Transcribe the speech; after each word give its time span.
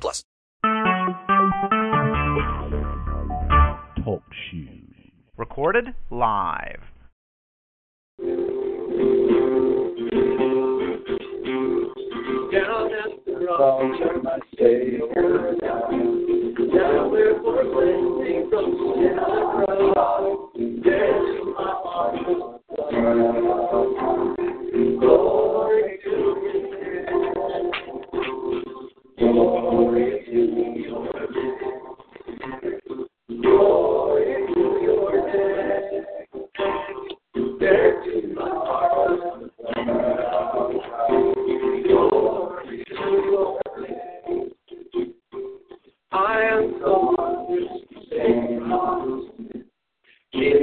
plus. 0.00 0.24
Talk 4.04 4.22
shoes. 4.50 4.82
Recorded 5.36 5.94
live. 6.10 6.82
Down 12.52 12.90
at 12.92 13.24
the 13.24 13.32
cross 13.46 14.00
of 14.14 14.22
my 14.22 14.38
Savior 14.58 15.56
down. 15.60 15.90
Down 16.74 17.10
where 17.10 17.34
for 17.40 17.64
from 18.50 18.66
sin 18.94 19.14
cross. 19.70 20.52
There 20.84 21.44
my 21.44 21.70
heart 21.82 22.14
Glory 25.00 25.98
to 26.04 26.14
Glory 29.18 29.81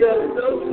Hallelujah. 0.10 0.69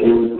Where 0.00 0.39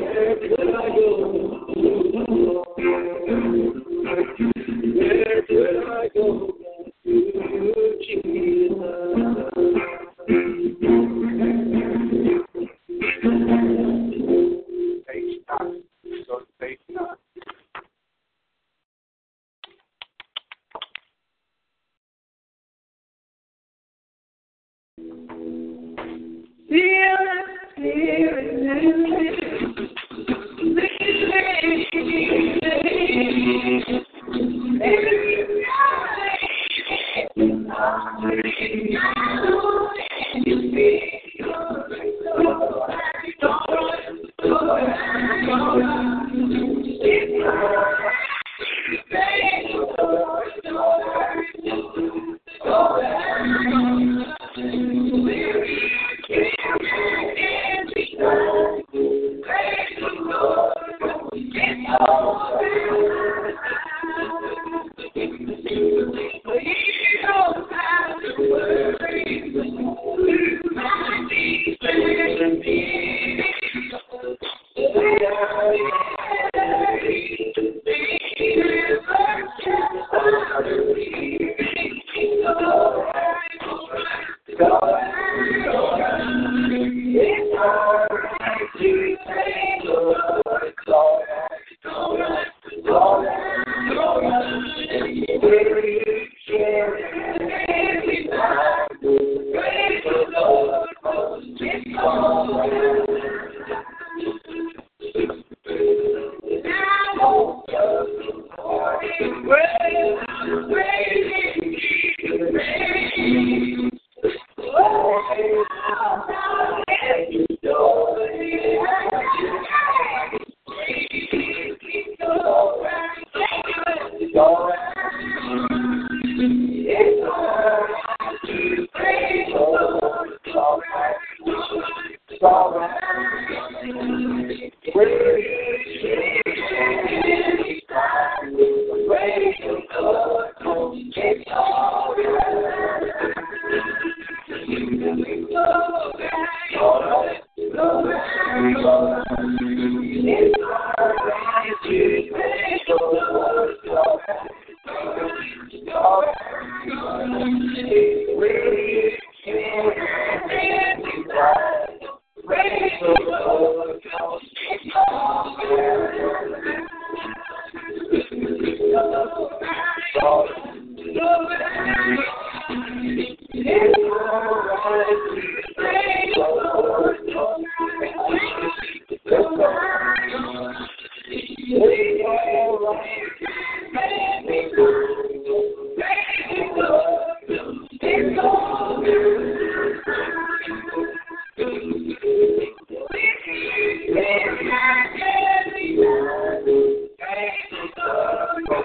One 198.70 198.84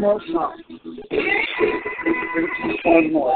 more 0.00 0.20
song. 0.30 0.62
One 2.84 3.12
more. 3.12 3.34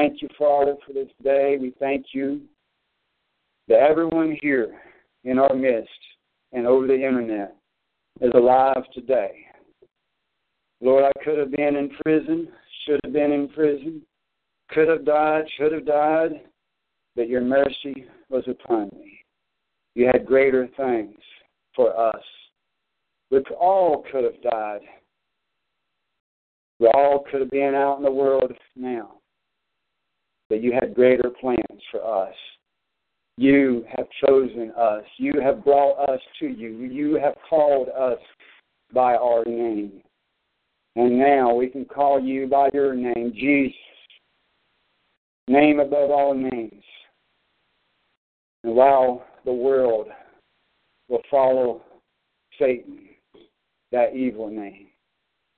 Thank 0.00 0.22
you, 0.22 0.28
Father, 0.38 0.76
for 0.86 0.92
this 0.92 1.08
day. 1.22 1.58
We 1.60 1.74
thank 1.78 2.06
you 2.12 2.40
that 3.68 3.80
everyone 3.80 4.36
here 4.40 4.80
in 5.24 5.38
our 5.38 5.54
midst 5.54 5.90
and 6.52 6.66
over 6.66 6.86
the 6.86 6.94
internet 6.94 7.54
is 8.20 8.32
alive 8.34 8.82
today. 8.94 9.44
Lord, 10.80 11.04
I 11.04 11.24
could 11.24 11.38
have 11.38 11.50
been 11.50 11.76
in 11.76 11.90
prison, 12.02 12.48
should 12.86 13.00
have 13.04 13.12
been 13.12 13.32
in 13.32 13.48
prison, 13.48 14.00
could 14.70 14.88
have 14.88 15.04
died, 15.04 15.44
should 15.58 15.72
have 15.72 15.84
died, 15.84 16.30
but 17.14 17.28
your 17.28 17.42
mercy 17.42 18.06
was 18.30 18.44
upon 18.48 18.88
me. 18.98 19.18
You 19.94 20.06
had 20.06 20.24
greater 20.24 20.66
things 20.78 21.18
for 21.76 21.94
us. 21.98 22.22
We 23.30 23.40
all 23.60 24.04
could 24.10 24.24
have 24.24 24.40
died. 24.42 24.80
We 26.78 26.86
all 26.86 27.24
could 27.30 27.40
have 27.40 27.50
been 27.50 27.74
out 27.74 27.98
in 27.98 28.02
the 28.02 28.10
world 28.10 28.52
now. 28.74 29.19
But 30.50 30.62
you 30.62 30.72
had 30.72 30.94
greater 30.94 31.30
plans 31.40 31.82
for 31.90 32.04
us. 32.26 32.34
You 33.38 33.86
have 33.96 34.06
chosen 34.26 34.72
us. 34.76 35.04
You 35.16 35.40
have 35.40 35.64
brought 35.64 35.96
us 36.10 36.20
to 36.40 36.46
you. 36.46 36.80
You 36.80 37.14
have 37.14 37.34
called 37.48 37.88
us 37.88 38.18
by 38.92 39.14
our 39.14 39.44
name. 39.46 40.02
And 40.96 41.18
now 41.18 41.54
we 41.54 41.68
can 41.68 41.84
call 41.86 42.20
you 42.20 42.48
by 42.48 42.68
your 42.74 42.94
name, 42.94 43.32
Jesus. 43.34 43.76
Name 45.48 45.80
above 45.80 46.10
all 46.10 46.34
names. 46.34 46.84
And 48.64 48.74
while 48.74 49.24
the 49.44 49.52
world 49.52 50.08
will 51.08 51.22
follow 51.30 51.82
Satan, 52.58 53.08
that 53.92 54.14
evil 54.14 54.50
name, 54.50 54.88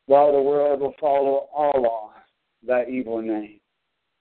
while 0.06 0.32
the 0.32 0.40
world 0.40 0.80
will 0.80 0.94
follow 1.00 1.48
Allah, 1.54 2.10
that 2.66 2.88
evil 2.88 3.20
name, 3.20 3.58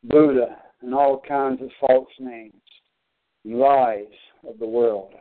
Buddha, 0.04 0.58
and 0.82 0.94
all 0.94 1.22
kinds 1.28 1.62
of 1.62 1.70
false 1.80 2.10
names, 2.20 2.54
and 3.46 3.60
lies 3.60 4.06
of 4.48 4.60
the 4.60 4.66
world. 4.66 5.14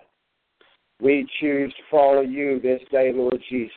We 1.00 1.26
choose 1.40 1.72
to 1.72 1.82
follow 1.90 2.20
you 2.20 2.60
this 2.60 2.80
day, 2.90 3.12
Lord 3.14 3.38
Jesus. 3.48 3.74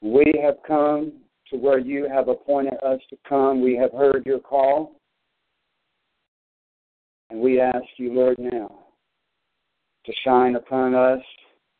We 0.00 0.24
have 0.42 0.56
come 0.66 1.12
to 1.50 1.56
where 1.56 1.78
you 1.78 2.08
have 2.08 2.28
appointed 2.28 2.82
us 2.84 3.00
to 3.10 3.16
come. 3.28 3.62
We 3.62 3.76
have 3.76 3.92
heard 3.92 4.24
your 4.26 4.40
call. 4.40 4.96
And 7.30 7.40
we 7.40 7.60
ask 7.60 7.84
you, 7.96 8.12
Lord, 8.12 8.38
now 8.38 8.80
to 10.06 10.12
shine 10.24 10.56
upon 10.56 10.94
us, 10.94 11.20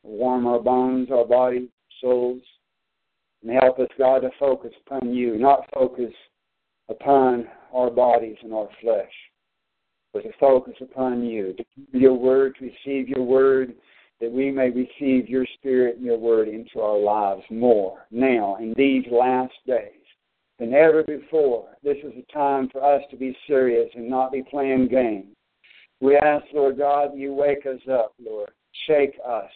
warm 0.02 0.46
our 0.46 0.60
bones, 0.60 1.08
our 1.10 1.24
bodies, 1.24 1.68
souls, 2.00 2.42
and 3.42 3.58
help 3.62 3.78
us, 3.78 3.88
God, 3.98 4.20
to 4.20 4.30
focus 4.38 4.72
upon 4.86 5.12
you, 5.12 5.38
not 5.38 5.68
focus 5.72 6.12
upon 6.90 7.46
our 7.72 7.90
bodies 7.90 8.36
and 8.42 8.52
our 8.52 8.68
flesh, 8.82 9.12
but 10.12 10.22
to 10.24 10.30
focus 10.38 10.74
upon 10.80 11.24
you, 11.24 11.54
to 11.54 11.64
your 11.92 12.14
word, 12.14 12.56
to 12.58 12.64
receive 12.64 13.08
your 13.08 13.22
word, 13.22 13.72
that 14.20 14.30
we 14.30 14.50
may 14.50 14.70
receive 14.70 15.28
your 15.28 15.46
spirit 15.54 15.96
and 15.96 16.04
your 16.04 16.18
word 16.18 16.48
into 16.48 16.80
our 16.80 16.98
lives 16.98 17.42
more 17.50 18.06
now 18.10 18.56
in 18.60 18.74
these 18.76 19.04
last 19.10 19.54
days 19.66 19.92
than 20.58 20.74
ever 20.74 21.02
before. 21.04 21.68
This 21.82 21.96
is 22.04 22.12
a 22.18 22.32
time 22.32 22.68
for 22.70 22.84
us 22.84 23.02
to 23.10 23.16
be 23.16 23.36
serious 23.46 23.88
and 23.94 24.10
not 24.10 24.32
be 24.32 24.42
playing 24.42 24.88
games. 24.88 25.34
We 26.00 26.16
ask, 26.16 26.44
Lord 26.52 26.78
God, 26.78 27.12
you 27.14 27.32
wake 27.32 27.66
us 27.66 27.80
up, 27.90 28.12
Lord. 28.22 28.50
Shake 28.86 29.14
us 29.26 29.50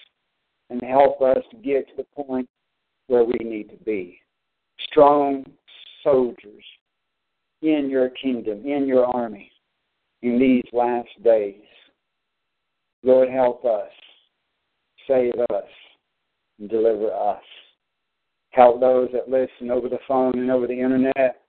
and 0.70 0.81
help 0.83 1.20
us 1.20 1.38
to 1.51 1.57
get 1.57 1.88
to 1.88 1.97
the 1.97 2.23
point 2.23 2.49
where 3.09 3.25
we 3.25 3.38
need 3.42 3.68
to 3.70 3.85
be. 3.85 4.18
Strong 4.90 5.44
soldiers 6.03 6.64
in 7.64 7.88
your 7.88 8.11
kingdom, 8.11 8.64
in 8.66 8.87
your 8.87 9.07
army, 9.07 9.50
in 10.22 10.38
these 10.38 10.64
last 10.72 11.09
days. 11.22 11.62
Lord, 13.03 13.31
help 13.31 13.64
us, 13.64 13.90
save 15.09 15.33
us, 15.50 15.64
and 16.59 16.68
deliver 16.68 17.12
us. 17.12 17.42
Help 18.50 18.81
those 18.81 19.09
that 19.12 19.29
listen 19.29 19.70
over 19.70 19.88
the 19.88 19.98
phone 20.07 20.38
and 20.38 20.50
over 20.50 20.66
the 20.66 20.79
internet. 20.79 21.40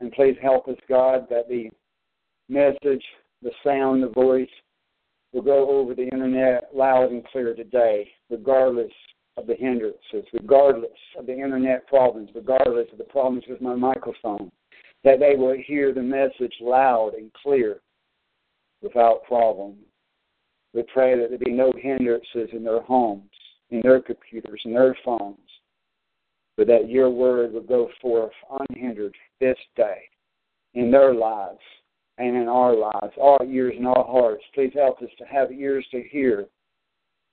And 0.00 0.12
please 0.12 0.36
help 0.42 0.68
us, 0.68 0.76
God, 0.88 1.26
that 1.30 1.48
the 1.48 1.70
message, 2.48 3.04
the 3.42 3.50
sound, 3.64 4.02
the 4.02 4.08
voice 4.08 4.48
will 5.32 5.42
go 5.42 5.70
over 5.70 5.94
the 5.94 6.08
internet 6.08 6.70
loud 6.74 7.12
and 7.12 7.24
clear 7.26 7.54
today, 7.54 8.08
regardless 8.28 8.92
of 9.36 9.46
the 9.46 9.54
hindrances, 9.54 10.26
regardless 10.32 10.90
of 11.16 11.26
the 11.26 11.32
internet 11.32 11.86
problems, 11.86 12.30
regardless 12.34 12.88
of 12.92 12.98
the 12.98 13.04
problems 13.04 13.44
with 13.48 13.60
my 13.60 13.74
microphone, 13.74 14.50
that 15.04 15.20
they 15.20 15.34
will 15.36 15.56
hear 15.66 15.92
the 15.92 16.02
message 16.02 16.54
loud 16.60 17.14
and 17.14 17.32
clear 17.32 17.80
without 18.82 19.24
problem. 19.24 19.76
We 20.74 20.82
pray 20.92 21.18
that 21.18 21.30
there 21.30 21.38
be 21.38 21.52
no 21.52 21.72
hindrances 21.76 22.48
in 22.52 22.62
their 22.62 22.82
homes, 22.82 23.30
in 23.70 23.80
their 23.82 24.00
computers, 24.00 24.60
in 24.64 24.72
their 24.72 24.96
phones, 25.04 25.38
but 26.56 26.66
that 26.68 26.88
your 26.88 27.10
word 27.10 27.52
will 27.52 27.62
go 27.62 27.88
forth 28.00 28.32
unhindered 28.68 29.14
this 29.40 29.58
day 29.76 30.02
in 30.74 30.90
their 30.90 31.14
lives 31.14 31.58
and 32.18 32.36
in 32.36 32.48
our 32.48 32.76
lives, 32.76 33.14
our 33.20 33.42
ears 33.44 33.74
and 33.76 33.86
our 33.86 34.04
hearts. 34.04 34.44
Please 34.54 34.72
help 34.74 35.00
us 35.02 35.08
to 35.18 35.24
have 35.24 35.50
ears 35.50 35.86
to 35.90 36.02
hear 36.10 36.46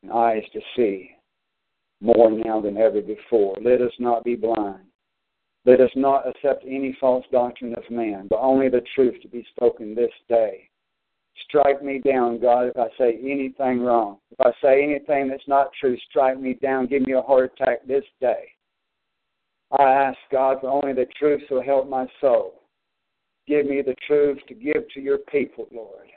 and 0.01 0.12
eyes 0.12 0.43
to 0.53 0.62
see 0.75 1.12
more 2.01 2.32
now 2.32 2.62
than 2.62 2.77
ever 2.77 3.01
before. 3.01 3.56
Let 3.62 3.82
us 3.82 3.91
not 3.99 4.23
be 4.23 4.36
blind. 4.36 4.87
Let 5.67 5.82
us 5.82 5.91
not 5.97 6.25
accept 6.25 6.63
any 6.65 6.95
false 6.97 7.25
doctrine 7.30 7.75
of 7.75 7.84
man, 7.91 8.27
but 8.30 8.39
only 8.39 8.69
the 8.69 8.86
truth 8.95 9.21
to 9.21 9.27
be 9.27 9.45
spoken 9.49 9.93
this 9.93 10.13
day. 10.30 10.69
Strike 11.45 11.84
me 11.84 11.99
down, 11.99 12.39
God, 12.39 12.67
if 12.67 12.77
I 12.77 12.88
say 12.97 13.19
anything 13.21 13.82
wrong. 13.82 14.19
If 14.32 14.39
I 14.39 14.51
say 14.62 14.82
anything 14.82 15.27
that's 15.27 15.45
not 15.45 15.71
true, 15.77 15.97
strike 16.10 16.39
me 16.39 16.53
down. 16.53 16.88
Give 16.88 17.01
me 17.01 17.13
a 17.13 17.21
heart 17.21 17.51
attack 17.53 17.86
this 17.86 18.06
day. 18.21 18.45
I 19.77 19.84
ask 19.84 20.17
God 20.32 20.60
for 20.62 20.69
only 20.69 20.93
the 20.93 21.06
truth 21.19 21.41
so 21.49 21.62
help 21.62 21.89
my 21.89 22.08
soul. 22.21 22.53
Give 23.45 23.65
me 23.65 23.82
the 23.82 23.95
truth 24.08 24.38
to 24.47 24.53
give 24.53 24.88
to 24.93 25.01
your 25.01 25.17
people, 25.17 25.67
Lord. 25.73 26.08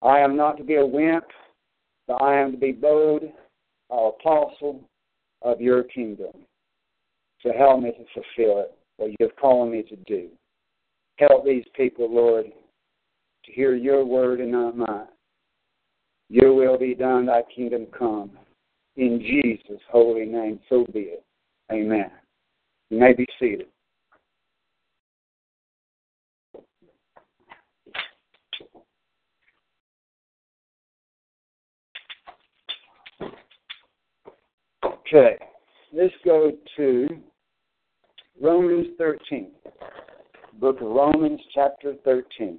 I 0.00 0.20
am 0.20 0.34
not 0.34 0.56
to 0.56 0.64
be 0.64 0.76
a 0.76 0.86
wimp, 0.86 1.26
but 2.08 2.22
I 2.22 2.40
am 2.40 2.52
to 2.52 2.58
be 2.58 2.72
bold, 2.72 3.22
an 3.22 3.30
apostle 3.90 4.80
of 5.42 5.60
your 5.60 5.82
kingdom. 5.82 6.32
So 7.44 7.52
help 7.56 7.82
me 7.82 7.90
to 7.90 8.04
fulfill 8.14 8.60
it, 8.60 8.74
what 8.96 9.10
you 9.10 9.16
have 9.20 9.36
called 9.36 9.70
me 9.70 9.82
to 9.82 9.96
do. 10.06 10.28
Help 11.18 11.44
these 11.44 11.64
people, 11.76 12.12
Lord, 12.12 12.46
to 12.46 13.52
hear 13.52 13.74
your 13.74 14.02
word 14.02 14.40
and 14.40 14.50
not 14.50 14.76
mine. 14.76 15.08
Your 16.30 16.54
will 16.54 16.78
be 16.78 16.94
done, 16.94 17.26
thy 17.26 17.42
kingdom 17.54 17.86
come. 17.96 18.30
In 18.96 19.20
Jesus' 19.20 19.82
holy 19.90 20.24
name, 20.24 20.58
so 20.70 20.86
be 20.92 21.00
it. 21.00 21.24
Amen. 21.70 22.10
You 22.88 22.98
may 22.98 23.12
be 23.12 23.26
seated. 23.38 23.66
Okay, 34.82 35.36
let's 35.92 36.14
go 36.24 36.52
to 36.78 37.08
Romans 38.44 38.88
13. 38.98 39.52
Book 40.60 40.78
of 40.82 40.88
Romans, 40.88 41.40
chapter 41.54 41.94
13. 42.04 42.58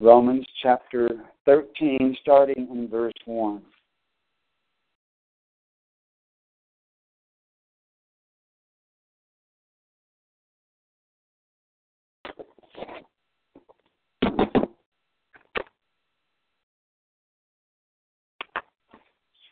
Romans 0.00 0.46
chapter 0.62 1.10
13, 1.44 2.16
starting 2.22 2.66
in 2.70 2.88
verse 2.88 3.12
1. 3.26 3.60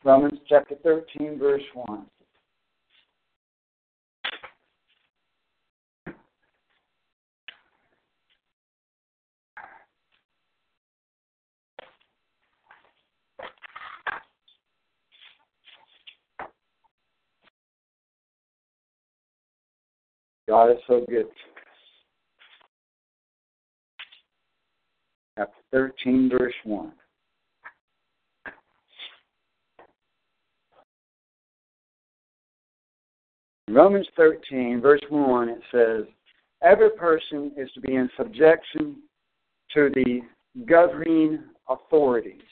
Romans 0.04 0.40
chapter 0.48 0.74
13, 0.82 1.38
verse 1.38 1.62
1. 1.74 2.06
God 20.48 20.70
is 20.72 20.78
so 20.86 21.04
good. 21.08 21.26
Chapter 25.42 25.92
13, 26.02 26.30
verse 26.30 26.54
1. 26.64 26.92
In 33.66 33.74
Romans 33.74 34.06
13, 34.16 34.80
verse 34.80 35.00
1, 35.08 35.48
it 35.48 35.60
says, 35.72 36.04
Every 36.62 36.90
person 36.90 37.50
is 37.56 37.68
to 37.72 37.80
be 37.80 37.96
in 37.96 38.08
subjection 38.16 38.96
to 39.74 39.90
the 39.94 40.20
governing 40.66 41.40
authorities, 41.68 42.42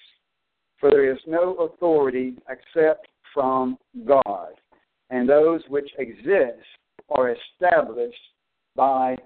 for 0.80 0.90
there 0.90 1.12
is 1.12 1.20
no 1.28 1.54
authority 1.56 2.34
except 2.48 3.06
from 3.32 3.78
God, 4.04 4.54
and 5.10 5.28
those 5.28 5.60
which 5.68 5.90
exist 5.98 6.66
are 7.10 7.36
established 7.36 8.16
by 8.74 9.16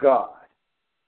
God. 0.00 0.30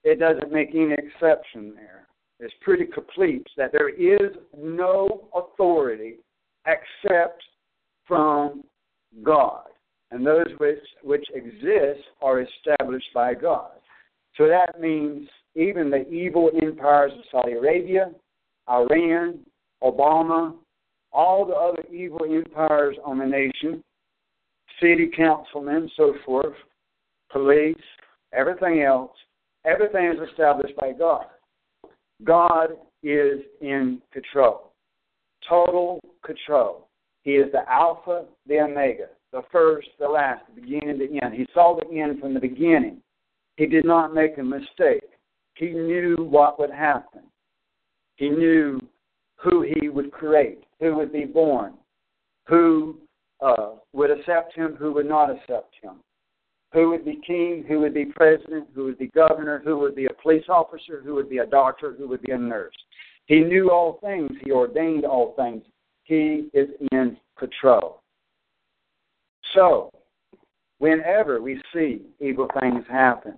It 0.04 0.18
doesn't 0.18 0.52
make 0.52 0.70
any 0.74 0.94
exception 0.94 1.74
there. 1.74 2.01
It's 2.42 2.52
pretty 2.60 2.86
complete 2.86 3.46
that 3.56 3.70
there 3.70 3.88
is 3.88 4.36
no 4.58 5.28
authority 5.32 6.16
except 6.66 7.40
from 8.04 8.64
God 9.22 9.66
and 10.10 10.26
those 10.26 10.48
which, 10.58 10.80
which 11.04 11.24
exist 11.36 12.00
are 12.20 12.40
established 12.40 13.06
by 13.14 13.34
God. 13.34 13.70
So 14.36 14.48
that 14.48 14.80
means 14.80 15.28
even 15.54 15.88
the 15.88 16.08
evil 16.10 16.50
empires 16.60 17.12
of 17.16 17.24
Saudi 17.30 17.52
Arabia, 17.52 18.10
Iran, 18.68 19.38
Obama, 19.80 20.54
all 21.12 21.46
the 21.46 21.54
other 21.54 21.84
evil 21.94 22.24
empires 22.28 22.96
on 23.04 23.18
the 23.18 23.24
nation, 23.24 23.84
city 24.80 25.10
councilmen, 25.16 25.76
and 25.76 25.92
so 25.96 26.14
forth, 26.26 26.54
police, 27.30 27.76
everything 28.32 28.82
else, 28.82 29.12
everything 29.64 30.06
is 30.06 30.28
established 30.28 30.74
by 30.76 30.90
God. 30.90 31.26
God 32.24 32.70
is 33.02 33.40
in 33.60 34.00
control, 34.12 34.72
total 35.48 36.00
control. 36.24 36.88
He 37.22 37.32
is 37.32 37.50
the 37.52 37.68
Alpha, 37.70 38.24
the 38.46 38.60
Omega 38.60 39.08
the 39.32 39.42
first, 39.50 39.88
the 39.98 40.06
last, 40.06 40.42
the 40.54 40.60
beginning, 40.60 40.98
the 40.98 41.24
end. 41.24 41.34
He 41.34 41.46
saw 41.54 41.76
the 41.76 41.98
end 41.98 42.20
from 42.20 42.34
the 42.34 42.40
beginning. 42.40 42.98
He 43.56 43.66
did 43.66 43.84
not 43.84 44.14
make 44.14 44.38
a 44.38 44.42
mistake. 44.42 45.08
He 45.54 45.70
knew 45.70 46.16
what 46.18 46.58
would 46.58 46.70
happen. 46.70 47.22
He 48.16 48.28
knew 48.28 48.78
who 49.36 49.62
he 49.62 49.88
would 49.88 50.12
create, 50.12 50.64
who 50.80 50.94
would 50.96 51.12
be 51.12 51.24
born, 51.24 51.74
who 52.46 52.98
uh, 53.40 53.72
would 53.92 54.10
accept 54.10 54.54
him, 54.54 54.76
who 54.78 54.92
would 54.92 55.08
not 55.08 55.30
accept 55.30 55.74
him, 55.82 56.00
who 56.72 56.88
would 56.88 57.04
be 57.04 57.20
king, 57.26 57.64
who 57.68 57.80
would 57.80 57.94
be 57.94 58.06
president, 58.06 58.66
who 58.74 58.84
would 58.84 58.98
be 58.98 59.08
governor, 59.08 59.60
who 59.64 59.78
would 59.78 59.94
be 59.94 60.06
a 60.06 60.22
police 60.22 60.44
officer, 60.48 61.02
who 61.04 61.14
would 61.14 61.28
be 61.28 61.38
a 61.38 61.46
doctor, 61.46 61.94
who 61.96 62.08
would 62.08 62.22
be 62.22 62.32
a 62.32 62.38
nurse. 62.38 62.74
He 63.26 63.40
knew 63.40 63.70
all 63.70 63.98
things. 64.02 64.30
He 64.44 64.50
ordained 64.50 65.04
all 65.04 65.34
things. 65.36 65.62
He 66.04 66.48
is 66.54 66.68
in 66.90 67.16
control. 67.38 68.02
So, 69.54 69.90
whenever 70.78 71.40
we 71.40 71.60
see 71.74 72.02
evil 72.20 72.48
things 72.60 72.84
happen 72.88 73.34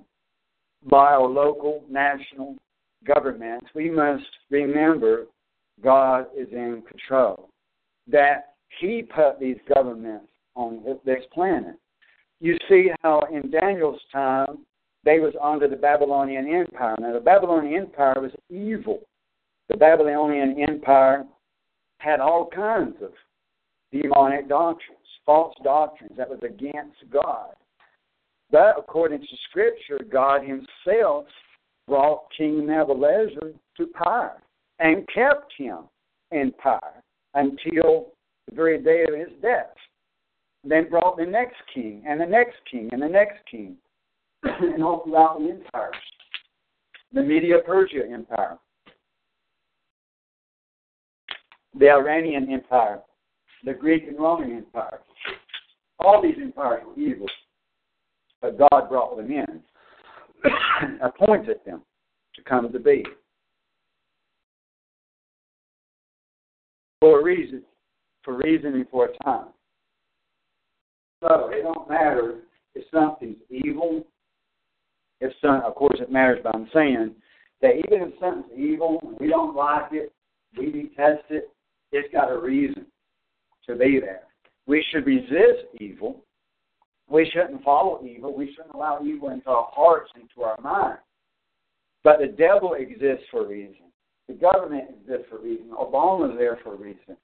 by 0.89 1.13
our 1.13 1.27
local, 1.27 1.85
national 1.91 2.57
governments, 3.05 3.67
we 3.75 3.91
must 3.91 4.25
remember 4.51 5.27
God 5.83 6.27
is 6.37 6.49
in 6.53 6.83
control. 6.89 7.51
That 8.07 8.55
He 8.81 9.03
put 9.03 9.41
these 9.41 9.59
governments 9.75 10.29
on 10.55 10.83
this 11.05 11.25
planet. 11.33 11.75
You 12.41 12.57
see 12.69 12.91
how 13.03 13.23
in 13.33 13.51
Daniel's 13.51 14.01
time 14.13 14.59
they 15.05 15.19
was 15.19 15.35
under 15.43 15.69
the 15.69 15.77
Babylonian 15.77 16.53
Empire. 16.53 16.97
Now 16.99 17.13
the 17.13 17.21
Babylonian 17.21 17.83
Empire 17.83 18.21
was 18.21 18.33
evil. 18.51 19.01
The 19.69 19.77
Babylonian 19.77 20.65
Empire 20.69 21.25
had 21.99 22.21
all 22.21 22.49
kinds 22.55 22.97
of 23.03 23.13
demonic 23.93 24.49
doctrines 24.49 24.99
false 25.25 25.55
doctrines 25.63 26.15
that 26.17 26.29
was 26.29 26.41
against 26.43 26.99
God. 27.11 27.55
But 28.51 28.75
according 28.79 29.21
to 29.21 29.37
Scripture, 29.49 30.01
God 30.11 30.43
Himself 30.43 31.27
brought 31.89 32.25
King 32.37 32.67
Nebuchadnezzar 32.67 33.51
to 33.77 33.87
power 33.95 34.43
and 34.79 35.07
kept 35.15 35.53
him 35.57 35.79
in 36.31 36.53
power 36.53 37.03
until 37.35 38.13
the 38.49 38.55
very 38.55 38.83
day 38.83 39.05
of 39.09 39.19
his 39.19 39.39
death. 39.43 39.75
Then 40.65 40.89
brought 40.89 41.19
the 41.19 41.27
next 41.27 41.57
king 41.75 42.03
and 42.09 42.21
the 42.21 42.27
next 42.27 42.57
king 42.71 42.89
and 42.93 43.03
the 43.03 43.09
next 43.09 43.39
king, 43.51 43.77
and 44.43 44.83
all 44.83 45.05
throughout 45.05 45.39
the 45.39 45.51
empires. 45.51 45.95
The 47.13 47.23
Media 47.23 47.57
Persia 47.65 48.03
Empire, 48.11 48.59
the 51.79 51.91
Iranian 51.91 52.51
Empire, 52.51 53.01
the 53.65 53.73
Greek 53.73 54.05
and 54.09 54.19
Roman 54.19 54.57
Empire. 54.57 55.01
All 56.01 56.21
these 56.21 56.37
empires 56.41 56.83
were 56.87 57.01
evil, 57.01 57.27
but 58.43 58.59
God 58.59 58.89
brought 58.89 59.17
them 59.17 59.31
in, 59.31 59.61
appointed 61.03 61.59
them 61.65 61.83
to 62.35 62.43
come 62.43 62.73
to 62.73 62.79
be. 62.79 63.05
For 67.01 67.21
a 67.21 67.23
reason, 67.23 67.63
for 68.25 68.37
reason 68.39 68.75
and 68.75 68.89
for 68.89 69.07
a 69.07 69.25
time. 69.25 69.49
So 71.27 71.49
it 71.49 71.63
don't 71.63 71.89
matter 71.89 72.41
if 72.75 72.85
something's 72.93 73.39
evil. 73.49 74.05
If 75.21 75.33
some, 75.41 75.63
of 75.65 75.75
course, 75.75 75.99
it 76.01 76.13
matters, 76.13 76.41
but 76.43 76.55
I'm 76.55 76.69
saying 76.75 77.15
that 77.63 77.73
even 77.77 78.09
if 78.09 78.15
something's 78.21 78.59
evil 78.59 79.01
we 79.19 79.29
don't 79.29 79.57
like 79.57 79.93
it, 79.93 80.13
we 80.59 80.67
detest 80.67 81.25
it, 81.31 81.51
it's 81.93 82.13
got 82.13 82.31
a 82.31 82.39
reason 82.39 82.87
to 83.67 83.75
be 83.75 84.01
there. 84.01 84.25
We 84.67 84.85
should 84.91 85.07
resist 85.07 85.67
evil. 85.81 86.25
We 87.09 87.31
shouldn't 87.33 87.63
follow 87.65 88.05
evil. 88.05 88.37
We 88.37 88.53
shouldn't 88.55 88.75
allow 88.75 89.01
evil 89.03 89.31
into 89.31 89.49
our 89.49 89.69
hearts, 89.73 90.11
into 90.17 90.47
our 90.47 90.61
minds. 90.61 91.01
But 92.03 92.19
the 92.19 92.27
devil 92.27 92.75
exists 92.75 93.25
for 93.31 93.45
a 93.45 93.49
reason. 93.49 93.87
The 94.29 94.35
government 94.35 94.91
exists 94.91 95.27
for 95.31 95.39
a 95.39 95.43
reason. 95.43 95.71
Obama 95.71 96.33
is 96.33 96.39
there 96.39 96.59
for 96.63 96.75
a 96.75 96.77
reason. 96.77 97.17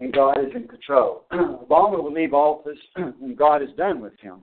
And 0.00 0.12
God 0.12 0.38
is 0.38 0.54
in 0.54 0.68
control. 0.68 1.24
Obama 1.32 2.02
will 2.02 2.12
leave 2.12 2.34
office 2.34 2.78
when 3.18 3.34
God 3.34 3.62
is 3.62 3.70
done 3.76 4.00
with 4.00 4.18
him. 4.20 4.42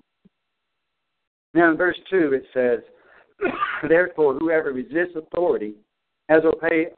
Now 1.54 1.72
in 1.72 1.78
verse 1.78 1.98
2 2.10 2.34
it 2.34 2.44
says, 2.54 2.80
Therefore, 3.88 4.36
whoever 4.36 4.74
resists 4.74 5.16
authority 5.16 5.76
has 6.30 6.42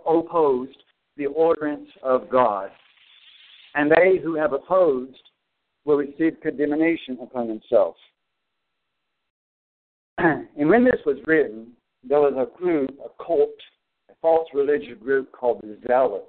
opposed 0.05 0.77
the 1.17 1.27
ordinance 1.27 1.89
of 2.03 2.29
God 2.29 2.71
and 3.77 3.91
they 3.91 4.17
who 4.21 4.35
have 4.35 4.53
opposed 4.53 5.21
will 5.85 5.97
receive 5.97 6.35
condemnation 6.41 7.17
upon 7.21 7.47
themselves. 7.47 7.99
and 10.17 10.67
when 10.67 10.83
this 10.83 10.99
was 11.05 11.17
written, 11.27 11.67
there 12.03 12.19
was 12.19 12.33
a 12.35 12.57
group, 12.59 12.89
a 13.05 13.23
cult, 13.23 13.49
a 14.09 14.13
false 14.19 14.47
religious 14.53 14.97
group 15.01 15.31
called 15.31 15.61
the 15.61 15.77
Zealots, 15.87 16.25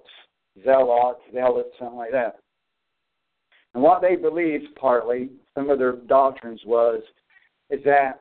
Zealots, 0.65 1.21
Zealots, 1.33 1.71
something 1.79 1.97
like 1.97 2.13
that. 2.13 2.39
And 3.75 3.83
what 3.83 4.01
they 4.01 4.17
believed, 4.17 4.75
partly, 4.77 5.31
some 5.55 5.71
of 5.71 5.79
their 5.79 5.93
doctrines 5.93 6.61
was, 6.65 7.03
is 7.71 7.81
that 7.85 8.21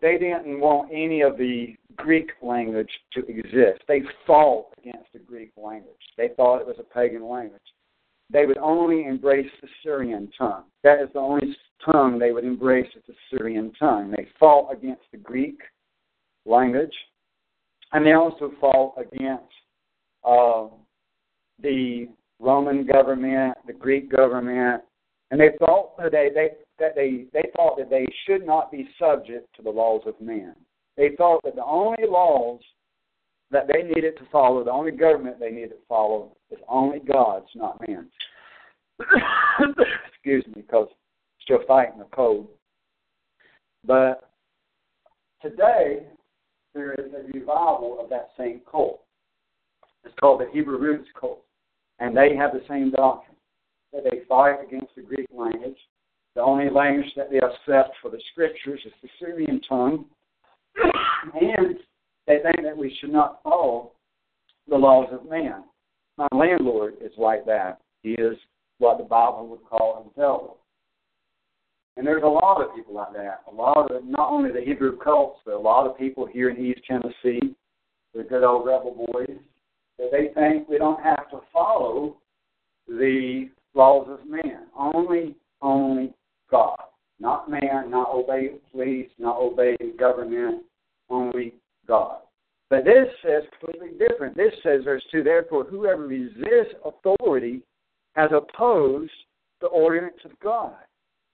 they 0.00 0.18
didn't 0.18 0.60
want 0.60 0.90
any 0.92 1.22
of 1.22 1.36
the 1.36 1.74
Greek 1.96 2.30
language 2.42 2.90
to 3.14 3.26
exist. 3.26 3.82
They 3.88 4.02
fought 4.26 4.66
against 4.78 5.12
the 5.12 5.18
Greek 5.18 5.50
language. 5.56 5.96
They 6.16 6.28
thought 6.36 6.60
it 6.60 6.66
was 6.66 6.76
a 6.78 6.94
pagan 6.94 7.28
language 7.28 7.60
they 8.30 8.46
would 8.46 8.58
only 8.58 9.04
embrace 9.06 9.50
the 9.62 9.68
Syrian 9.82 10.30
tongue. 10.36 10.64
That 10.84 11.00
is 11.00 11.08
the 11.12 11.20
only 11.20 11.56
tongue 11.84 12.18
they 12.18 12.32
would 12.32 12.44
embrace 12.44 12.88
is 12.94 13.02
the 13.06 13.14
Syrian 13.30 13.72
tongue. 13.78 14.10
They 14.10 14.26
fought 14.38 14.72
against 14.72 15.02
the 15.12 15.18
Greek 15.18 15.58
language, 16.44 16.94
and 17.92 18.04
they 18.04 18.12
also 18.12 18.52
fought 18.60 18.94
against 18.98 19.44
uh, 20.24 20.66
the 21.62 22.08
Roman 22.40 22.86
government, 22.86 23.56
the 23.66 23.72
Greek 23.72 24.10
government, 24.10 24.82
and 25.30 25.40
they 25.40 25.50
thought 25.58 25.96
that 25.98 26.12
they, 26.12 26.30
they 26.34 26.50
that 26.78 26.94
they 26.94 27.24
they 27.32 27.50
thought 27.56 27.76
that 27.78 27.90
they 27.90 28.06
should 28.26 28.46
not 28.46 28.70
be 28.70 28.88
subject 28.98 29.48
to 29.56 29.62
the 29.62 29.70
laws 29.70 30.02
of 30.06 30.20
men. 30.20 30.54
They 30.96 31.10
thought 31.16 31.42
that 31.44 31.54
the 31.54 31.64
only 31.64 32.04
laws 32.08 32.60
that 33.50 33.66
they 33.66 33.82
needed 33.82 34.16
to 34.18 34.24
follow, 34.30 34.62
the 34.64 34.70
only 34.70 34.90
government 34.92 35.40
they 35.40 35.50
needed 35.50 35.70
to 35.70 35.86
follow 35.88 36.36
is 36.50 36.58
only 36.68 37.00
God's, 37.00 37.46
not 37.54 37.80
man's. 37.86 38.10
Excuse 40.12 40.44
me, 40.48 40.62
because 40.62 40.88
still 41.42 41.60
fighting 41.66 42.00
a 42.00 42.16
cold. 42.16 42.48
But 43.84 44.28
today 45.40 46.06
there 46.74 46.92
is 46.94 47.12
a 47.12 47.32
revival 47.32 47.98
of 48.00 48.10
that 48.10 48.30
same 48.36 48.60
cult. 48.70 49.00
It's 50.04 50.14
called 50.20 50.40
the 50.40 50.50
Hebrew 50.52 50.78
Roots 50.78 51.08
cult, 51.18 51.42
and 51.98 52.16
they 52.16 52.36
have 52.36 52.52
the 52.52 52.62
same 52.68 52.90
doctrine 52.90 53.36
that 53.92 54.04
they 54.04 54.20
fight 54.28 54.56
against 54.66 54.94
the 54.94 55.02
Greek 55.02 55.26
language, 55.32 55.78
The 56.34 56.42
only 56.42 56.70
language 56.70 57.10
that 57.16 57.30
they 57.30 57.38
accept 57.38 57.96
for 58.00 58.10
the 58.10 58.20
scriptures 58.32 58.80
is 58.84 58.92
the 59.02 59.08
Syrian 59.18 59.60
tongue. 59.68 60.04
and 60.76 61.76
they 62.26 62.38
think 62.42 62.62
that 62.62 62.76
we 62.76 62.96
should 63.00 63.12
not 63.12 63.42
follow 63.42 63.92
the 64.68 64.76
laws 64.76 65.08
of 65.12 65.28
man. 65.28 65.64
My 66.16 66.28
landlord 66.32 66.94
is 67.00 67.12
like 67.16 67.46
that. 67.46 67.80
He 68.02 68.10
is 68.10 68.36
what 68.78 68.98
the 68.98 69.04
Bible 69.04 69.48
would 69.48 69.64
call 69.64 70.12
a 70.14 70.20
devil. 70.20 70.58
And 71.96 72.06
there's 72.06 72.22
a 72.22 72.26
lot 72.26 72.62
of 72.62 72.76
people 72.76 72.94
like 72.94 73.12
that. 73.14 73.42
A 73.50 73.54
lot 73.54 73.90
of 73.90 74.04
not 74.04 74.30
only 74.30 74.52
the 74.52 74.60
Hebrew 74.60 74.96
cults, 74.98 75.40
but 75.44 75.54
a 75.54 75.58
lot 75.58 75.86
of 75.86 75.98
people 75.98 76.26
here 76.26 76.50
in 76.50 76.64
East 76.64 76.82
Tennessee, 76.86 77.56
the 78.14 78.22
good 78.22 78.44
old 78.44 78.66
rebel 78.66 79.06
boys, 79.12 79.36
that 79.98 80.10
they 80.12 80.28
think 80.34 80.68
we 80.68 80.78
don't 80.78 81.02
have 81.02 81.28
to 81.30 81.40
follow 81.52 82.18
the 82.86 83.48
laws 83.74 84.06
of 84.08 84.28
man. 84.28 84.66
Only, 84.76 85.34
only 85.60 86.14
God. 86.50 86.78
Not 87.20 87.50
man, 87.50 87.90
not 87.90 88.10
obey 88.10 88.50
police, 88.70 89.08
not 89.18 89.36
obey 89.36 89.76
government, 89.98 90.64
only 91.10 91.54
God. 91.86 92.20
But 92.70 92.84
this 92.84 93.08
says 93.22 93.42
completely 93.58 93.98
different. 93.98 94.36
This 94.36 94.52
says, 94.62 94.84
verse 94.84 95.02
2, 95.10 95.22
therefore, 95.22 95.64
whoever 95.64 96.06
resists 96.06 96.74
authority 96.84 97.62
has 98.14 98.30
opposed 98.32 99.12
the 99.60 99.68
ordinance 99.68 100.20
of 100.24 100.38
God. 100.40 100.74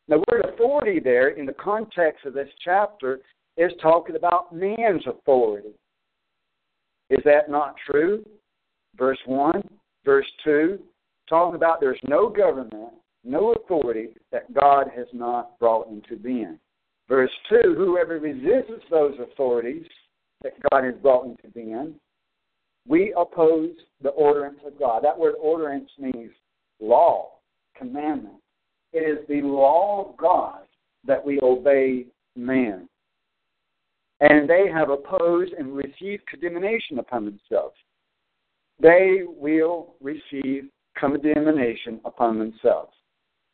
The 0.09 0.23
word 0.31 0.45
authority 0.45 1.01
there, 1.01 1.31
in 1.31 1.47
the 1.47 1.55
context 1.55 2.25
of 2.27 2.35
this 2.35 2.49
chapter, 2.63 3.21
is 3.57 3.73
talking 3.81 4.17
about 4.17 4.55
man's 4.55 5.07
authority. 5.07 5.71
Is 7.11 7.21
that 7.25 7.51
not 7.51 7.75
true? 7.91 8.25
Verse 8.97 9.19
1, 9.27 9.63
verse 10.05 10.27
2, 10.45 10.79
talking 11.29 11.57
about 11.57 11.81
there's 11.81 11.99
no 12.07 12.29
government, 12.29 12.93
no 13.25 13.53
authority 13.55 14.11
that 14.31 14.53
God 14.55 14.89
has 14.95 15.07
not 15.13 15.59
brought 15.59 15.89
into 15.89 16.17
being. 16.17 16.59
Verse 17.09 17.31
2, 17.51 17.75
whoever 17.77 18.19
resists 18.19 18.85
those 18.91 19.15
authorities 19.21 19.87
that 20.43 20.55
God 20.71 20.85
has 20.85 20.95
brought 21.03 21.27
into 21.27 21.49
being, 21.55 21.95
we 22.87 23.15
oppose 23.17 23.71
the 24.03 24.11
ordinance 24.11 24.61
of 24.67 24.79
God. 24.79 25.03
That 25.05 25.19
word 25.19 25.35
ordinance 25.41 25.91
means 25.99 26.33
law, 26.81 27.31
commandment. 27.77 28.37
It 28.93 28.99
is 28.99 29.27
the 29.29 29.43
law 29.43 30.09
of 30.09 30.17
God 30.17 30.61
that 31.07 31.25
we 31.25 31.41
obey 31.43 32.07
man. 32.37 32.89
And 34.21 34.49
they 34.49 34.67
have 34.73 34.91
opposed 34.91 35.53
and 35.53 35.77
received 35.77 36.27
condemnation 36.27 36.99
upon 36.99 37.25
themselves. 37.25 37.77
They 38.81 39.21
will 39.27 39.95
receive 40.01 40.69
condemnation 40.99 42.01
upon 42.05 42.39
themselves. 42.39 42.93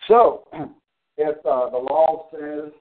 So, 0.06 0.46
if 1.16 1.36
uh, 1.38 1.70
the 1.70 1.86
law 1.90 2.28
says 2.32 2.72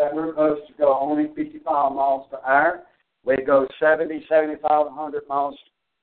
that 0.00 0.14
we're 0.14 0.30
supposed 0.30 0.66
to 0.66 0.72
go 0.78 0.98
only 0.98 1.28
55 1.36 1.92
miles 1.92 2.26
per 2.30 2.38
hour, 2.46 2.84
we 3.24 3.36
go 3.36 3.66
70, 3.78 4.24
75, 4.28 4.62
100 4.86 5.28
miles, 5.28 5.56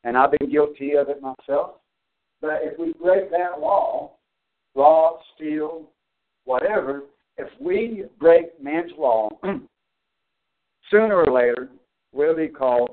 and 0.04 0.16
I've 0.16 0.32
been 0.32 0.52
guilty 0.52 0.94
of 0.94 1.10
it 1.10 1.20
myself. 1.20 1.78
But 2.40 2.60
if 2.62 2.78
we 2.78 2.94
break 3.02 3.32
that 3.32 3.60
law, 3.60 4.12
rob, 4.76 5.20
steal, 5.36 5.90
whatever, 6.46 7.06
if 7.38 7.48
we 7.60 8.06
break 8.20 8.62
man's 8.62 8.92
law, 9.00 9.30
sooner 10.92 11.16
or 11.16 11.34
later, 11.34 11.70
we'll 12.14 12.36
be 12.36 12.48
called 12.48 12.92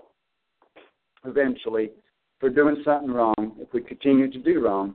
eventually 1.27 1.91
for 2.41 2.49
doing 2.49 2.83
something 2.83 3.11
wrong 3.11 3.53
if 3.59 3.71
we 3.75 3.83
continue 3.83 4.31
to 4.31 4.39
do 4.39 4.65
wrong. 4.65 4.95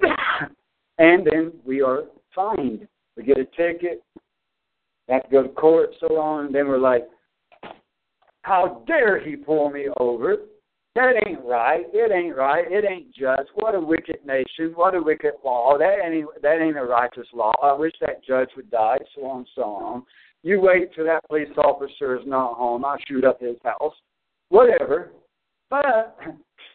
and 0.98 1.26
then 1.26 1.52
we 1.66 1.82
are 1.82 2.04
fined. 2.32 2.86
We 3.16 3.24
get 3.24 3.38
a 3.38 3.44
ticket, 3.56 4.04
have 5.08 5.24
to 5.24 5.30
go 5.30 5.42
to 5.42 5.48
court, 5.50 5.90
so 6.00 6.16
on, 6.18 6.52
then 6.52 6.68
we're 6.68 6.78
like, 6.78 7.04
how 8.42 8.82
dare 8.86 9.20
he 9.20 9.36
pull 9.36 9.70
me 9.70 9.88
over? 9.98 10.36
That 10.94 11.14
ain't 11.26 11.44
right. 11.44 11.84
It 11.92 12.10
ain't 12.12 12.36
right. 12.36 12.64
It 12.66 12.84
ain't 12.84 13.14
just. 13.14 13.50
What 13.54 13.74
a 13.74 13.80
wicked 13.80 14.18
nation. 14.26 14.72
What 14.74 14.94
a 14.94 15.02
wicked 15.02 15.34
law. 15.44 15.78
That 15.78 15.98
ain't 16.04 16.26
that 16.42 16.60
ain't 16.60 16.76
a 16.76 16.82
righteous 16.82 17.28
law. 17.32 17.52
I 17.62 17.72
wish 17.74 17.92
that 18.00 18.24
judge 18.24 18.48
would 18.56 18.70
die. 18.70 18.98
So 19.14 19.26
on, 19.26 19.46
so 19.54 19.62
on. 19.62 20.02
You 20.42 20.60
wait 20.60 20.94
till 20.94 21.04
that 21.04 21.24
police 21.28 21.48
officer 21.56 22.16
is 22.18 22.26
not 22.26 22.54
home. 22.54 22.84
I'll 22.84 22.98
shoot 23.06 23.24
up 23.24 23.40
his 23.40 23.56
house. 23.64 23.94
Whatever. 24.48 25.12
But 25.70 26.18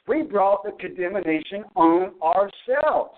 we 0.08 0.22
brought 0.22 0.64
the 0.64 0.72
condemnation 0.80 1.66
on 1.76 2.14
ourselves. 2.22 3.18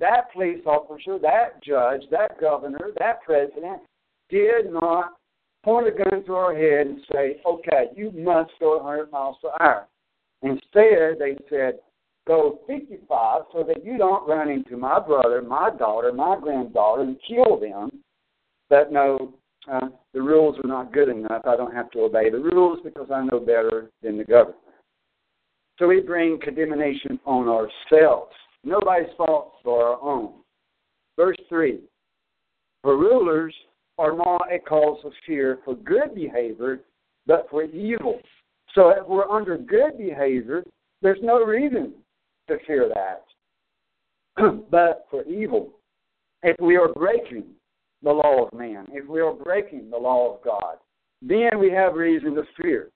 That 0.00 0.32
police 0.32 0.62
officer, 0.66 1.18
that 1.20 1.62
judge, 1.62 2.02
that 2.10 2.40
governor, 2.40 2.90
that 2.98 3.22
president 3.22 3.80
did 4.34 4.72
not 4.72 5.12
point 5.64 5.86
a 5.86 5.92
gun 5.92 6.24
to 6.24 6.34
our 6.34 6.54
head 6.54 6.88
and 6.88 7.00
say, 7.12 7.40
okay, 7.46 7.86
you 7.94 8.10
must 8.10 8.50
go 8.58 8.78
100 8.78 9.10
miles 9.12 9.36
per 9.40 9.50
hour. 9.60 9.86
Instead, 10.42 11.18
they 11.20 11.36
said, 11.48 11.78
go 12.26 12.58
55 12.66 13.42
so 13.52 13.62
that 13.62 13.84
you 13.84 13.96
don't 13.96 14.28
run 14.28 14.50
into 14.50 14.76
my 14.76 14.98
brother, 14.98 15.40
my 15.40 15.70
daughter, 15.78 16.12
my 16.12 16.36
granddaughter 16.40 17.02
and 17.02 17.16
kill 17.26 17.60
them. 17.60 17.90
But 18.68 18.92
no, 18.92 19.34
uh, 19.70 19.88
the 20.12 20.20
rules 20.20 20.56
are 20.62 20.68
not 20.68 20.92
good 20.92 21.08
enough. 21.08 21.42
I 21.46 21.56
don't 21.56 21.74
have 21.74 21.90
to 21.92 22.00
obey 22.00 22.28
the 22.28 22.38
rules 22.38 22.80
because 22.82 23.08
I 23.14 23.24
know 23.24 23.38
better 23.38 23.90
than 24.02 24.18
the 24.18 24.24
government. 24.24 24.58
So 25.78 25.86
we 25.86 26.00
bring 26.00 26.40
condemnation 26.40 27.20
on 27.24 27.48
ourselves. 27.48 28.32
Nobody's 28.64 29.14
fault 29.16 29.54
for 29.62 29.86
our 29.86 30.02
own. 30.02 30.34
Verse 31.16 31.38
3 31.48 31.80
For 32.82 32.96
rulers 32.96 33.54
are 33.98 34.16
not 34.16 34.52
a 34.52 34.58
cause 34.58 34.98
of 35.04 35.12
fear 35.26 35.58
for 35.64 35.74
good 35.76 36.14
behavior, 36.14 36.80
but 37.26 37.46
for 37.50 37.64
evil. 37.64 38.20
So 38.74 38.90
if 38.90 39.06
we're 39.06 39.30
under 39.30 39.56
good 39.56 39.98
behavior, 39.98 40.64
there's 41.00 41.20
no 41.22 41.44
reason 41.44 41.92
to 42.48 42.56
fear 42.66 42.90
that. 42.94 43.24
but 44.70 45.06
for 45.10 45.24
evil, 45.24 45.70
if 46.42 46.56
we 46.60 46.76
are 46.76 46.92
breaking 46.92 47.44
the 48.02 48.10
law 48.10 48.46
of 48.46 48.52
man, 48.52 48.86
if 48.90 49.08
we 49.08 49.20
are 49.20 49.32
breaking 49.32 49.90
the 49.90 49.96
law 49.96 50.34
of 50.34 50.44
God, 50.44 50.76
then 51.22 51.58
we 51.58 51.70
have 51.70 51.94
reason 51.94 52.34
to 52.34 52.42
fear. 52.60 52.90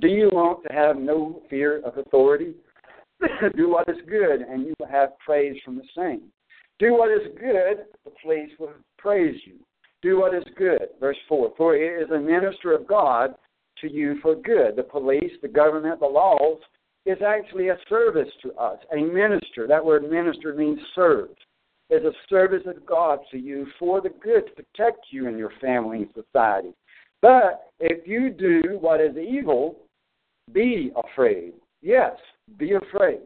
Do 0.00 0.08
you 0.08 0.30
want 0.32 0.64
to 0.66 0.72
have 0.72 0.96
no 0.96 1.42
fear 1.50 1.82
of 1.84 1.98
authority? 1.98 2.54
Do 3.56 3.68
what 3.68 3.88
is 3.88 3.96
good, 4.08 4.40
and 4.40 4.66
you 4.66 4.74
will 4.80 4.88
have 4.88 5.18
praise 5.24 5.56
from 5.64 5.76
the 5.76 5.84
same. 5.96 6.22
Do 6.78 6.94
what 6.94 7.10
is 7.12 7.28
good, 7.38 7.84
the 8.04 8.10
police 8.22 8.50
will 8.58 8.72
praise 8.98 9.36
you. 9.44 9.54
Do 10.02 10.18
what 10.18 10.34
is 10.34 10.44
good. 10.56 10.88
Verse 11.00 11.16
4 11.28 11.52
For 11.56 11.76
it 11.76 12.02
is 12.02 12.10
a 12.10 12.18
minister 12.18 12.72
of 12.72 12.86
God 12.86 13.34
to 13.80 13.90
you 13.90 14.18
for 14.20 14.34
good. 14.34 14.76
The 14.76 14.82
police, 14.82 15.32
the 15.40 15.48
government, 15.48 16.00
the 16.00 16.06
laws 16.06 16.58
is 17.06 17.18
actually 17.24 17.68
a 17.68 17.78
service 17.88 18.28
to 18.42 18.52
us. 18.54 18.78
A 18.92 19.00
minister, 19.00 19.66
that 19.66 19.84
word 19.84 20.08
minister 20.08 20.54
means 20.54 20.78
serve, 20.94 21.30
is 21.90 22.02
a 22.04 22.12
service 22.28 22.62
of 22.66 22.86
God 22.86 23.18
to 23.30 23.38
you 23.38 23.66
for 23.78 24.00
the 24.00 24.10
good 24.22 24.46
to 24.46 24.62
protect 24.62 25.06
you 25.10 25.28
and 25.28 25.38
your 25.38 25.52
family 25.60 25.98
and 25.98 26.08
society. 26.14 26.74
But 27.20 27.70
if 27.80 28.06
you 28.06 28.30
do 28.30 28.78
what 28.80 29.00
is 29.00 29.16
evil, 29.16 29.76
be 30.52 30.90
afraid. 30.96 31.52
Yes, 31.80 32.12
be 32.56 32.72
afraid. 32.72 33.20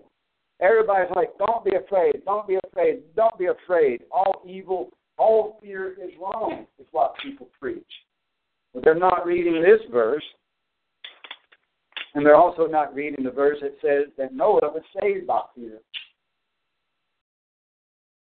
Everybody's 0.60 1.14
like, 1.14 1.30
don't 1.38 1.64
be 1.64 1.72
afraid, 1.76 2.22
don't 2.24 2.46
be 2.48 2.58
afraid, 2.66 3.02
don't 3.14 3.38
be 3.38 3.46
afraid. 3.46 4.02
All 4.10 4.42
evil, 4.46 4.90
all 5.18 5.58
fear 5.62 5.92
is 5.92 6.10
wrong, 6.20 6.66
is 6.78 6.86
what 6.92 7.14
people 7.22 7.48
preach. 7.58 7.84
But 8.74 8.84
they're 8.84 8.94
not 8.94 9.26
reading 9.26 9.62
this 9.62 9.80
verse. 9.90 10.24
And 12.14 12.24
they're 12.24 12.36
also 12.36 12.66
not 12.66 12.94
reading 12.94 13.24
the 13.24 13.30
verse 13.30 13.58
that 13.60 13.76
says 13.82 14.12
that 14.16 14.34
Noah 14.34 14.60
was 14.62 14.82
saved 15.00 15.26
by 15.26 15.42
fear. 15.54 15.80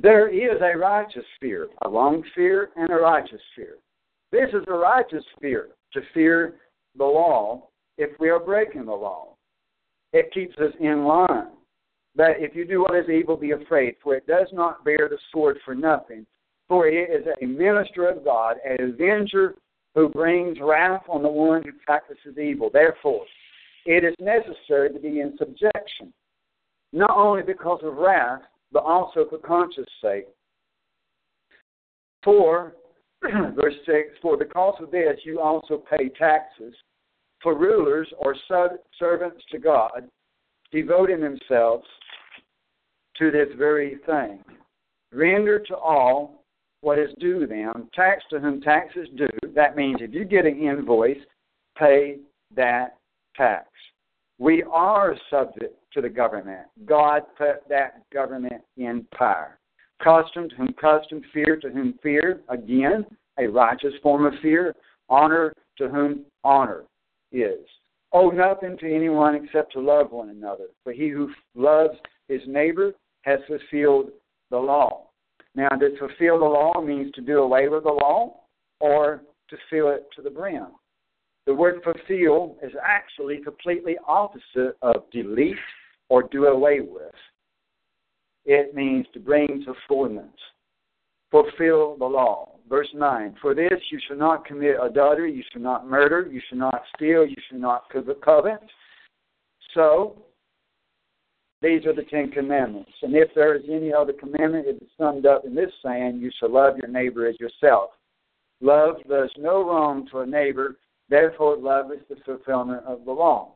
There 0.02 0.30
is 0.30 0.62
a 0.62 0.78
righteous 0.78 1.26
fear, 1.42 1.68
a 1.84 1.90
wrong 1.90 2.24
fear, 2.34 2.70
and 2.76 2.90
a 2.90 2.96
righteous 2.96 3.42
fear. 3.56 3.76
This 4.32 4.50
is 4.54 4.64
a 4.68 4.74
righteous 4.74 5.26
fear, 5.42 5.70
to 5.94 6.02
fear 6.14 6.56
the 6.98 7.04
law 7.04 7.68
if 7.98 8.12
we 8.20 8.30
are 8.30 8.40
breaking 8.40 8.86
the 8.86 8.94
law. 8.94 9.36
It 10.14 10.32
keeps 10.34 10.58
us 10.58 10.74
in 10.80 11.04
line. 11.06 11.50
But 12.16 12.32
if 12.40 12.56
you 12.56 12.66
do 12.66 12.82
what 12.82 12.96
is 12.96 13.10
evil, 13.10 13.38
be 13.38 13.52
afraid, 13.52 13.96
for 14.02 14.16
it 14.16 14.26
does 14.26 14.48
not 14.54 14.86
bear 14.86 15.10
the 15.10 15.18
sword 15.32 15.58
for 15.66 15.76
nothing. 15.76 16.26
For 16.70 16.88
he 16.88 16.98
is 16.98 17.26
a 17.42 17.46
minister 17.46 18.08
of 18.08 18.24
God, 18.24 18.58
an 18.64 18.94
avenger 18.94 19.56
who 19.96 20.08
brings 20.08 20.58
wrath 20.62 21.02
on 21.10 21.24
the 21.24 21.30
one 21.30 21.64
who 21.64 21.72
practices 21.86 22.38
evil. 22.38 22.70
Therefore, 22.72 23.26
it 23.86 24.04
is 24.04 24.14
necessary 24.20 24.94
to 24.94 25.00
be 25.00 25.20
in 25.20 25.36
subjection, 25.38 26.14
not 26.94 27.18
only 27.18 27.42
because 27.42 27.80
of 27.84 27.96
wrath, 27.96 28.44
but 28.72 28.84
also 28.84 29.26
for 29.30 29.40
conscience 29.40 29.90
sake. 30.02 30.28
For, 32.24 32.76
verse 33.24 33.76
6, 33.88 34.10
for 34.22 34.38
because 34.38 34.76
of 34.80 34.92
this 34.92 35.18
you 35.24 35.40
also 35.42 35.84
pay 35.90 36.10
taxes, 36.10 36.76
for 37.42 37.58
rulers 37.58 38.08
or 38.20 38.36
servants 39.00 39.44
to 39.52 39.58
God, 39.58 40.08
devoting 40.72 41.22
themselves 41.22 41.86
to 43.18 43.32
this 43.32 43.48
very 43.58 43.98
thing. 44.06 44.44
Render 45.12 45.58
to 45.60 45.76
all 45.76 46.39
what 46.82 47.00
is 47.00 47.10
due 47.20 47.46
them. 47.46 47.90
Tax 47.94 48.24
to 48.30 48.40
whom 48.40 48.62
tax 48.62 48.96
is 48.96 49.08
due. 49.16 49.28
That 49.56 49.76
means 49.76 49.98
if 50.02 50.14
you 50.14 50.26
get 50.26 50.46
an 50.46 50.60
invoice, 50.60 51.18
pay 51.78 52.18
that 52.56 52.98
tax. 53.36 53.68
We 54.38 54.64
are 54.72 55.16
subject 55.30 55.76
to 55.94 56.02
the 56.02 56.10
government. 56.10 56.68
God 56.86 57.24
put 57.38 57.68
that 57.68 58.10
government 58.12 58.62
in 58.78 59.06
power. 59.14 59.58
Custom 60.02 60.48
to 60.50 60.56
whom 60.56 60.74
custom, 60.80 61.22
fear 61.34 61.58
to 61.58 61.70
whom 61.70 62.00
fear. 62.02 62.42
Again, 62.48 63.06
a 63.38 63.48
righteous 63.48 63.94
form 64.02 64.26
of 64.26 64.34
fear. 64.42 64.74
Honor 65.10 65.54
to 65.78 65.90
whom 65.90 66.26
honor 66.44 66.84
is. 67.32 67.60
Owe 68.14 68.30
nothing 68.30 68.78
to 68.78 68.96
anyone 68.96 69.36
except 69.36 69.74
to 69.74 69.82
love 69.82 70.12
one 70.12 70.30
another. 70.30 70.68
For 70.84 70.94
he 70.94 71.10
who 71.10 71.30
loves 71.56 71.98
his 72.28 72.42
neighbor 72.48 72.94
has 73.24 73.40
fulfilled 73.48 74.12
the 74.52 74.58
law. 74.58 75.09
Now, 75.60 75.68
to 75.68 75.90
fulfill 75.98 76.40
the 76.40 76.46
law 76.46 76.80
means 76.82 77.12
to 77.16 77.22
do 77.22 77.40
away 77.40 77.68
with 77.68 77.84
the 77.84 77.90
law 77.90 78.38
or 78.80 79.24
to 79.50 79.58
fill 79.70 79.90
it 79.90 80.08
to 80.16 80.22
the 80.22 80.30
brim. 80.30 80.68
The 81.48 81.54
word 81.54 81.82
fulfill 81.84 82.56
is 82.64 82.72
actually 82.82 83.40
completely 83.44 83.98
opposite 84.08 84.78
of 84.82 85.04
delete 85.12 85.58
or 86.08 86.24
do 86.24 86.46
away 86.46 86.80
with. 86.80 87.14
It 88.46 88.74
means 88.74 89.06
to 89.14 89.20
bring 89.20 89.66
to 89.66 89.74
fullness, 89.86 90.32
fulfill 91.30 91.98
the 91.98 92.06
law. 92.06 92.54
Verse 92.70 92.90
9 92.94 93.36
For 93.42 93.54
this 93.54 93.82
you 93.92 94.00
shall 94.08 94.18
not 94.18 94.46
commit 94.46 94.78
adultery, 94.82 95.34
you 95.34 95.44
shall 95.52 95.62
not 95.62 95.86
murder, 95.86 96.26
you 96.32 96.40
shall 96.48 96.60
not 96.60 96.84
steal, 96.96 97.28
you 97.28 97.36
shall 97.50 97.60
not 97.60 97.84
covet. 97.92 98.62
So, 99.74 100.24
these 101.62 101.86
are 101.86 101.94
the 101.94 102.04
Ten 102.04 102.32
Commandments. 102.32 102.92
And 103.02 103.16
if 103.16 103.30
there 103.36 103.56
is 103.56 103.64
any 103.70 103.94
other 103.94 104.14
commandment, 104.14 104.68
it 104.68 104.82
is 104.82 104.90
summed 104.98 105.26
up 105.26 105.44
in 105.46 105.54
this 105.54 105.72
saying, 105.84 106.20
You 106.20 106.32
shall 106.40 106.52
love 106.54 106.78
your 106.78 106.88
neighbor 106.88 107.28
as 107.28 107.40
yourself. 107.40 107.92
Love 108.62 108.96
does 109.10 109.30
no 109.38 109.66
wrong 109.66 110.08
to 110.12 110.20
a 110.20 110.26
neighbor, 110.26 110.78
therefore, 111.10 111.58
love 111.58 111.92
is 111.92 112.00
the 112.10 112.16
fulfillment 112.26 112.84
of 112.86 113.04
the 113.06 113.12
law. 113.12 113.54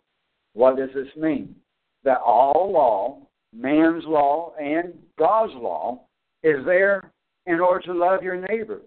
What 0.54 0.78
does 0.78 0.90
this 0.94 1.08
mean? 1.18 1.56
That 2.04 2.20
all 2.20 2.72
law, 2.74 3.20
man's 3.54 4.04
law 4.06 4.54
and 4.60 4.94
God's 5.18 5.54
law, 5.56 6.02
is 6.44 6.66
there 6.66 7.12
in 7.46 7.60
order 7.60 7.86
to 7.88 7.94
love 7.94 8.22
your 8.22 8.46
neighbor. 8.50 8.82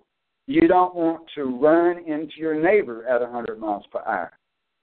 You 0.47 0.69
don't 0.69 0.95
want 0.95 1.23
to 1.35 1.45
run 1.45 1.99
into 2.07 2.35
your 2.37 2.61
neighbor 2.61 3.07
at 3.07 3.21
100 3.21 3.59
miles 3.59 3.85
per 3.91 4.01
hour. 4.07 4.33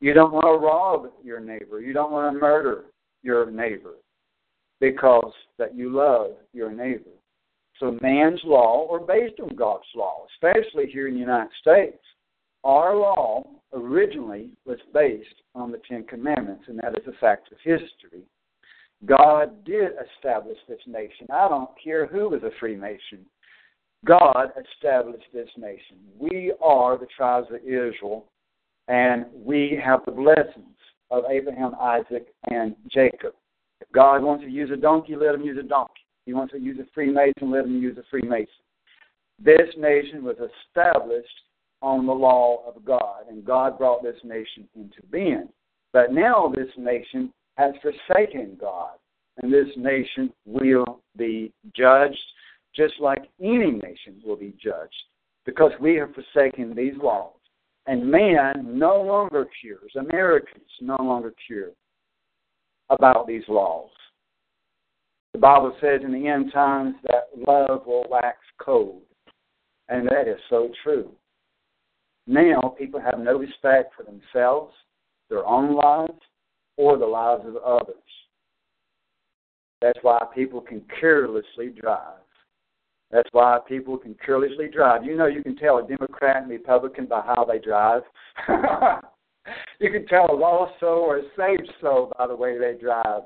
You 0.01 0.13
don't 0.13 0.33
want 0.33 0.45
to 0.45 0.65
rob 0.65 1.11
your 1.23 1.39
neighbor. 1.39 1.79
You 1.79 1.93
don't 1.93 2.11
want 2.11 2.33
to 2.33 2.39
murder 2.39 2.85
your 3.21 3.49
neighbor 3.49 3.93
because 4.83 5.31
that 5.57 5.73
you 5.77 5.89
love 5.89 6.31
your 6.51 6.69
neighbor. 6.69 7.09
So 7.79 7.97
man's 8.01 8.41
law 8.43 8.85
or 8.89 8.99
based 8.99 9.39
on 9.39 9.55
God's 9.55 9.85
law, 9.95 10.25
especially 10.33 10.91
here 10.91 11.07
in 11.07 11.13
the 11.13 11.21
United 11.21 11.51
States. 11.61 12.03
Our 12.65 12.93
law 12.93 13.43
originally 13.71 14.49
was 14.65 14.79
based 14.93 15.41
on 15.55 15.71
the 15.71 15.79
Ten 15.89 16.03
Commandments, 16.03 16.65
and 16.67 16.77
that 16.79 16.97
is 16.97 17.07
a 17.07 17.17
fact 17.19 17.49
of 17.53 17.57
history. 17.63 18.23
God 19.05 19.63
did 19.63 19.91
establish 20.17 20.57
this 20.67 20.81
nation. 20.85 21.27
I 21.31 21.47
don't 21.47 21.69
care 21.81 22.05
who 22.05 22.29
was 22.29 22.43
a 22.43 22.51
Freemason. 22.59 23.25
God 24.05 24.51
established 24.75 25.27
this 25.33 25.49
nation. 25.57 25.97
We 26.19 26.51
are 26.61 26.97
the 26.97 27.07
tribes 27.15 27.47
of 27.51 27.61
Israel, 27.63 28.25
and 28.89 29.27
we 29.33 29.79
have 29.81 30.01
the 30.05 30.11
blessings 30.11 30.75
of 31.09 31.23
Abraham, 31.29 31.73
Isaac, 31.79 32.27
and 32.49 32.75
Jacob. 32.91 33.33
God 33.91 34.23
wants 34.23 34.43
to 34.43 34.49
use 34.49 34.69
a 34.71 34.77
donkey, 34.77 35.15
let 35.15 35.35
him 35.35 35.41
use 35.41 35.57
a 35.59 35.67
donkey. 35.67 35.93
He 36.25 36.33
wants 36.33 36.53
to 36.53 36.59
use 36.59 36.77
a 36.79 36.85
Freemason, 36.93 37.51
let 37.51 37.65
him 37.65 37.81
use 37.81 37.97
a 37.97 38.03
Freemason. 38.09 38.47
This 39.43 39.69
nation 39.77 40.23
was 40.23 40.37
established 40.37 41.27
on 41.81 42.05
the 42.05 42.13
law 42.13 42.63
of 42.65 42.85
God, 42.85 43.27
and 43.29 43.43
God 43.43 43.77
brought 43.77 44.03
this 44.03 44.15
nation 44.23 44.67
into 44.75 45.01
being. 45.11 45.49
But 45.91 46.13
now 46.13 46.51
this 46.55 46.69
nation 46.77 47.33
has 47.57 47.73
forsaken 47.81 48.57
God, 48.59 48.93
and 49.41 49.51
this 49.51 49.67
nation 49.75 50.31
will 50.45 51.01
be 51.17 51.51
judged 51.75 52.17
just 52.75 52.93
like 52.99 53.29
any 53.39 53.71
nation 53.71 54.21
will 54.25 54.35
be 54.35 54.55
judged 54.63 54.95
because 55.45 55.71
we 55.79 55.95
have 55.95 56.09
forsaken 56.13 56.73
these 56.75 56.93
laws. 57.01 57.33
And 57.85 58.09
man 58.09 58.79
no 58.79 59.01
longer 59.01 59.45
cures, 59.59 59.91
Americans 59.97 60.63
no 60.81 60.95
longer 60.99 61.33
cure 61.45 61.71
about 62.89 63.27
these 63.27 63.43
laws. 63.47 63.89
The 65.33 65.39
Bible 65.39 65.75
says 65.81 66.01
in 66.03 66.11
the 66.11 66.27
end 66.27 66.51
times 66.53 66.95
that 67.03 67.29
love 67.35 67.85
will 67.87 68.05
wax 68.09 68.37
cold, 68.61 69.01
and 69.89 70.07
that 70.07 70.27
is 70.27 70.37
so 70.49 70.69
true. 70.83 71.11
Now, 72.27 72.75
people 72.77 73.01
have 73.01 73.19
no 73.19 73.37
respect 73.37 73.93
for 73.95 74.03
themselves, 74.03 74.73
their 75.29 75.45
own 75.45 75.75
lives, 75.75 76.19
or 76.77 76.97
the 76.97 77.05
lives 77.05 77.43
of 77.45 77.57
others. 77.57 77.95
That's 79.81 79.99
why 80.01 80.19
people 80.33 80.61
can 80.61 80.81
carelessly 80.99 81.69
drive. 81.69 82.19
That's 83.11 83.29
why 83.31 83.59
people 83.67 83.97
can 83.97 84.15
carelessly 84.25 84.69
drive. 84.73 85.03
You 85.03 85.15
know, 85.17 85.27
you 85.27 85.43
can 85.43 85.55
tell 85.55 85.77
a 85.77 85.87
Democrat 85.87 86.43
and 86.43 86.49
Republican 86.49 87.05
by 87.05 87.21
how 87.21 87.45
they 87.45 87.59
drive. 87.59 88.01
you 89.79 89.91
can 89.91 90.05
tell 90.07 90.31
a 90.31 90.35
lost 90.35 90.79
soul 90.79 90.99
or 90.99 91.17
a 91.17 91.23
saved 91.37 91.71
soul 91.81 92.11
by 92.17 92.27
the 92.27 92.35
way 92.35 92.57
they 92.57 92.79
drive. 92.79 93.23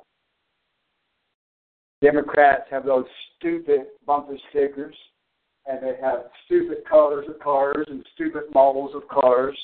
Democrats 2.02 2.64
have 2.70 2.86
those 2.86 3.06
stupid 3.38 3.88
bumper 4.06 4.38
stickers, 4.50 4.96
and 5.66 5.82
they 5.82 5.96
have 6.02 6.26
stupid 6.46 6.78
colors 6.90 7.26
of 7.28 7.40
cars 7.40 7.86
and 7.90 8.06
stupid 8.14 8.44
models 8.54 8.92
of 8.96 9.08
cars. 9.08 9.58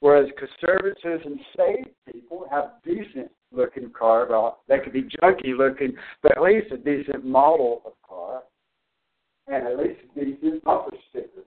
Whereas 0.00 0.28
conservatives 0.38 1.24
and 1.24 1.40
saved 1.56 1.88
people 2.12 2.46
have 2.50 2.72
decent 2.84 3.30
looking 3.50 3.90
car. 3.90 4.26
Well, 4.28 4.60
they 4.68 4.78
could 4.78 4.92
be 4.92 5.02
junky 5.02 5.56
looking, 5.56 5.94
but 6.22 6.36
at 6.36 6.42
least 6.42 6.72
a 6.72 6.76
decent 6.76 7.24
model 7.24 7.82
of 7.84 7.92
car, 8.06 8.42
and 9.48 9.66
at 9.66 9.78
least 9.78 10.00
decent 10.14 10.62
bumper 10.62 10.96
stickers. 11.10 11.44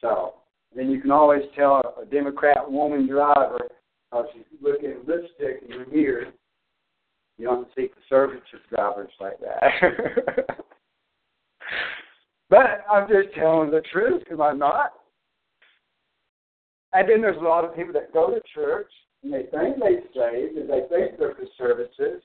So 0.00 0.34
then 0.74 0.90
you 0.90 1.00
can 1.00 1.10
always 1.10 1.42
tell 1.56 1.94
a 2.00 2.04
Democrat 2.04 2.70
woman 2.70 3.06
driver 3.08 3.68
uh, 4.12 4.22
she's 4.32 4.42
looking 4.62 4.90
at 4.90 5.06
lipstick 5.06 5.62
in 5.68 5.80
the 5.80 5.86
mirror. 5.94 6.26
You 7.36 7.46
don't 7.46 7.68
see 7.76 7.88
conservative 7.88 8.42
drivers 8.70 9.12
like 9.20 9.38
that. 9.40 10.46
but 12.50 12.84
I'm 12.90 13.06
just 13.06 13.34
telling 13.34 13.70
the 13.70 13.82
truth, 13.92 14.22
am 14.30 14.40
I 14.40 14.52
not? 14.52 14.94
And 16.92 17.08
then 17.08 17.20
there's 17.20 17.36
a 17.36 17.44
lot 17.44 17.64
of 17.64 17.76
people 17.76 17.92
that 17.92 18.12
go 18.12 18.30
to 18.30 18.40
church 18.54 18.90
and 19.22 19.32
they 19.32 19.42
think 19.42 19.76
they 19.78 19.98
saved 20.14 20.56
and 20.56 20.68
they 20.68 20.82
think 20.88 21.18
they're 21.18 21.34
conservative 21.34 22.22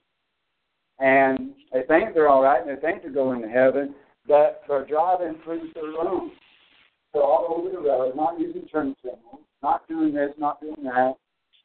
and 1.00 1.52
they 1.74 1.82
think 1.88 2.14
they're 2.14 2.30
all 2.30 2.44
right 2.44 2.66
and 2.66 2.78
they 2.78 2.82
think 2.82 3.02
they're 3.02 3.12
going 3.12 3.42
to 3.42 3.50
heaven, 3.50 3.94
but 4.28 4.62
they're 4.68 4.86
driving 4.86 5.36
through 5.44 5.70
their 5.74 6.00
own. 6.00 6.32
They're 7.14 7.24
all 7.24 7.56
over 7.58 7.70
the 7.70 7.80
road, 7.80 8.16
not 8.16 8.40
using 8.40 8.68
turn 8.68 8.96
signals, 9.02 9.42
not 9.62 9.88
doing 9.88 10.14
this, 10.14 10.32
not 10.38 10.60
doing 10.62 10.84
that. 10.84 11.14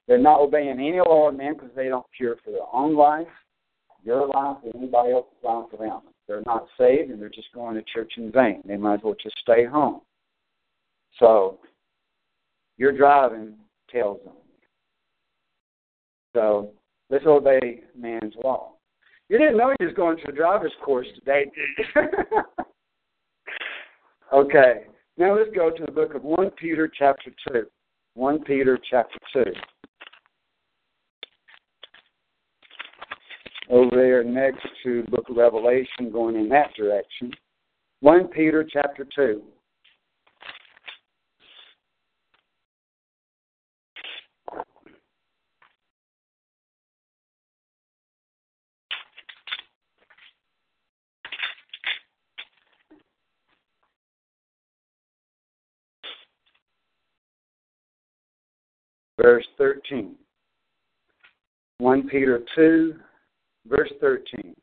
They're 0.07 0.19
not 0.19 0.41
obeying 0.41 0.79
any 0.79 1.01
law 1.01 1.29
of 1.29 1.37
man 1.37 1.55
because 1.55 1.71
they 1.75 1.89
don't 1.89 2.07
care 2.17 2.37
for 2.45 2.51
their 2.51 2.67
own 2.73 2.97
life, 2.97 3.27
your 4.05 4.27
life, 4.27 4.59
or 4.63 4.73
anybody 4.75 5.13
else's 5.13 5.33
life 5.43 5.67
around 5.79 6.05
them. 6.05 6.15
They're 6.27 6.43
not 6.47 6.67
saved 6.79 7.11
and 7.11 7.21
they're 7.21 7.29
just 7.31 7.53
going 7.55 7.75
to 7.77 7.83
church 7.83 8.13
in 8.17 8.31
vain. 8.31 8.63
They 8.67 8.77
might 8.77 8.95
as 8.95 9.01
well 9.03 9.17
just 9.23 9.37
stay 9.41 9.65
home. 9.65 10.01
So 11.19 11.59
your 12.77 12.93
driving 12.97 13.55
tells 13.91 14.21
them. 14.25 14.35
So 16.35 16.71
let's 17.11 17.27
obey 17.27 17.83
man's 17.99 18.35
law. 18.43 18.73
You 19.29 19.39
didn't 19.39 19.57
know 19.57 19.75
he 19.79 19.85
was 19.85 19.95
going 19.95 20.19
to 20.19 20.29
a 20.29 20.33
driver's 20.33 20.73
course 20.83 21.07
today, 21.15 21.51
okay. 24.33 24.85
Now 25.19 25.37
let's 25.37 25.51
go 25.53 25.71
to 25.71 25.85
the 25.85 25.91
book 25.91 26.14
of 26.14 26.23
1 26.23 26.51
Peter 26.53 26.89
chapter 26.97 27.33
2. 27.53 27.66
1 28.14 28.45
Peter 28.45 28.79
chapter 28.89 29.19
2. 29.33 29.45
Over 33.69 33.97
there 33.97 34.23
next 34.23 34.64
to 34.85 35.03
the 35.03 35.11
book 35.11 35.29
of 35.29 35.37
Revelation, 35.37 36.12
going 36.12 36.37
in 36.37 36.49
that 36.51 36.73
direction. 36.75 37.33
1 38.01 38.29
Peter 38.29 38.64
chapter 38.73 39.05
2. 39.16 39.43
verse 59.21 59.47
13. 59.59 60.14
1 61.79 62.09
Peter 62.09 62.41
2, 62.55 62.95
verse 63.66 63.93
13. 64.01 64.55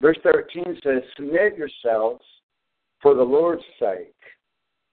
Verse 0.00 0.18
13 0.22 0.78
says, 0.84 1.02
Submit 1.16 1.56
yourselves 1.56 2.22
for 3.00 3.14
the 3.14 3.22
Lord's 3.22 3.62
sake 3.80 4.12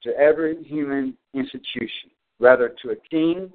to 0.04 0.12
every 0.18 0.64
human 0.64 1.18
institution, 1.34 2.12
rather 2.40 2.74
to 2.82 2.92
a 2.92 2.96
king 3.10 3.52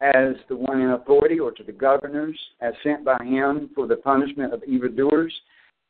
as 0.00 0.34
the 0.48 0.56
one 0.56 0.80
in 0.80 0.90
authority, 0.90 1.38
or 1.38 1.52
to 1.52 1.62
the 1.62 1.72
governors 1.72 2.38
as 2.60 2.74
sent 2.82 3.04
by 3.04 3.16
him 3.24 3.70
for 3.74 3.86
the 3.86 3.96
punishment 3.96 4.52
of 4.52 4.62
evildoers 4.64 5.32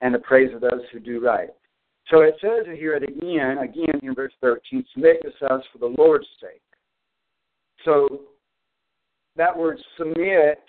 and 0.00 0.14
the 0.14 0.18
praise 0.18 0.54
of 0.54 0.60
those 0.60 0.82
who 0.92 1.00
do 1.00 1.24
right. 1.24 1.50
So 2.10 2.20
it 2.20 2.34
says 2.40 2.66
here 2.76 2.96
again, 2.96 3.58
again 3.58 4.00
in 4.02 4.14
verse 4.14 4.32
13, 4.42 4.84
submit 4.92 5.22
yourselves 5.22 5.64
for 5.72 5.78
the 5.78 5.94
Lord's 5.96 6.26
sake. 6.40 6.60
So 7.84 8.22
that 9.36 9.56
word 9.56 9.78
submit, 9.98 10.62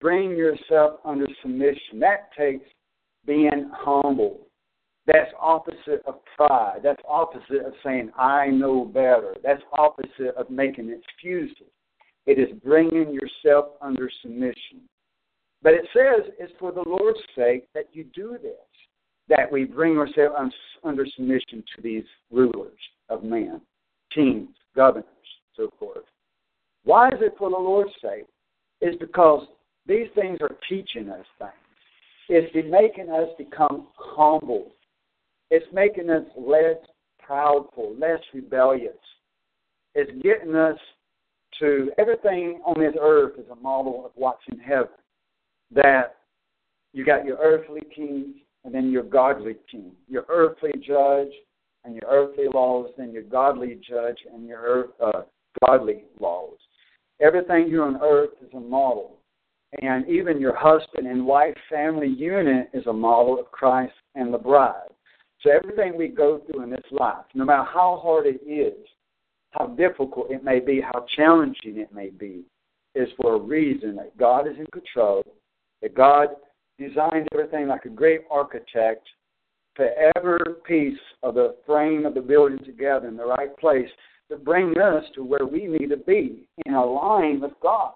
bring 0.00 0.30
yourself 0.30 1.00
under 1.04 1.26
submission, 1.42 1.98
that 2.00 2.30
takes 2.36 2.66
being 3.26 3.70
humble. 3.72 4.40
That's 5.06 5.30
opposite 5.40 6.02
of 6.06 6.16
pride. 6.36 6.80
That's 6.82 7.00
opposite 7.08 7.64
of 7.64 7.72
saying, 7.82 8.10
I 8.16 8.48
know 8.48 8.84
better. 8.84 9.34
That's 9.42 9.62
opposite 9.72 10.34
of 10.36 10.50
making 10.50 10.90
excuses. 10.90 11.72
It 12.28 12.38
is 12.38 12.54
bringing 12.62 13.10
yourself 13.10 13.70
under 13.80 14.10
submission. 14.20 14.82
But 15.62 15.72
it 15.72 15.86
says 15.94 16.30
it's 16.38 16.52
for 16.60 16.72
the 16.72 16.84
Lord's 16.86 17.18
sake 17.34 17.64
that 17.72 17.86
you 17.94 18.04
do 18.14 18.36
this, 18.42 18.52
that 19.30 19.50
we 19.50 19.64
bring 19.64 19.96
ourselves 19.96 20.52
under 20.84 21.06
submission 21.16 21.64
to 21.74 21.82
these 21.82 22.04
rulers 22.30 22.78
of 23.08 23.24
man, 23.24 23.62
kings, 24.14 24.50
governors, 24.76 25.06
so 25.56 25.70
forth. 25.78 26.04
Why 26.84 27.08
is 27.08 27.20
it 27.20 27.32
for 27.38 27.48
the 27.48 27.56
Lord's 27.56 27.94
sake? 28.02 28.26
It's 28.82 28.98
because 28.98 29.46
these 29.86 30.08
things 30.14 30.36
are 30.42 30.54
teaching 30.68 31.08
us 31.08 31.24
things. 31.38 31.52
It's 32.28 32.54
making 32.70 33.10
us 33.10 33.28
become 33.38 33.86
humble. 33.96 34.72
It's 35.50 35.64
making 35.72 36.10
us 36.10 36.24
less 36.36 36.76
proudful, 37.26 37.98
less 37.98 38.20
rebellious. 38.34 38.92
It's 39.94 40.12
getting 40.22 40.54
us 40.54 40.76
to 41.60 41.90
everything 41.98 42.60
on 42.64 42.78
this 42.78 42.94
earth 43.00 43.38
is 43.38 43.46
a 43.50 43.56
model 43.56 44.04
of 44.04 44.12
what's 44.14 44.42
in 44.50 44.58
heaven. 44.58 44.88
That 45.70 46.16
you 46.92 47.04
got 47.04 47.24
your 47.24 47.38
earthly 47.38 47.82
king 47.94 48.34
and 48.64 48.74
then 48.74 48.90
your 48.90 49.02
godly 49.02 49.56
king, 49.70 49.92
your 50.08 50.24
earthly 50.28 50.72
judge 50.86 51.32
and 51.84 51.94
your 51.94 52.10
earthly 52.10 52.46
laws, 52.52 52.90
then 52.96 53.12
your 53.12 53.22
godly 53.22 53.80
judge 53.88 54.18
and 54.32 54.46
your 54.46 54.60
earth, 54.60 54.90
uh, 55.02 55.22
godly 55.64 56.04
laws. 56.20 56.56
Everything 57.20 57.66
here 57.66 57.82
on 57.82 57.98
earth 58.02 58.30
is 58.42 58.52
a 58.54 58.60
model. 58.60 59.16
And 59.82 60.08
even 60.08 60.40
your 60.40 60.56
husband 60.56 61.06
and 61.06 61.26
wife 61.26 61.54
family 61.68 62.08
unit 62.08 62.70
is 62.72 62.86
a 62.86 62.92
model 62.92 63.38
of 63.38 63.50
Christ 63.50 63.92
and 64.14 64.32
the 64.32 64.38
bride. 64.38 64.88
So 65.42 65.50
everything 65.50 65.96
we 65.96 66.08
go 66.08 66.40
through 66.46 66.62
in 66.62 66.70
this 66.70 66.84
life, 66.90 67.24
no 67.34 67.44
matter 67.44 67.64
how 67.64 68.00
hard 68.02 68.26
it 68.26 68.40
is, 68.48 68.86
how 69.50 69.66
difficult 69.66 70.30
it 70.30 70.44
may 70.44 70.60
be, 70.60 70.80
how 70.80 71.06
challenging 71.16 71.78
it 71.78 71.92
may 71.92 72.10
be, 72.10 72.44
is 72.94 73.08
for 73.20 73.34
a 73.34 73.40
reason 73.40 73.96
that 73.96 74.16
God 74.16 74.46
is 74.46 74.56
in 74.58 74.66
control, 74.66 75.22
that 75.82 75.94
God 75.94 76.28
designed 76.78 77.28
everything 77.32 77.68
like 77.68 77.84
a 77.84 77.90
great 77.90 78.22
architect, 78.30 79.06
put 79.76 79.88
every 80.16 80.38
piece 80.66 80.98
of 81.22 81.34
the 81.34 81.56
frame 81.66 82.06
of 82.06 82.14
the 82.14 82.20
building 82.20 82.58
together 82.64 83.08
in 83.08 83.16
the 83.16 83.24
right 83.24 83.56
place 83.58 83.88
to 84.30 84.36
bring 84.36 84.76
us 84.78 85.04
to 85.14 85.24
where 85.24 85.46
we 85.46 85.66
need 85.66 85.88
to 85.88 85.96
be 85.96 86.48
in 86.66 86.74
line 86.74 87.40
with 87.40 87.52
God. 87.62 87.92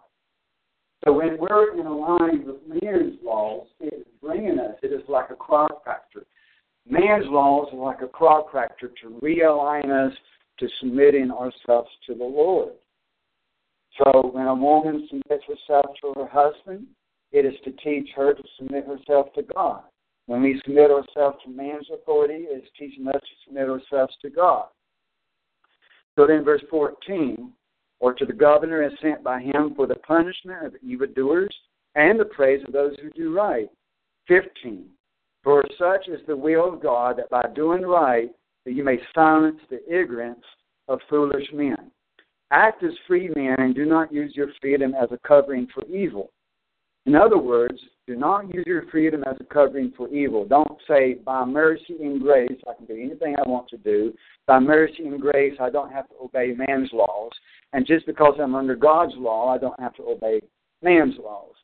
So 1.05 1.13
when 1.13 1.37
we're 1.39 1.79
in 1.79 2.01
line 2.01 2.47
with 2.47 2.83
man's 2.83 3.19
laws, 3.25 3.67
it 3.81 3.93
is 3.93 4.07
bringing 4.23 4.59
us, 4.59 4.77
it 4.83 4.93
is 4.93 5.03
like 5.09 5.31
a 5.31 5.35
chiropractor. 5.35 6.25
Man's 6.89 7.27
laws 7.27 7.69
are 7.73 7.79
like 7.79 8.03
a 8.03 8.07
chiropractor 8.07 8.91
to 9.03 9.21
realign 9.23 9.91
us 9.91 10.17
to 10.63 10.69
submitting 10.79 11.33
ourselves 11.33 11.91
to 12.07 12.15
the 12.15 12.25
Lord. 12.25 12.75
So 13.99 14.31
when 14.33 14.47
a 14.47 14.55
woman 14.55 15.09
submits 15.09 15.45
herself 15.47 15.87
to 16.01 16.21
her 16.21 16.27
husband, 16.27 16.87
it 17.33 17.45
is 17.45 17.55
to 17.65 17.73
teach 17.73 18.11
her 18.15 18.33
to 18.33 18.43
submit 18.57 18.87
herself 18.87 19.33
to 19.35 19.43
God. 19.43 19.83
When 20.27 20.41
we 20.41 20.61
submit 20.65 20.93
ourselves 20.93 21.39
to 21.45 21.51
man's 21.51 21.89
authority, 21.93 22.45
it 22.49 22.63
is 22.63 22.71
teaching 22.79 23.09
us 23.09 23.21
to 23.21 23.35
submit 23.45 23.69
ourselves 23.69 24.15
to 24.23 24.31
God. 24.31 24.67
So 26.17 26.27
then, 26.29 26.45
verse 26.45 26.63
14, 26.71 27.53
or 27.99 28.15
to 28.15 28.25
the 28.25 28.33
governor 28.33 28.83
as 28.83 28.93
sent 29.03 29.25
by 29.25 29.41
him 29.41 29.73
for 29.75 29.89
the 29.89 29.97
punishment 29.97 30.65
of 30.65 30.77
evildoers 30.81 31.55
and 31.97 32.21
the 32.21 32.25
praise 32.25 32.63
of 32.67 32.73
those 32.73 32.95
who 33.03 33.11
do 33.11 33.35
right. 33.35 33.69
15, 34.29 34.85
for 35.43 35.65
such 35.77 36.07
is 36.07 36.21
the 36.29 36.37
will 36.37 36.73
of 36.73 36.83
God 36.83 37.17
that 37.19 37.31
by 37.31 37.47
doing 37.53 37.83
right 37.83 38.31
that 38.65 38.73
you 38.73 38.85
may 38.85 38.99
silence 39.15 39.61
the 39.71 39.81
ignorance 39.93 40.45
of 40.89 41.01
foolish 41.09 41.47
men. 41.53 41.91
Act 42.51 42.83
as 42.83 42.93
free 43.07 43.31
men 43.35 43.57
and 43.59 43.75
do 43.75 43.85
not 43.85 44.13
use 44.13 44.33
your 44.35 44.49
freedom 44.61 44.95
as 44.95 45.09
a 45.11 45.19
covering 45.27 45.67
for 45.75 45.85
evil. 45.87 46.31
In 47.07 47.17
other 47.17 47.39
words, 47.39 47.81
do 48.07 48.15
not 48.15 48.53
use 48.55 48.65
your 48.67 48.85
freedom 48.91 49.25
as 49.25 49.37
a 49.41 49.45
covering 49.45 49.93
for 49.97 50.09
evil. 50.09 50.45
Don't 50.45 50.79
say, 50.87 51.15
by 51.15 51.45
mercy 51.45 51.97
and 52.01 52.21
grace, 52.21 52.61
I 52.69 52.75
can 52.75 52.87
do 52.87 52.95
anything 52.95 53.35
I 53.37 53.49
want 53.49 53.69
to 53.71 53.77
do. 53.77 54.13
By 54.47 54.61
mercy 54.61 55.07
and 55.07 55.21
grace, 55.21 55.55
I 55.61 55.71
don't 55.71 55.91
have 55.91 56.09
to 56.09 56.15
obey 56.23 56.55
man's 56.57 56.91
laws. 56.93 57.33
And 57.73 57.87
just 57.87 58.07
because 58.07 58.35
I'm 58.41 58.55
under 58.55 58.77
God's 58.77 59.15
law, 59.17 59.49
I 59.49 59.59
don't 59.59 59.79
have 59.81 59.95
to 59.97 60.03
obey 60.03 60.43
man's 60.83 61.15
laws. 61.19 61.55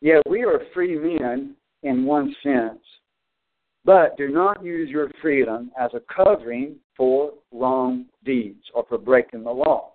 Yeah, 0.00 0.20
we 0.28 0.44
are 0.44 0.60
free 0.72 0.96
men 0.96 1.56
in 1.82 2.04
one 2.04 2.34
sense, 2.42 2.80
but 3.84 4.16
do 4.16 4.28
not 4.28 4.64
use 4.64 4.88
your 4.88 5.10
freedom 5.20 5.70
as 5.78 5.90
a 5.94 6.00
covering 6.14 6.76
for 6.96 7.32
wrong 7.52 8.06
deeds 8.24 8.64
or 8.74 8.84
for 8.88 8.98
breaking 8.98 9.44
the 9.44 9.50
law, 9.50 9.92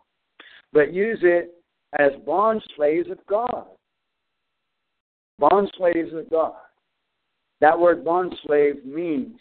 but 0.73 0.93
use 0.93 1.19
it 1.21 1.55
as 1.97 2.11
bond 2.25 2.61
slaves 2.75 3.09
of 3.09 3.17
God. 3.27 3.65
Bond 5.39 5.71
slaves 5.77 6.13
of 6.13 6.29
God. 6.29 6.53
That 7.61 7.77
word 7.77 8.05
bond 8.05 8.35
slave 8.45 8.85
means 8.85 9.39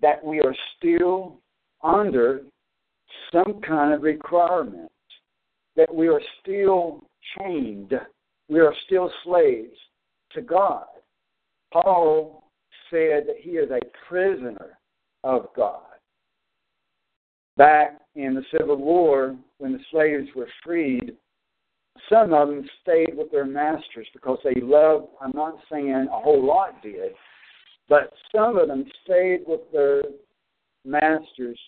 that 0.00 0.24
we 0.24 0.40
are 0.40 0.54
still 0.76 1.38
under 1.82 2.42
some 3.32 3.60
kind 3.66 3.92
of 3.92 4.02
requirement, 4.02 4.90
that 5.76 5.94
we 5.94 6.08
are 6.08 6.22
still 6.40 7.04
chained, 7.38 7.92
we 8.48 8.60
are 8.60 8.74
still 8.86 9.10
slaves 9.24 9.76
to 10.32 10.40
God. 10.40 10.84
Paul 11.72 12.49
said 12.90 13.26
that 13.26 13.36
he 13.40 13.50
is 13.50 13.70
a 13.70 13.80
prisoner 14.08 14.78
of 15.24 15.46
God. 15.56 15.82
Back 17.56 18.00
in 18.14 18.34
the 18.34 18.44
Civil 18.56 18.76
War, 18.76 19.36
when 19.58 19.72
the 19.72 19.80
slaves 19.90 20.28
were 20.34 20.48
freed, 20.64 21.16
some 22.08 22.32
of 22.32 22.48
them 22.48 22.68
stayed 22.82 23.16
with 23.16 23.30
their 23.30 23.44
masters 23.44 24.06
because 24.12 24.38
they 24.42 24.60
loved, 24.60 25.08
I'm 25.20 25.32
not 25.34 25.58
saying 25.70 26.08
a 26.10 26.20
whole 26.20 26.44
lot 26.44 26.82
did, 26.82 27.12
but 27.88 28.12
some 28.34 28.56
of 28.56 28.68
them 28.68 28.84
stayed 29.04 29.40
with 29.46 29.60
their 29.72 30.02
masters, 30.84 31.58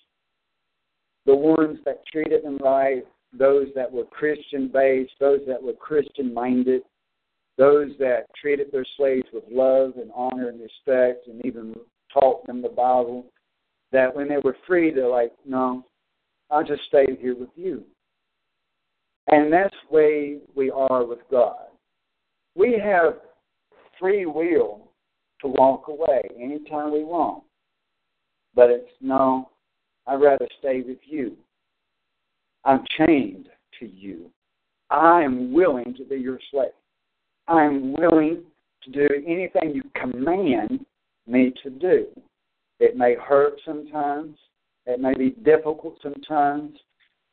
the 1.26 1.34
ones 1.34 1.78
that 1.84 2.06
treated 2.10 2.44
them 2.44 2.58
right, 2.58 3.02
those 3.38 3.68
that 3.74 3.90
were 3.90 4.04
Christian 4.04 4.70
based, 4.72 5.12
those 5.20 5.40
that 5.46 5.62
were 5.62 5.74
Christian 5.74 6.32
minded, 6.32 6.82
those 7.58 7.92
that 7.98 8.26
treated 8.40 8.72
their 8.72 8.84
slaves 8.96 9.26
with 9.32 9.44
love 9.50 9.92
and 9.96 10.10
honor 10.14 10.48
and 10.48 10.60
respect 10.60 11.26
and 11.26 11.44
even 11.44 11.74
taught 12.12 12.46
them 12.46 12.62
the 12.62 12.68
Bible, 12.68 13.26
that 13.92 14.14
when 14.14 14.28
they 14.28 14.38
were 14.42 14.56
free, 14.66 14.92
they're 14.92 15.08
like, 15.08 15.32
no, 15.46 15.84
I'll 16.50 16.64
just 16.64 16.82
stay 16.88 17.06
here 17.20 17.36
with 17.36 17.50
you. 17.54 17.84
And 19.28 19.52
that's 19.52 19.74
the 19.88 19.96
way 19.96 20.38
we 20.54 20.70
are 20.70 21.04
with 21.04 21.20
God. 21.30 21.66
We 22.54 22.78
have 22.82 23.14
free 23.98 24.26
will 24.26 24.88
to 25.40 25.48
walk 25.48 25.88
away 25.88 26.22
anytime 26.40 26.92
we 26.92 27.04
want. 27.04 27.44
But 28.54 28.70
it's 28.70 28.90
no, 29.00 29.50
I'd 30.06 30.20
rather 30.20 30.48
stay 30.58 30.82
with 30.82 30.98
you. 31.04 31.36
I'm 32.64 32.84
chained 32.98 33.48
to 33.80 33.86
you. 33.86 34.30
I 34.90 35.22
am 35.22 35.52
willing 35.52 35.94
to 35.96 36.04
be 36.04 36.16
your 36.16 36.38
slave. 36.50 36.70
I'm 37.52 37.92
willing 37.92 38.44
to 38.82 38.90
do 38.90 39.08
anything 39.26 39.74
you 39.74 39.82
command 39.94 40.86
me 41.26 41.52
to 41.62 41.68
do. 41.68 42.06
It 42.80 42.96
may 42.96 43.14
hurt 43.14 43.60
sometimes, 43.66 44.38
it 44.86 44.98
may 44.98 45.12
be 45.12 45.30
difficult 45.44 45.98
sometimes, 46.02 46.78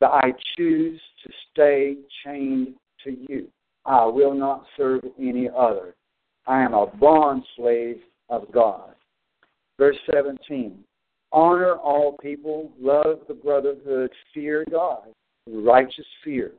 but 0.01 0.11
I 0.11 0.33
choose 0.57 0.99
to 1.23 1.33
stay 1.51 1.95
chained 2.23 2.75
to 3.05 3.17
you. 3.29 3.47
I 3.85 4.05
will 4.05 4.33
not 4.33 4.65
serve 4.75 5.05
any 5.17 5.47
other. 5.57 5.95
I 6.45 6.63
am 6.63 6.73
a 6.73 6.87
bond 6.87 7.43
slave 7.55 8.01
of 8.27 8.51
God. 8.51 8.95
Verse 9.77 9.97
17 10.13 10.83
Honor 11.31 11.75
all 11.75 12.17
people, 12.21 12.73
love 12.77 13.19
the 13.29 13.33
brotherhood, 13.33 14.11
fear 14.33 14.65
God, 14.69 15.13
righteous 15.47 16.05
fear, 16.25 16.51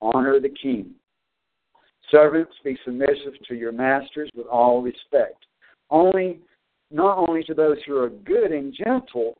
honor 0.00 0.40
the 0.40 0.48
king. 0.48 0.94
Servants, 2.10 2.52
be 2.64 2.76
submissive 2.84 3.34
to 3.48 3.54
your 3.54 3.72
masters 3.72 4.30
with 4.34 4.46
all 4.46 4.82
respect. 4.82 5.46
only 5.90 6.40
not 6.90 7.16
only 7.16 7.42
to 7.44 7.54
those 7.54 7.78
who 7.86 7.96
are 7.96 8.10
good 8.10 8.52
and 8.52 8.74
gentle, 8.74 9.34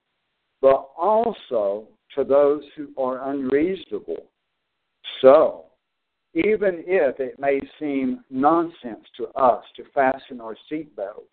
but 0.63 0.89
also 0.97 1.87
to 2.15 2.25
those 2.25 2.63
who 2.77 2.89
are 2.97 3.31
unreasonable. 3.31 4.25
So, 5.21 5.67
even 6.35 6.83
if 6.87 7.21
it 7.21 7.39
may 7.39 7.61
seem 7.79 8.25
nonsense 8.31 9.05
to 9.19 9.27
us 9.37 9.65
to 9.77 9.85
fasten 9.95 10.41
our 10.41 10.57
seatbelts, 10.71 11.29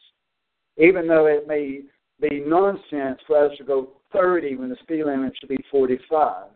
even 0.78 1.08
though 1.08 1.28
it 1.28 1.48
may 1.48 1.82
be 2.20 2.44
nonsense 2.46 3.20
for 3.26 3.46
us 3.46 3.58
to 3.58 3.64
go 3.64 3.92
30 4.12 4.58
when 4.58 4.70
the 4.70 4.76
speed 4.82 5.06
limit 5.06 5.34
should 5.40 5.50
be 5.50 5.64
45, 5.72 6.48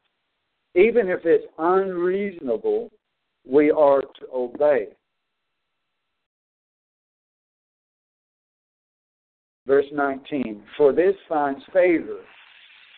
even 0.76 1.10
if 1.10 1.22
it's 1.24 1.46
unreasonable, 1.58 2.92
we 3.48 3.72
are 3.72 4.02
to 4.02 4.28
obey. 4.34 4.88
Verse 9.66 9.86
19 9.94 10.64
For 10.78 10.92
this 10.92 11.16
finds 11.30 11.64
favor 11.72 12.20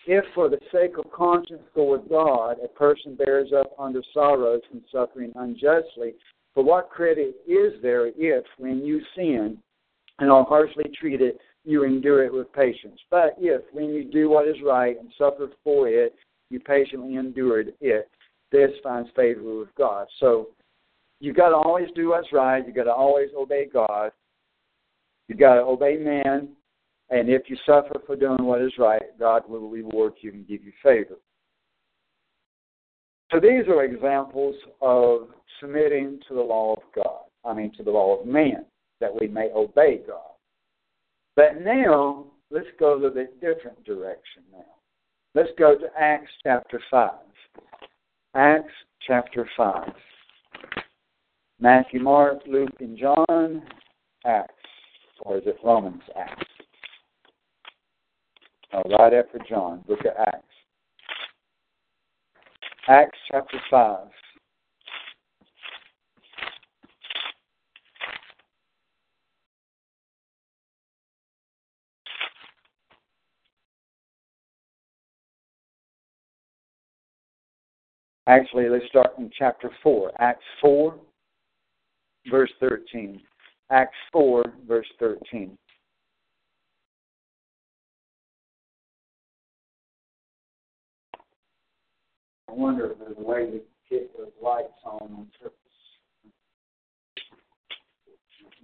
if 0.07 0.23
for 0.35 0.49
the 0.49 0.59
sake 0.71 0.97
of 0.97 1.11
conscience 1.11 1.63
toward 1.73 2.07
God 2.09 2.57
a 2.63 2.67
person 2.67 3.15
bears 3.15 3.51
up 3.57 3.71
under 3.79 4.01
sorrows 4.13 4.61
and 4.71 4.81
suffering 4.91 5.31
unjustly, 5.35 6.13
for 6.53 6.63
what 6.63 6.89
credit 6.89 7.35
is 7.47 7.73
there 7.81 8.07
if, 8.15 8.45
when 8.57 8.79
you 8.79 9.01
sin 9.15 9.57
and 10.19 10.31
are 10.31 10.45
harshly 10.45 10.85
treated, 10.99 11.35
you 11.63 11.83
endure 11.83 12.23
it 12.23 12.31
with 12.31 12.53
patience? 12.53 12.99
But 13.09 13.35
if, 13.39 13.61
when 13.73 13.89
you 13.89 14.05
do 14.05 14.29
what 14.29 14.47
is 14.47 14.55
right 14.63 14.95
and 14.97 15.11
suffer 15.17 15.49
for 15.63 15.89
it, 15.89 16.13
you 16.49 16.59
patiently 16.59 17.15
endured 17.15 17.73
it, 17.81 18.09
this 18.55 18.71
finds 18.81 19.09
favor 19.15 19.59
with 19.59 19.75
God. 19.77 20.07
So 20.19 20.49
you've 21.19 21.35
got 21.35 21.49
to 21.49 21.55
always 21.55 21.89
do 21.93 22.09
what's 22.09 22.31
right. 22.31 22.65
You've 22.65 22.75
got 22.75 22.85
to 22.85 22.93
always 22.93 23.29
obey 23.37 23.67
God. 23.71 24.11
You've 25.27 25.39
got 25.39 25.55
to 25.55 25.61
obey 25.61 25.97
man. 25.97 26.49
And 27.09 27.29
if 27.29 27.43
you 27.49 27.57
suffer 27.65 27.99
for 28.05 28.15
doing 28.15 28.43
what 28.45 28.61
is 28.61 28.71
right, 28.79 29.01
God 29.19 29.43
will 29.47 29.69
reward 29.69 30.13
you 30.21 30.31
and 30.31 30.47
give 30.47 30.63
you 30.63 30.71
favor. 30.81 31.15
So 33.31 33.39
these 33.39 33.67
are 33.67 33.83
examples 33.83 34.55
of 34.81 35.27
submitting 35.59 36.19
to 36.27 36.33
the 36.33 36.41
law 36.41 36.73
of 36.73 36.83
God. 36.95 37.21
I 37.43 37.53
mean, 37.53 37.71
to 37.77 37.83
the 37.83 37.91
law 37.91 38.19
of 38.19 38.25
man, 38.25 38.65
that 39.01 39.13
we 39.13 39.27
may 39.27 39.49
obey 39.53 39.99
God. 40.07 40.21
But 41.35 41.61
now, 41.61 42.25
let's 42.49 42.67
go 42.79 42.93
a 42.93 42.95
little 42.95 43.09
bit 43.11 43.39
different 43.41 43.83
direction 43.83 44.43
now. 44.51 44.63
Let's 45.33 45.51
go 45.59 45.75
to 45.75 45.87
Acts 45.99 46.31
chapter 46.43 46.81
5. 46.89 47.11
Acts 48.35 48.73
chapter 49.07 49.49
5. 49.55 49.93
Matthew, 51.61 52.01
Mark, 52.01 52.39
Luke, 52.45 52.75
and 52.81 52.97
John, 52.97 53.63
Acts. 54.25 54.51
Or 55.21 55.37
is 55.37 55.43
it 55.45 55.55
Romans, 55.63 56.01
Acts? 56.19 56.45
Uh, 58.73 58.81
right 58.99 59.13
after 59.13 59.39
John, 59.47 59.85
book 59.87 60.01
of 60.01 60.11
Acts. 60.19 60.43
Acts 62.89 63.17
chapter 63.31 63.57
5. 63.71 64.07
Actually, 78.27 78.69
let's 78.69 78.85
start 78.87 79.11
in 79.19 79.29
chapter 79.37 79.69
4. 79.83 80.11
Acts 80.19 80.43
4, 80.61 80.95
verse 82.29 82.51
13. 82.59 83.21
Acts 83.69 83.95
4, 84.11 84.43
verse 84.67 84.87
13. 84.99 85.57
I 92.47 92.51
wonder 92.51 92.91
if 92.91 92.99
there's 92.99 93.17
a 93.17 93.21
way 93.21 93.45
to 93.51 93.61
get 93.89 94.17
those 94.17 94.31
lights 94.41 94.69
on 94.85 95.01
on 95.01 95.27
purpose. 95.39 95.55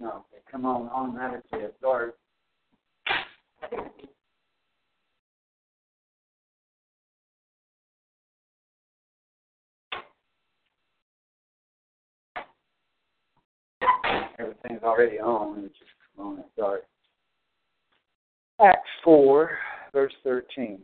No, 0.00 0.24
they 0.32 0.38
come 0.50 0.66
on 0.66 0.88
automatically 0.88 1.62
at 1.62 1.80
dark. 1.80 2.16
Everything's 14.38 14.82
already 14.82 15.18
on, 15.18 15.64
it's 15.64 15.78
just 15.78 15.90
come 16.16 16.26
on 16.26 16.38
at 16.40 16.56
dark. 16.56 16.82
Acts 18.60 18.88
4, 19.04 19.50
verse 19.92 20.12
13. 20.24 20.80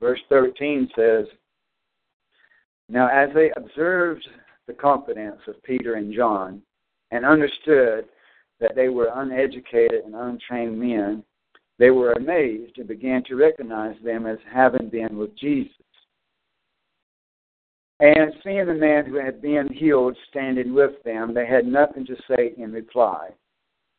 Verse 0.00 0.20
13 0.28 0.88
says, 0.94 1.24
Now 2.88 3.08
as 3.08 3.34
they 3.34 3.50
observed 3.56 4.26
the 4.66 4.72
confidence 4.74 5.40
of 5.48 5.60
Peter 5.62 5.94
and 5.94 6.14
John 6.14 6.62
and 7.10 7.24
understood 7.24 8.04
that 8.60 8.74
they 8.74 8.88
were 8.88 9.10
uneducated 9.14 10.04
and 10.04 10.14
untrained 10.14 10.78
men, 10.78 11.22
they 11.78 11.90
were 11.90 12.12
amazed 12.12 12.78
and 12.78 12.88
began 12.88 13.22
to 13.24 13.36
recognize 13.36 13.96
them 14.02 14.26
as 14.26 14.38
having 14.50 14.88
been 14.88 15.18
with 15.18 15.36
Jesus. 15.36 15.72
And 18.00 18.32
seeing 18.44 18.66
the 18.66 18.74
man 18.74 19.06
who 19.06 19.16
had 19.16 19.40
been 19.40 19.68
healed 19.72 20.16
standing 20.28 20.74
with 20.74 21.02
them, 21.04 21.32
they 21.32 21.46
had 21.46 21.66
nothing 21.66 22.04
to 22.06 22.16
say 22.28 22.52
in 22.58 22.72
reply. 22.72 23.30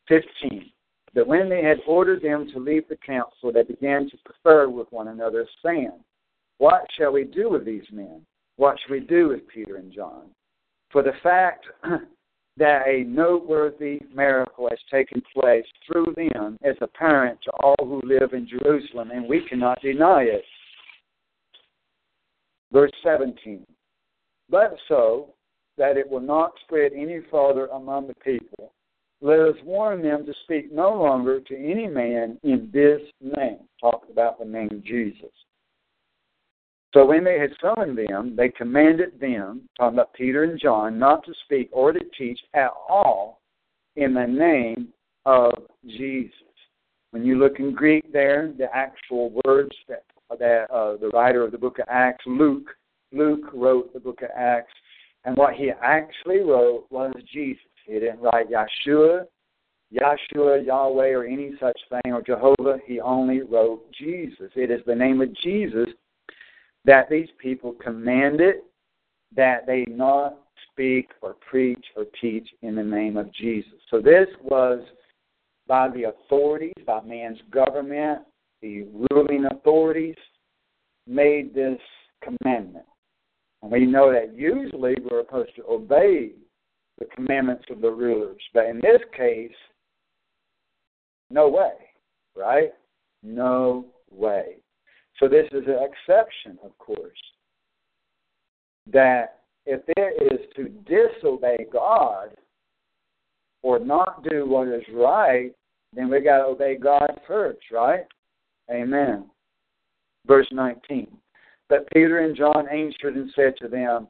15. 0.07 0.71
But 1.13 1.27
when 1.27 1.49
they 1.49 1.63
had 1.63 1.77
ordered 1.87 2.21
them 2.21 2.47
to 2.53 2.59
leave 2.59 2.87
the 2.87 2.97
council, 2.97 3.51
they 3.51 3.63
began 3.63 4.09
to 4.09 4.17
confer 4.25 4.69
with 4.69 4.87
one 4.91 5.07
another, 5.07 5.47
saying, 5.65 5.99
What 6.59 6.85
shall 6.95 7.11
we 7.11 7.23
do 7.23 7.49
with 7.49 7.65
these 7.65 7.85
men? 7.91 8.21
What 8.57 8.77
shall 8.79 8.95
we 8.95 9.01
do 9.01 9.29
with 9.29 9.47
Peter 9.47 9.77
and 9.77 9.91
John? 9.91 10.29
For 10.91 11.01
the 11.01 11.13
fact 11.23 11.65
that 12.57 12.87
a 12.87 13.03
noteworthy 13.03 14.01
miracle 14.13 14.67
has 14.69 14.79
taken 14.91 15.21
place 15.33 15.65
through 15.85 16.13
them 16.15 16.57
is 16.63 16.77
apparent 16.81 17.39
to 17.43 17.51
all 17.61 17.75
who 17.79 18.01
live 18.03 18.33
in 18.33 18.47
Jerusalem, 18.47 19.11
and 19.11 19.27
we 19.27 19.47
cannot 19.47 19.81
deny 19.81 20.23
it. 20.23 20.43
Verse 22.71 22.91
17. 23.03 23.65
But 24.49 24.75
so 24.87 25.33
that 25.77 25.97
it 25.97 26.09
will 26.09 26.21
not 26.21 26.53
spread 26.65 26.93
any 26.93 27.19
farther 27.29 27.67
among 27.67 28.07
the 28.07 28.15
people, 28.15 28.71
let 29.21 29.39
us 29.39 29.55
warn 29.63 30.01
them 30.01 30.25
to 30.25 30.33
speak 30.43 30.71
no 30.71 30.93
longer 30.93 31.39
to 31.39 31.55
any 31.55 31.87
man 31.87 32.39
in 32.43 32.69
this 32.73 33.01
name. 33.21 33.59
Talk 33.81 34.03
about 34.11 34.39
the 34.39 34.45
name 34.45 34.83
Jesus. 34.85 35.31
So 36.97 37.05
when 37.05 37.23
they 37.23 37.37
had 37.37 37.51
summoned 37.61 37.95
them, 37.95 38.35
they 38.35 38.49
commanded 38.49 39.19
them, 39.19 39.69
talking 39.77 39.99
about 39.99 40.15
Peter 40.15 40.45
and 40.45 40.59
John, 40.59 40.97
not 40.97 41.23
to 41.25 41.33
speak 41.45 41.69
or 41.71 41.91
to 41.91 41.99
teach 42.17 42.39
at 42.55 42.71
all 42.89 43.39
in 43.97 44.15
the 44.15 44.25
name 44.25 44.87
of 45.23 45.53
Jesus. 45.85 46.33
When 47.11 47.23
you 47.23 47.37
look 47.37 47.59
in 47.59 47.75
Greek 47.75 48.11
there, 48.11 48.51
the 48.57 48.75
actual 48.75 49.39
words 49.45 49.75
that, 49.87 50.05
that 50.39 50.71
uh, 50.73 50.97
the 50.97 51.09
writer 51.09 51.43
of 51.43 51.51
the 51.51 51.57
book 51.59 51.77
of 51.77 51.85
Acts, 51.87 52.23
Luke, 52.25 52.71
Luke 53.11 53.45
wrote 53.53 53.93
the 53.93 53.99
book 53.99 54.23
of 54.23 54.31
Acts, 54.35 54.73
and 55.23 55.37
what 55.37 55.53
he 55.53 55.69
actually 55.83 56.39
wrote 56.39 56.87
was 56.89 57.13
Jesus. 57.31 57.61
He 57.85 57.93
didn't 57.93 58.21
write 58.21 58.47
Yeshua, 58.49 59.25
Yeshua, 59.93 60.65
Yahweh, 60.65 61.09
or 61.09 61.25
any 61.25 61.51
such 61.59 61.79
thing, 61.91 62.11
or 62.11 62.23
Jehovah. 62.23 62.79
He 62.87 62.99
only 62.99 63.41
wrote 63.41 63.83
Jesus. 63.93 64.49
It 64.55 64.71
is 64.71 64.81
the 64.87 64.95
name 64.95 65.21
of 65.21 65.31
Jesus 65.43 65.89
that 66.87 67.09
these 67.09 67.27
people 67.37 67.75
commanded 67.83 68.55
that 69.35 69.67
they 69.67 69.85
not 69.89 70.39
speak 70.71 71.09
or 71.21 71.35
preach 71.49 71.85
or 71.95 72.05
teach 72.19 72.47
in 72.61 72.75
the 72.75 72.83
name 72.83 73.17
of 73.17 73.31
Jesus. 73.33 73.73
So 73.91 73.99
this 74.01 74.27
was 74.41 74.79
by 75.67 75.89
the 75.89 76.05
authorities, 76.05 76.73
by 76.85 77.01
man's 77.01 77.39
government, 77.51 78.19
the 78.61 78.87
ruling 79.11 79.45
authorities 79.51 80.15
made 81.05 81.53
this 81.53 81.79
commandment. 82.23 82.85
And 83.61 83.71
we 83.71 83.85
know 83.85 84.11
that 84.11 84.33
usually 84.33 84.95
we're 85.03 85.23
supposed 85.23 85.55
to 85.57 85.63
obey 85.69 86.31
the 86.99 87.05
commandments 87.13 87.65
of 87.69 87.81
the 87.81 87.89
rulers. 87.91 88.41
But 88.53 88.67
in 88.67 88.77
this 88.77 89.01
case, 89.15 89.51
no 91.29 91.49
way, 91.49 91.73
right? 92.35 92.71
No 93.23 93.85
way. 94.09 94.57
So 95.19 95.27
this 95.27 95.47
is 95.51 95.63
an 95.67 95.79
exception, 95.81 96.59
of 96.63 96.77
course, 96.77 97.17
that 98.91 99.39
if 99.65 99.81
it 99.97 100.33
is 100.33 100.39
to 100.55 100.69
disobey 100.85 101.65
God 101.71 102.29
or 103.63 103.79
not 103.79 104.23
do 104.23 104.47
what 104.47 104.67
is 104.67 104.83
right, 104.93 105.51
then 105.93 106.09
we 106.09 106.21
got 106.21 106.37
to 106.37 106.45
obey 106.45 106.77
God 106.77 107.19
first, 107.27 107.59
right? 107.71 108.05
Amen. 108.71 109.25
Verse 110.25 110.47
19. 110.51 111.07
But 111.69 111.89
Peter 111.91 112.19
and 112.19 112.35
John 112.35 112.67
answered 112.69 113.15
and 113.15 113.31
said 113.35 113.55
to 113.59 113.67
them, 113.67 114.07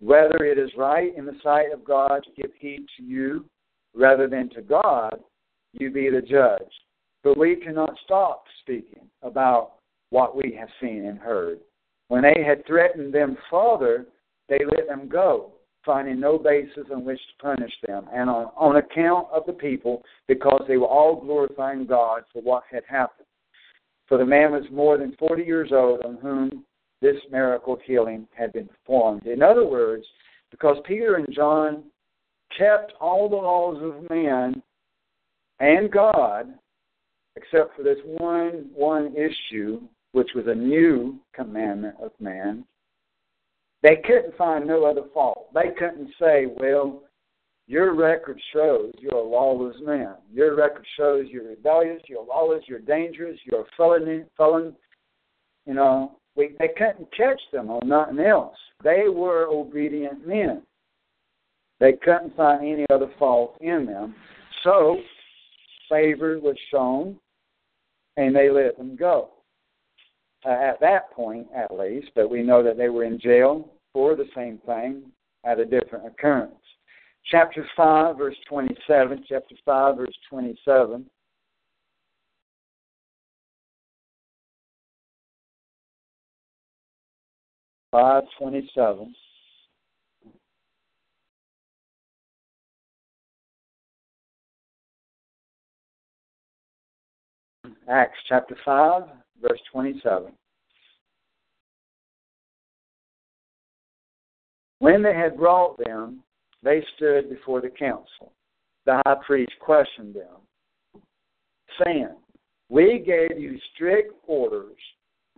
Whether 0.00 0.44
it 0.44 0.58
is 0.58 0.70
right 0.76 1.16
in 1.16 1.24
the 1.24 1.38
sight 1.42 1.72
of 1.72 1.84
God 1.84 2.22
to 2.24 2.42
give 2.42 2.52
heed 2.58 2.86
to 2.96 3.02
you 3.02 3.46
rather 3.94 4.28
than 4.28 4.48
to 4.50 4.62
God, 4.62 5.18
you 5.72 5.90
be 5.90 6.10
the 6.10 6.22
judge. 6.22 6.70
But 7.22 7.36
we 7.38 7.56
cannot 7.56 7.94
stop 8.04 8.44
speaking 8.60 9.08
about 9.22 9.72
what 10.10 10.36
we 10.36 10.56
have 10.58 10.68
seen 10.80 11.06
and 11.06 11.18
heard. 11.18 11.60
When 12.08 12.22
they 12.22 12.42
had 12.44 12.66
threatened 12.66 13.14
them 13.14 13.36
further, 13.50 14.06
they 14.48 14.58
let 14.76 14.88
them 14.88 15.08
go, 15.08 15.52
finding 15.84 16.20
no 16.20 16.38
basis 16.38 16.86
on 16.92 17.04
which 17.04 17.18
to 17.18 17.42
punish 17.42 17.72
them, 17.86 18.06
and 18.12 18.28
on, 18.28 18.50
on 18.56 18.76
account 18.76 19.28
of 19.32 19.44
the 19.46 19.52
people, 19.52 20.02
because 20.26 20.62
they 20.66 20.76
were 20.76 20.86
all 20.86 21.20
glorifying 21.20 21.86
God 21.86 22.22
for 22.32 22.42
what 22.42 22.64
had 22.70 22.82
happened. 22.88 23.26
For 24.08 24.18
the 24.18 24.26
man 24.26 24.50
was 24.50 24.64
more 24.72 24.98
than 24.98 25.14
forty 25.20 25.44
years 25.44 25.70
old 25.72 26.02
on 26.04 26.16
whom 26.16 26.64
this 27.00 27.16
miracle 27.30 27.78
healing 27.84 28.26
had 28.36 28.52
been 28.52 28.66
performed. 28.66 29.26
In 29.26 29.40
other 29.40 29.64
words, 29.64 30.04
because 30.50 30.76
Peter 30.84 31.14
and 31.14 31.28
John 31.32 31.84
kept 32.58 32.92
all 33.00 33.28
the 33.28 33.36
laws 33.36 33.78
of 33.80 34.10
man 34.10 34.60
and 35.60 35.92
God, 35.92 36.52
except 37.36 37.76
for 37.76 37.84
this 37.84 37.98
one 38.04 38.68
one 38.74 39.14
issue, 39.14 39.80
which 40.12 40.30
was 40.34 40.46
a 40.46 40.54
new 40.54 41.18
commandment 41.34 41.94
of 42.02 42.12
man, 42.20 42.64
they 43.82 43.96
couldn't 44.04 44.36
find 44.36 44.66
no 44.66 44.84
other 44.84 45.04
fault. 45.14 45.52
They 45.54 45.70
couldn't 45.78 46.10
say, 46.20 46.46
well, 46.58 47.02
your 47.66 47.94
record 47.94 48.40
shows 48.52 48.92
you're 48.98 49.14
a 49.14 49.22
lawless 49.22 49.76
man. 49.82 50.14
Your 50.32 50.56
record 50.56 50.84
shows 50.96 51.26
you're 51.30 51.48
rebellious, 51.48 52.02
you're 52.08 52.24
lawless, 52.24 52.64
you're 52.66 52.80
dangerous, 52.80 53.38
you're 53.44 53.62
a 53.62 53.64
felon. 53.76 54.26
felon. 54.36 54.74
You 55.66 55.74
know, 55.74 56.16
we, 56.36 56.56
they 56.58 56.68
couldn't 56.76 57.08
catch 57.16 57.40
them 57.52 57.70
on 57.70 57.88
nothing 57.88 58.18
else. 58.18 58.56
They 58.82 59.04
were 59.08 59.46
obedient 59.46 60.26
men. 60.26 60.62
They 61.78 61.92
couldn't 61.92 62.36
find 62.36 62.60
any 62.60 62.86
other 62.90 63.10
fault 63.18 63.56
in 63.60 63.86
them. 63.86 64.14
So, 64.64 64.98
favor 65.88 66.38
was 66.38 66.56
shown, 66.70 67.18
and 68.16 68.34
they 68.34 68.50
let 68.50 68.76
them 68.76 68.96
go 68.96 69.30
uh, 70.46 70.50
at 70.50 70.80
that 70.80 71.10
point 71.12 71.46
at 71.54 71.72
least, 71.76 72.08
but 72.14 72.30
we 72.30 72.42
know 72.42 72.62
that 72.62 72.76
they 72.76 72.88
were 72.88 73.04
in 73.04 73.18
jail 73.20 73.68
for 73.92 74.16
the 74.16 74.26
same 74.34 74.58
thing 74.66 75.02
at 75.44 75.58
a 75.58 75.64
different 75.64 76.06
occurrence. 76.06 76.54
Chapter 77.30 77.66
5, 77.76 78.16
verse 78.16 78.36
27. 78.48 79.24
Chapter 79.28 79.54
5, 79.64 79.96
verse 79.96 80.18
27. 80.28 81.06
Five 87.92 88.22
twenty-seven. 88.38 89.12
Acts 97.88 98.18
chapter 98.28 98.56
five, 98.64 99.02
verse 99.40 99.60
27. 99.72 100.32
When 104.80 105.02
they 105.02 105.14
had 105.14 105.36
brought 105.36 105.78
them, 105.78 106.22
they 106.62 106.82
stood 106.96 107.28
before 107.28 107.60
the 107.60 107.70
council. 107.70 108.32
The 108.86 109.02
high 109.04 109.16
priest 109.26 109.52
questioned 109.60 110.14
them, 110.14 111.02
saying, 111.84 112.16
We 112.70 113.02
gave 113.04 113.38
you 113.38 113.58
strict 113.74 114.12
orders 114.26 114.78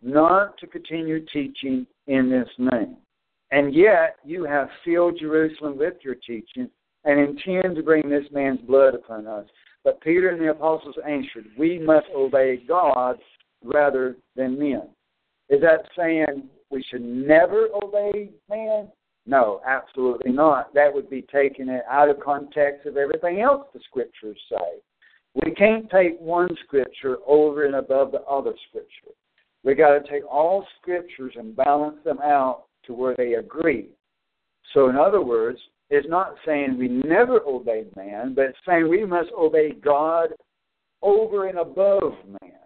not 0.01 0.57
to 0.59 0.67
continue 0.67 1.25
teaching 1.33 1.87
in 2.07 2.31
this 2.31 2.49
name. 2.59 2.97
And 3.51 3.75
yet 3.75 4.17
you 4.25 4.45
have 4.45 4.69
filled 4.85 5.19
Jerusalem 5.19 5.77
with 5.77 5.95
your 6.03 6.15
teaching 6.15 6.71
and 7.05 7.21
intend 7.21 7.77
to 7.77 7.83
bring 7.83 8.09
this 8.09 8.25
man's 8.33 8.61
blood 8.61 8.95
upon 8.95 9.27
us. 9.27 9.47
But 9.85 10.01
Peter 10.01 10.31
and 10.31 10.41
the 10.41 10.51
apostles 10.51 10.95
answered, 11.07 11.47
We 11.59 11.79
must 11.79 12.07
obey 12.15 12.63
God 12.67 13.19
rather 13.65 14.17
than 14.37 14.59
men. 14.59 14.89
Is 15.49 15.61
that 15.61 15.87
saying 15.97 16.49
we 16.71 16.83
should 16.91 17.03
never 17.03 17.69
obey 17.83 18.31
man? 18.49 18.89
No, 19.27 19.61
absolutely 19.67 20.33
not. 20.33 20.73
That 20.75 20.93
would 20.93 21.09
be 21.09 21.23
taking 21.33 21.69
it 21.69 21.85
out 21.89 22.09
of 22.09 22.19
context 22.21 22.87
of 22.87 22.97
everything 22.97 23.41
else 23.41 23.67
the 23.73 23.81
scriptures 23.89 24.39
say. 24.49 24.81
We 25.45 25.53
can't 25.53 25.89
take 25.91 26.19
one 26.19 26.49
scripture 26.65 27.19
over 27.27 27.67
and 27.67 27.77
above 27.77 28.13
the 28.13 28.23
other 28.23 28.55
scripture. 28.69 29.15
We 29.65 29.75
got 29.75 29.91
to 29.91 30.11
take 30.11 30.25
all 30.29 30.67
scriptures 30.81 31.35
and 31.37 31.55
balance 31.55 31.99
them 32.05 32.19
out 32.23 32.65
to 32.87 32.95
where 32.95 33.15
they 33.17 33.35
agree. 33.35 33.91
So, 34.75 34.89
in 34.89 34.97
other 34.97 35.23
words, 35.23 35.59
it's 35.91 36.09
not 36.09 36.35
saying 36.45 36.79
we 36.79 36.89
never 36.89 37.41
obey 37.47 37.85
man, 37.95 38.35
but 38.35 38.47
it's 38.47 38.59
saying 38.67 38.89
we 38.89 39.05
must 39.05 39.31
obey 39.39 39.73
God 39.73 40.31
over 41.03 41.49
and 41.49 41.59
above 41.59 42.15
man 42.41 42.62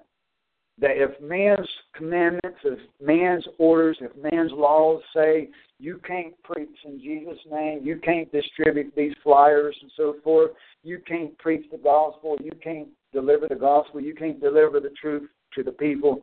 that 0.79 0.93
if 0.97 1.18
man's 1.20 1.68
commandments, 1.95 2.59
if 2.64 2.79
man's 3.01 3.47
orders, 3.59 3.97
if 4.01 4.11
man's 4.31 4.53
laws 4.53 5.01
say 5.14 5.49
you 5.79 6.01
can't 6.07 6.35
preach 6.43 6.68
in 6.85 7.01
Jesus' 7.01 7.39
name, 7.51 7.81
you 7.83 7.99
can't 7.99 8.31
distribute 8.31 8.93
these 8.95 9.14
flyers 9.22 9.77
and 9.81 9.91
so 9.97 10.16
forth, 10.22 10.51
you 10.83 10.99
can't 11.07 11.37
preach 11.39 11.64
the 11.70 11.79
gospel, 11.79 12.37
you 12.43 12.53
can't 12.62 12.89
deliver 13.12 13.49
the 13.49 13.55
gospel, 13.55 14.01
you 14.01 14.14
can't 14.14 14.41
deliver 14.41 14.81
the 14.81 14.93
truth 15.01 15.29
to 15.55 15.62
the 15.62 15.72
people, 15.72 16.22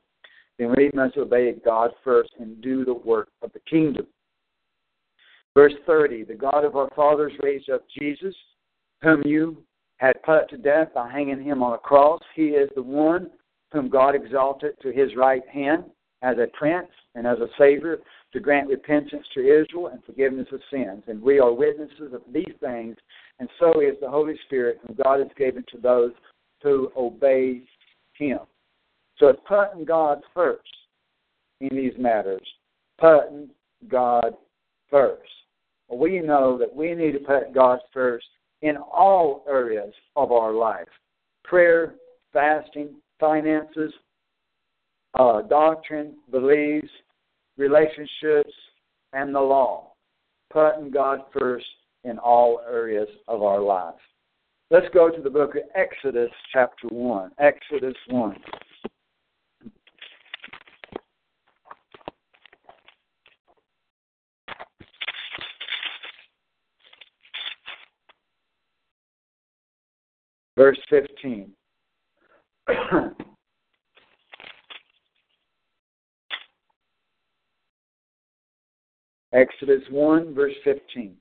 then 0.59 0.73
we 0.77 0.91
must 0.93 1.17
obey 1.17 1.53
God 1.65 1.91
first 2.03 2.29
and 2.39 2.61
do 2.61 2.85
the 2.85 2.93
work 2.93 3.29
of 3.41 3.51
the 3.53 3.59
kingdom. 3.61 4.05
Verse 5.55 5.73
30 5.85 6.23
The 6.23 6.35
God 6.35 6.63
of 6.63 6.75
our 6.75 6.89
fathers 6.95 7.33
raised 7.41 7.69
up 7.69 7.83
Jesus, 7.99 8.35
whom 9.01 9.23
you 9.25 9.63
had 9.97 10.21
put 10.23 10.49
to 10.49 10.57
death 10.57 10.89
by 10.93 11.11
hanging 11.11 11.43
him 11.43 11.63
on 11.63 11.73
a 11.73 11.77
cross. 11.77 12.21
He 12.35 12.49
is 12.49 12.69
the 12.75 12.83
one 12.83 13.31
whom 13.73 13.89
God 13.89 14.15
exalted 14.15 14.75
to 14.81 14.93
his 14.93 15.15
right 15.17 15.41
hand 15.51 15.83
as 16.21 16.37
a 16.37 16.47
prince 16.57 16.91
and 17.15 17.27
as 17.27 17.39
a 17.39 17.47
savior 17.57 17.97
to 18.31 18.39
grant 18.39 18.69
repentance 18.69 19.25
to 19.33 19.41
Israel 19.41 19.87
and 19.87 20.03
forgiveness 20.05 20.47
of 20.53 20.61
sins. 20.71 21.03
And 21.07 21.21
we 21.21 21.39
are 21.39 21.51
witnesses 21.51 22.13
of 22.13 22.21
these 22.31 22.53
things, 22.61 22.95
and 23.39 23.49
so 23.59 23.81
is 23.81 23.95
the 23.99 24.09
Holy 24.09 24.35
Spirit, 24.45 24.79
whom 24.85 24.95
God 25.03 25.19
has 25.19 25.29
given 25.37 25.65
to 25.71 25.79
those 25.79 26.11
who 26.61 26.91
obey 26.95 27.63
him. 28.13 28.39
So 29.17 29.27
it's 29.27 29.41
putting 29.47 29.85
God 29.85 30.21
first 30.33 30.61
in 31.59 31.75
these 31.75 31.93
matters. 31.97 32.47
Putting 32.99 33.49
God 33.89 34.35
first. 34.89 35.29
We 35.91 36.19
know 36.19 36.57
that 36.57 36.73
we 36.73 36.95
need 36.95 37.11
to 37.13 37.19
put 37.19 37.53
God 37.53 37.79
first 37.91 38.25
in 38.61 38.77
all 38.77 39.43
areas 39.47 39.93
of 40.15 40.31
our 40.31 40.53
life 40.53 40.87
prayer, 41.43 41.95
fasting, 42.31 42.95
finances, 43.23 43.93
uh, 45.17 45.41
doctrine, 45.43 46.15
beliefs, 46.29 46.89
relationships, 47.55 48.51
and 49.13 49.33
the 49.33 49.39
law. 49.39 49.93
Putting 50.51 50.91
God 50.91 51.21
first 51.31 51.65
in 52.03 52.19
all 52.19 52.59
areas 52.69 53.07
of 53.29 53.41
our 53.41 53.61
life. 53.61 53.95
Let's 54.71 54.87
go 54.93 55.09
to 55.09 55.21
the 55.21 55.29
book 55.29 55.55
of 55.55 55.61
Exodus, 55.73 56.31
chapter 56.51 56.87
1. 56.89 57.31
Exodus 57.39 57.95
1. 58.09 58.35
Verse 70.57 70.79
15. 70.89 71.53
Exodus 79.33 79.81
1, 79.89 80.33
verse 80.33 80.53
15. 80.63 81.15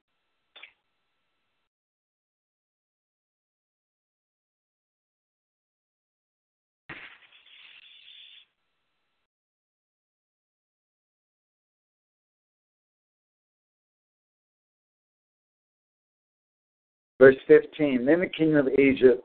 Verse 17.18 17.36
15 17.47 18.05
Then 18.05 18.20
the 18.20 18.26
king 18.26 18.57
of 18.57 18.68
Egypt 18.80 19.24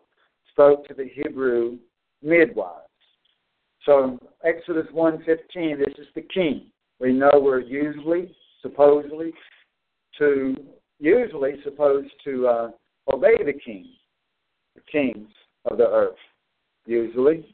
spoke 0.51 0.88
to 0.88 0.93
the 0.93 1.09
Hebrew 1.15 1.78
midwives. 2.22 2.84
So 3.86 4.20
Exodus 4.43 4.88
1:15, 4.91 5.78
this 5.80 5.97
is 5.97 6.07
the 6.13 6.22
king. 6.22 6.72
We 6.99 7.13
know 7.13 7.32
we're 7.36 7.59
usually, 7.59 8.36
supposedly, 8.61 9.34
to 10.18 10.55
usually 10.99 11.61
supposed 11.63 12.11
to 12.24 12.47
uh, 12.47 12.72
obey 13.13 13.38
the 13.43 13.53
king, 13.53 13.88
the 14.76 14.82
kings 14.91 15.30
of 15.65 15.78
the 15.78 15.88
earth. 15.88 16.18
usually. 16.86 17.45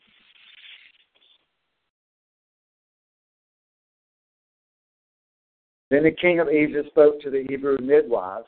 Then 5.89 6.03
the 6.03 6.11
king 6.11 6.39
of 6.39 6.49
Egypt 6.49 6.89
spoke 6.89 7.21
to 7.21 7.29
the 7.29 7.45
Hebrew 7.49 7.77
midwives, 7.79 8.47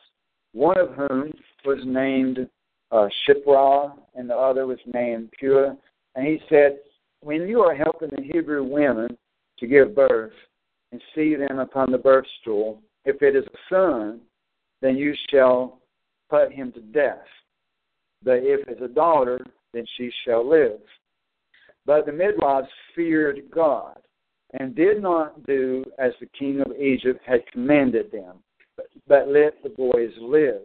one 0.52 0.78
of 0.78 0.94
whom 0.94 1.32
was 1.64 1.78
named 1.84 2.48
uh, 2.90 3.08
Shiphrah, 3.24 3.92
and 4.14 4.28
the 4.28 4.34
other 4.34 4.66
was 4.66 4.78
named 4.92 5.30
Puah. 5.38 5.76
And 6.16 6.26
he 6.26 6.40
said, 6.48 6.78
When 7.20 7.46
you 7.46 7.60
are 7.60 7.74
helping 7.74 8.08
the 8.08 8.22
Hebrew 8.22 8.64
women 8.64 9.16
to 9.58 9.66
give 9.66 9.94
birth 9.94 10.32
and 10.90 11.00
see 11.14 11.36
them 11.36 11.58
upon 11.58 11.92
the 11.92 11.98
birth 11.98 12.26
stool, 12.40 12.80
if 13.04 13.22
it 13.22 13.36
is 13.36 13.44
a 13.44 13.74
son, 13.74 14.20
then 14.80 14.96
you 14.96 15.14
shall 15.30 15.78
put 16.28 16.52
him 16.52 16.72
to 16.72 16.80
death. 16.80 17.26
But 18.22 18.38
if 18.42 18.66
it's 18.66 18.80
a 18.82 18.88
daughter, 18.88 19.38
then 19.72 19.84
she 19.96 20.10
shall 20.24 20.48
live. 20.48 20.80
But 21.84 22.06
the 22.06 22.12
midwives 22.12 22.68
feared 22.94 23.38
God 23.54 23.98
and 24.58 24.74
did 24.74 25.02
not 25.02 25.46
do 25.46 25.84
as 25.98 26.12
the 26.18 26.26
king 26.38 26.60
of 26.60 26.72
Egypt 26.80 27.20
had 27.26 27.46
commanded 27.52 28.10
them, 28.10 28.38
but, 28.76 28.86
but 29.06 29.28
let 29.28 29.62
the 29.62 29.68
boys 29.68 30.10
live. 30.20 30.62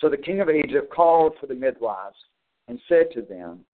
So 0.00 0.08
the 0.08 0.16
king 0.16 0.40
of 0.40 0.48
Egypt 0.48 0.92
called 0.92 1.34
for 1.40 1.46
the 1.46 1.54
midwives 1.54 2.16
and 2.68 2.78
said 2.88 3.06
to 3.14 3.22
them, 3.22 3.64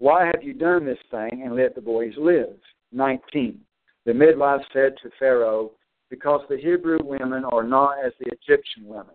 Why 0.00 0.24
have 0.24 0.42
you 0.42 0.54
done 0.54 0.86
this 0.86 0.98
thing 1.10 1.42
and 1.44 1.54
let 1.54 1.74
the 1.74 1.82
boys 1.82 2.14
live? 2.16 2.56
19. 2.92 3.60
The 4.06 4.14
midwife 4.14 4.62
said 4.72 4.94
to 5.02 5.10
Pharaoh, 5.18 5.72
Because 6.08 6.40
the 6.48 6.56
Hebrew 6.56 6.98
women 7.02 7.44
are 7.44 7.62
not 7.62 8.04
as 8.04 8.12
the 8.18 8.32
Egyptian 8.32 8.86
women, 8.86 9.14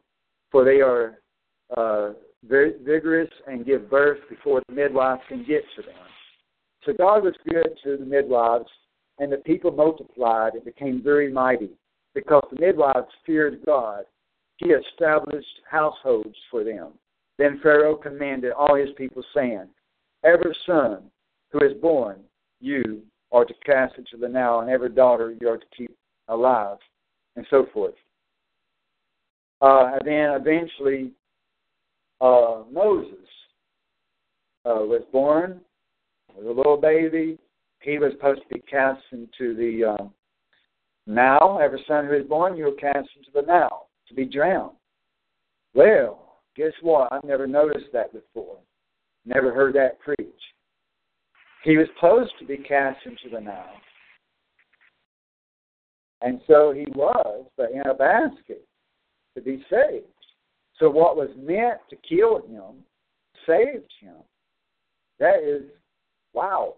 for 0.52 0.64
they 0.64 0.82
are 0.82 1.16
uh, 1.76 2.14
very 2.48 2.74
vigorous 2.84 3.30
and 3.48 3.66
give 3.66 3.90
birth 3.90 4.20
before 4.30 4.62
the 4.68 4.76
midwife 4.76 5.20
can 5.28 5.40
get 5.40 5.64
to 5.76 5.82
them. 5.82 5.96
So 6.86 6.94
God 6.94 7.24
was 7.24 7.34
good 7.50 7.70
to 7.84 7.98
the 7.98 8.06
midwives, 8.06 8.70
and 9.18 9.32
the 9.32 9.38
people 9.38 9.72
multiplied 9.72 10.54
and 10.54 10.64
became 10.64 11.02
very 11.04 11.34
mighty, 11.34 11.72
because 12.14 12.46
the 12.52 12.64
midwives 12.64 13.08
feared 13.26 13.66
God. 13.66 14.04
He 14.58 14.70
established 14.70 15.48
households 15.68 16.38
for 16.52 16.64
them. 16.64 16.90
Then 17.40 17.60
Pharaoh 17.64 17.96
commanded 17.96 18.52
all 18.52 18.76
his 18.76 18.92
people, 18.96 19.24
saying, 19.34 19.68
Every 20.26 20.56
son 20.66 21.04
who 21.52 21.60
is 21.60 21.74
born, 21.82 22.20
you 22.60 23.04
are 23.32 23.46
to 23.46 23.54
cast 23.66 23.96
into 23.98 24.18
the 24.18 24.28
Nile, 24.28 24.60
and 24.60 24.70
every 24.70 24.90
daughter 24.90 25.36
you 25.40 25.48
are 25.48 25.58
to 25.58 25.66
keep 25.78 25.96
alive, 26.30 26.78
and 27.36 27.46
so 27.50 27.68
forth. 27.72 27.94
Uh, 29.62 29.92
and 29.94 30.02
then 30.06 30.32
eventually, 30.32 31.12
uh, 32.22 32.64
Moses 32.72 33.28
uh, 34.66 34.82
was 34.82 35.04
born, 35.12 35.62
was 36.36 36.46
a 36.46 36.52
little 36.52 36.78
baby. 36.78 37.38
He 37.82 38.00
was 38.00 38.12
supposed 38.14 38.42
to 38.42 38.56
be 38.56 38.62
cast 38.62 39.02
into 39.12 39.56
the 39.56 39.96
uh, 39.96 40.08
Nile. 41.06 41.60
Every 41.62 41.84
son 41.88 42.06
who 42.08 42.14
is 42.14 42.28
born, 42.28 42.58
you 42.58 42.68
are 42.68 42.72
cast 42.72 43.10
into 43.16 43.30
the 43.34 43.44
Nile 43.44 43.90
to 44.08 44.14
be 44.16 44.26
drowned. 44.26 44.76
Well, 45.76 46.38
guess 46.56 46.74
what? 46.82 47.12
I've 47.12 47.24
never 47.24 47.46
noticed 47.46 47.92
that 47.94 48.12
before. 48.12 48.58
Never 49.26 49.54
heard 49.54 49.76
that 49.76 50.00
preached. 50.00 50.32
He 51.64 51.78
was 51.78 51.88
supposed 51.96 52.34
to 52.40 52.46
be 52.46 52.58
cast 52.58 53.00
into 53.06 53.34
the 53.34 53.42
Nile. 53.42 53.82
And 56.22 56.40
so 56.48 56.72
he 56.72 56.86
was, 56.96 57.46
but 57.58 57.72
in 57.72 57.82
a 57.82 57.94
basket 57.94 58.66
to 59.36 59.42
be 59.42 59.64
saved. 59.70 60.06
So 60.80 60.90
what 60.90 61.16
was 61.16 61.30
meant 61.38 61.80
to 61.90 61.96
kill 62.08 62.46
him 62.48 62.84
saved 63.46 63.92
him. 64.00 64.16
That 65.20 65.44
is 65.44 65.64
wow. 66.34 66.76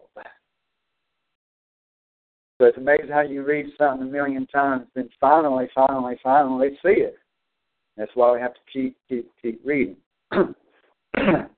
So 2.58 2.66
it's 2.66 2.78
amazing 2.78 3.10
how 3.10 3.22
you 3.22 3.44
read 3.44 3.68
something 3.78 4.08
a 4.08 4.12
million 4.12 4.48
times, 4.48 4.88
then 4.96 5.10
finally, 5.20 5.68
finally, 5.76 6.16
finally 6.24 6.70
see 6.84 7.02
it. 7.02 7.16
That's 7.98 8.12
why 8.16 8.34
we 8.34 8.40
have 8.40 8.54
to 8.54 8.60
keep 8.72 8.98
keep 9.08 9.30
keep 9.42 9.62
reading. 9.64 9.98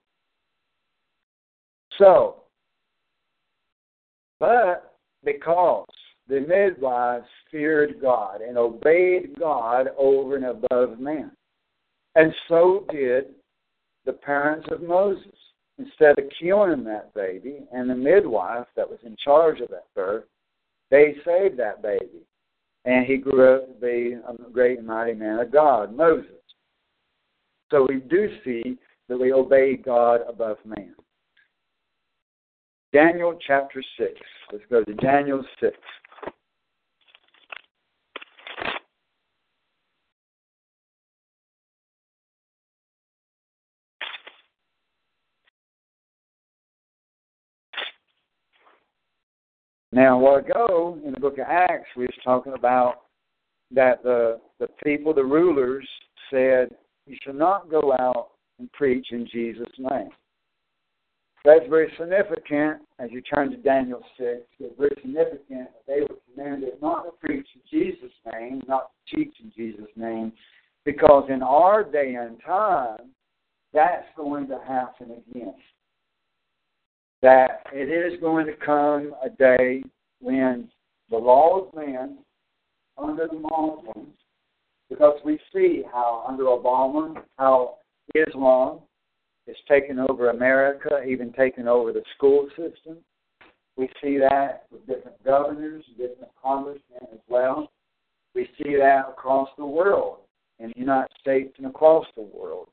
so, 2.00 2.38
but 4.40 4.96
because 5.24 5.86
the 6.28 6.42
midwives 6.42 7.28
feared 7.52 8.00
God 8.02 8.42
and 8.42 8.58
obeyed 8.58 9.38
God 9.40 9.90
over 9.98 10.36
and 10.36 10.46
above 10.46 11.00
man. 11.00 11.32
And 12.16 12.34
so 12.48 12.86
did 12.92 13.26
the 14.06 14.14
parents 14.14 14.68
of 14.72 14.82
Moses. 14.82 15.26
Instead 15.78 16.20
of 16.20 16.26
killing 16.38 16.84
that 16.84 17.14
baby 17.14 17.60
and 17.72 17.90
the 17.90 17.96
midwife 17.96 18.68
that 18.76 18.90
was 18.90 19.00
in 19.06 19.16
charge 19.24 19.62
of 19.62 19.70
that 19.70 19.86
birth, 19.96 20.26
they 20.92 21.16
saved 21.26 21.58
that 21.58 21.82
baby. 21.82 22.26
And 22.84 23.06
he 23.06 23.16
grew 23.16 23.56
up 23.56 23.68
to 23.68 23.74
be 23.80 24.14
a 24.14 24.52
great 24.52 24.80
and 24.80 24.88
mighty 24.88 25.14
man 25.14 25.40
of 25.40 25.54
God, 25.54 25.96
Moses. 25.96 26.32
So 27.72 27.86
we 27.88 28.02
do 28.10 28.30
see 28.44 28.78
that 29.08 29.18
we 29.18 29.32
obey 29.32 29.78
God 29.78 30.22
above 30.28 30.58
man. 30.66 30.96
Daniel 32.92 33.38
chapter 33.46 33.84
6. 33.98 34.12
Let's 34.52 34.64
go 34.70 34.84
to 34.84 34.94
Daniel 34.96 35.44
6. 35.60 35.78
Now, 49.92 50.18
a 50.18 50.20
while 50.20 50.36
ago 50.36 51.00
in 51.04 51.14
the 51.14 51.20
book 51.20 51.40
of 51.40 51.46
Acts, 51.48 51.90
we 51.98 52.06
was 52.06 52.16
talking 52.24 52.54
about 52.54 53.02
that 53.72 54.02
the 54.04 54.40
the 54.60 54.68
people, 54.84 55.14
the 55.14 55.24
rulers, 55.24 55.88
said, 56.30 56.76
"You 57.06 57.18
shall 57.24 57.34
not 57.34 57.70
go 57.70 57.94
out 58.00 58.32
and 58.60 58.72
preach 58.72 59.08
in 59.12 59.28
Jesus' 59.28 59.68
name." 59.78 60.12
That's 61.46 61.66
very 61.70 61.92
significant 61.98 62.82
as 63.00 63.10
you 63.12 63.22
turn 63.22 63.52
to 63.52 63.58
Daniel 63.58 64.02
6. 64.18 64.42
It's 64.60 64.78
very 64.78 64.92
significant 65.02 65.70
that 65.72 65.88
they 65.88 66.02
were 66.02 66.20
commanded 66.34 66.74
not 66.82 67.06
to 67.06 67.12
preach 67.12 67.48
in 67.56 67.62
Jesus' 67.70 68.12
name, 68.34 68.62
not 68.68 68.92
to 68.92 69.16
teach 69.16 69.34
in 69.42 69.52
Jesus' 69.56 69.90
name, 69.96 70.34
because 70.84 71.30
in 71.30 71.42
our 71.42 71.84
day 71.84 72.16
and 72.16 72.38
time, 72.46 73.12
that's 73.74 74.08
going 74.18 74.48
to 74.48 74.60
happen 74.68 75.12
again 75.12 75.54
that 77.22 77.64
it 77.74 77.90
is 77.90 78.20
going 78.22 78.46
to 78.46 78.54
come 78.66 79.14
a 79.24 79.30
day 79.30 79.84
when 80.22 80.70
the 81.10 81.18
law 81.18 81.60
of 81.60 81.74
man 81.76 82.18
under 82.98 83.28
the 83.28 83.40
Muslims, 83.40 84.16
because 84.90 85.20
we 85.24 85.40
see 85.54 85.84
how 85.92 86.26
under 86.28 86.44
Obama, 86.44 87.22
how 87.38 87.76
Islam 88.16 88.80
is 89.50 89.58
taking 89.68 90.00
over 90.00 90.30
America, 90.30 91.02
even 91.04 91.34
taking 91.34 91.68
over 91.68 91.92
the 91.92 92.04
school 92.16 92.48
system. 92.50 92.98
We 93.76 93.90
see 94.02 94.18
that 94.18 94.66
with 94.72 94.86
different 94.86 95.24
governors, 95.24 95.84
different 95.98 96.32
congressmen 96.42 97.00
as 97.14 97.20
well. 97.28 97.72
We 98.36 98.48
see 98.58 98.76
that 98.76 99.06
across 99.10 99.50
the 99.58 99.66
world, 99.66 100.18
in 100.60 100.70
the 100.76 100.80
United 100.80 101.12
States 101.20 101.54
and 101.58 101.68
across 101.68 102.06
the 102.16 102.22
world. 102.22 102.68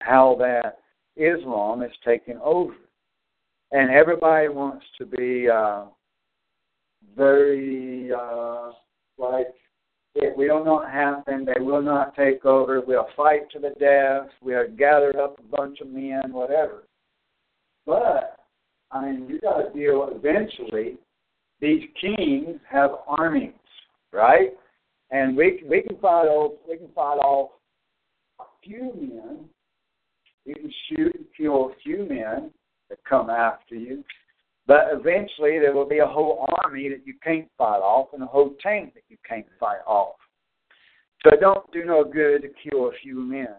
How 0.00 0.36
that 0.38 0.78
Islam 1.16 1.82
is 1.82 1.92
taking 2.04 2.38
over. 2.42 2.74
And 3.72 3.90
everybody 3.90 4.48
wants 4.48 4.84
to 4.98 5.06
be 5.06 5.48
uh, 5.48 5.84
very, 7.16 8.10
uh, 8.12 8.72
like, 9.18 9.48
it 10.14 10.36
will 10.36 10.64
not 10.64 10.90
happen. 10.90 11.44
They 11.44 11.62
will 11.62 11.82
not 11.82 12.14
take 12.14 12.44
over. 12.44 12.80
We'll 12.80 13.08
fight 13.16 13.50
to 13.52 13.58
the 13.58 13.70
death. 13.80 14.30
We'll 14.42 14.68
gather 14.76 15.18
up 15.20 15.38
a 15.38 15.56
bunch 15.56 15.80
of 15.80 15.88
men, 15.88 16.32
whatever. 16.32 16.84
But, 17.86 18.38
I 18.90 19.04
mean, 19.04 19.26
you 19.28 19.40
got 19.40 19.58
to 19.58 19.72
deal 19.72 20.08
eventually. 20.12 20.96
These 21.60 21.82
kings 22.00 22.60
have 22.68 22.90
armies, 23.06 23.52
right? 24.12 24.50
And 25.10 25.36
we 25.36 25.62
we 25.68 25.82
can 25.82 25.96
fight 25.98 26.26
off 26.26 26.52
we 26.68 26.76
can 26.76 26.88
fight 26.94 27.18
off 27.18 27.50
a 28.40 28.44
few 28.64 28.92
men 28.94 29.48
you 30.44 30.54
can 30.54 30.72
shoot 30.88 31.14
and 31.14 31.26
kill 31.36 31.70
a 31.70 31.74
few 31.82 32.06
men 32.08 32.50
that 32.90 32.98
come 33.08 33.30
after 33.30 33.74
you, 33.74 34.04
but 34.66 34.88
eventually 34.92 35.58
there 35.58 35.74
will 35.74 35.88
be 35.88 35.98
a 35.98 36.06
whole 36.06 36.46
army 36.62 36.88
that 36.88 37.06
you 37.06 37.14
can't 37.22 37.48
fight 37.58 37.80
off 37.80 38.08
and 38.12 38.22
a 38.22 38.26
whole 38.26 38.54
tank 38.62 38.94
that 38.94 39.02
you 39.08 39.16
can't 39.28 39.46
fight 39.58 39.80
off. 39.86 40.16
So 41.22 41.30
it 41.30 41.40
don't 41.40 41.70
do 41.72 41.84
no 41.84 42.04
good 42.04 42.42
to 42.42 42.48
kill 42.70 42.88
a 42.88 42.92
few 43.02 43.20
men. 43.20 43.54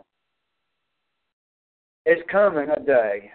It's 2.06 2.22
coming 2.30 2.70
a 2.70 2.80
day 2.80 3.32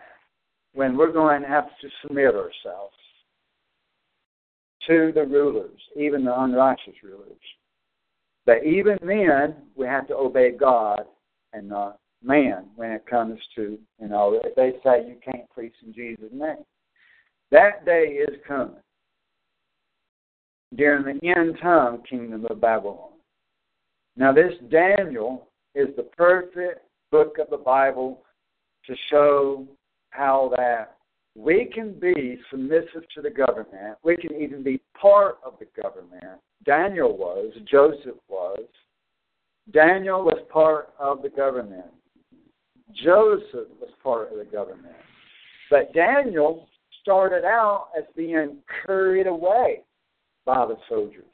when 0.75 0.97
we're 0.97 1.13
going 1.13 1.43
to 1.43 1.49
have 1.49 1.69
to 1.81 1.89
submit 2.03 2.35
ourselves 2.35 2.95
to 4.87 5.13
the 5.15 5.25
rulers, 5.25 5.81
even 5.97 6.25
the 6.25 6.41
unrighteous 6.41 6.95
rulers. 7.03 7.39
But 8.47 8.65
even 8.65 8.99
then, 9.03 9.57
we 9.77 9.87
have 9.87 10.09
to 10.09 10.15
obey 10.15 10.53
God 10.53 11.03
and 11.53 11.69
not 11.69 11.99
man 12.23 12.67
when 12.77 12.93
it 12.93 13.07
comes 13.07 13.39
to, 13.55 13.79
you 14.01 14.09
know, 14.09 14.41
if 14.43 14.55
they 14.55 14.73
say 14.83 15.07
you 15.07 15.17
can't 15.25 15.49
preach 15.51 15.75
in 15.85 15.93
Jesus' 15.93 16.31
name. 16.33 16.65
That 17.51 17.85
day 17.85 18.19
is 18.29 18.37
coming 18.47 18.77
during 20.77 21.05
the 21.05 21.29
end 21.29 21.59
time 21.63 22.03
kingdom 22.09 22.47
of 22.51 22.61
Babylon. 22.61 23.13
Now, 24.17 24.33
this 24.33 24.53
Daniel 24.71 25.49
is 25.75 25.89
the 25.97 26.03
perfect 26.03 26.81
book 27.11 27.39
of 27.39 27.49
the 27.51 27.57
Bible 27.57 28.23
to 28.87 28.95
show 29.11 29.67
how 30.11 30.53
that 30.57 30.97
we 31.37 31.71
can 31.73 31.93
be 31.93 32.39
submissive 32.51 33.05
to 33.15 33.23
the 33.23 33.31
government. 33.31 33.97
We 34.03 34.17
can 34.17 34.35
even 34.35 34.63
be 34.63 34.81
part 35.01 35.39
of 35.45 35.55
the 35.59 35.67
government. 35.81 36.41
Daniel 36.65 37.17
was, 37.17 37.53
Joseph 37.71 38.17
was. 38.29 38.61
Daniel 39.73 40.25
was 40.25 40.41
part 40.51 40.91
of 40.99 41.23
the 41.23 41.29
government. 41.29 41.87
Joseph 42.93 43.69
was 43.81 43.91
part 44.03 44.33
of 44.33 44.39
the 44.39 44.45
government. 44.45 44.97
But 45.71 45.93
Daniel 45.95 46.67
started 47.09 47.43
out 47.47 47.87
as 47.97 48.05
being 48.15 48.59
carried 48.85 49.27
away 49.27 49.81
by 50.45 50.67
the 50.67 50.77
soldiers. 50.91 51.25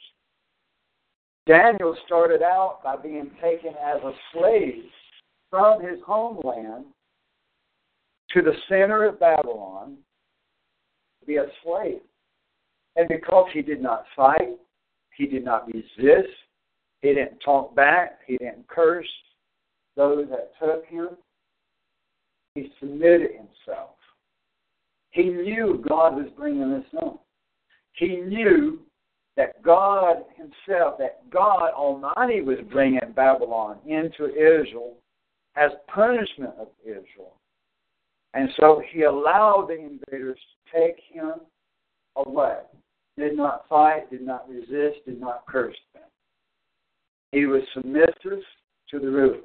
Daniel 1.49 1.97
started 2.07 2.43
out 2.43 2.79
by 2.85 2.97
being 2.97 3.29
taken 3.43 3.71
as 3.85 4.01
a 4.05 4.13
slave 4.33 4.85
from 5.51 5.83
his 5.83 5.99
homeland 6.07 6.85
to 8.31 8.41
the 8.41 8.53
center 8.69 9.05
of 9.05 9.19
Babylon 9.19 9.97
to 11.21 11.27
be 11.27 11.37
a 11.39 11.47
slave. 11.65 11.99
And 12.95 13.09
because 13.09 13.49
he 13.53 13.61
did 13.61 13.83
not 13.83 14.05
fight, 14.15 14.57
he 15.17 15.27
did 15.27 15.45
not 15.45 15.67
resist, 15.67 16.33
he 17.03 17.09
didn't 17.09 17.41
talk 17.45 17.75
back, 17.75 18.21
he 18.29 18.37
didn't 18.37 18.69
curse 18.69 19.11
those 19.97 20.27
that 20.31 20.53
took 20.65 20.87
him, 20.87 21.09
he 22.55 22.71
submitted 22.79 23.33
himself. 23.33 23.94
He 25.15 25.23
knew 25.23 25.83
God 25.89 26.17
was 26.17 26.27
bringing 26.37 26.73
this 26.73 27.01
on. 27.01 27.19
He 27.93 28.17
knew 28.17 28.81
that 29.37 29.63
God 29.63 30.25
Himself, 30.37 30.99
that 30.99 31.31
God 31.31 31.71
Almighty 31.73 32.41
was 32.41 32.59
bringing 32.73 32.99
Babylon 33.15 33.79
into 33.87 34.27
Israel 34.27 34.95
as 35.57 35.71
punishment 35.87 36.55
of 36.59 36.67
Israel. 36.85 37.37
And 38.35 38.49
so 38.59 38.83
He 38.91 39.03
allowed 39.03 39.69
the 39.69 39.79
invaders 39.79 40.39
to 40.39 40.81
take 40.81 40.97
him 41.09 41.35
away. 42.17 42.59
Did 43.17 43.37
not 43.37 43.69
fight, 43.69 44.11
did 44.11 44.23
not 44.23 44.49
resist, 44.49 45.05
did 45.07 45.21
not 45.21 45.47
curse 45.47 45.77
them. 45.95 46.03
He 47.31 47.47
was 47.47 47.63
submissive 47.73 48.43
to 48.91 48.99
the 48.99 49.09
rulers. 49.09 49.45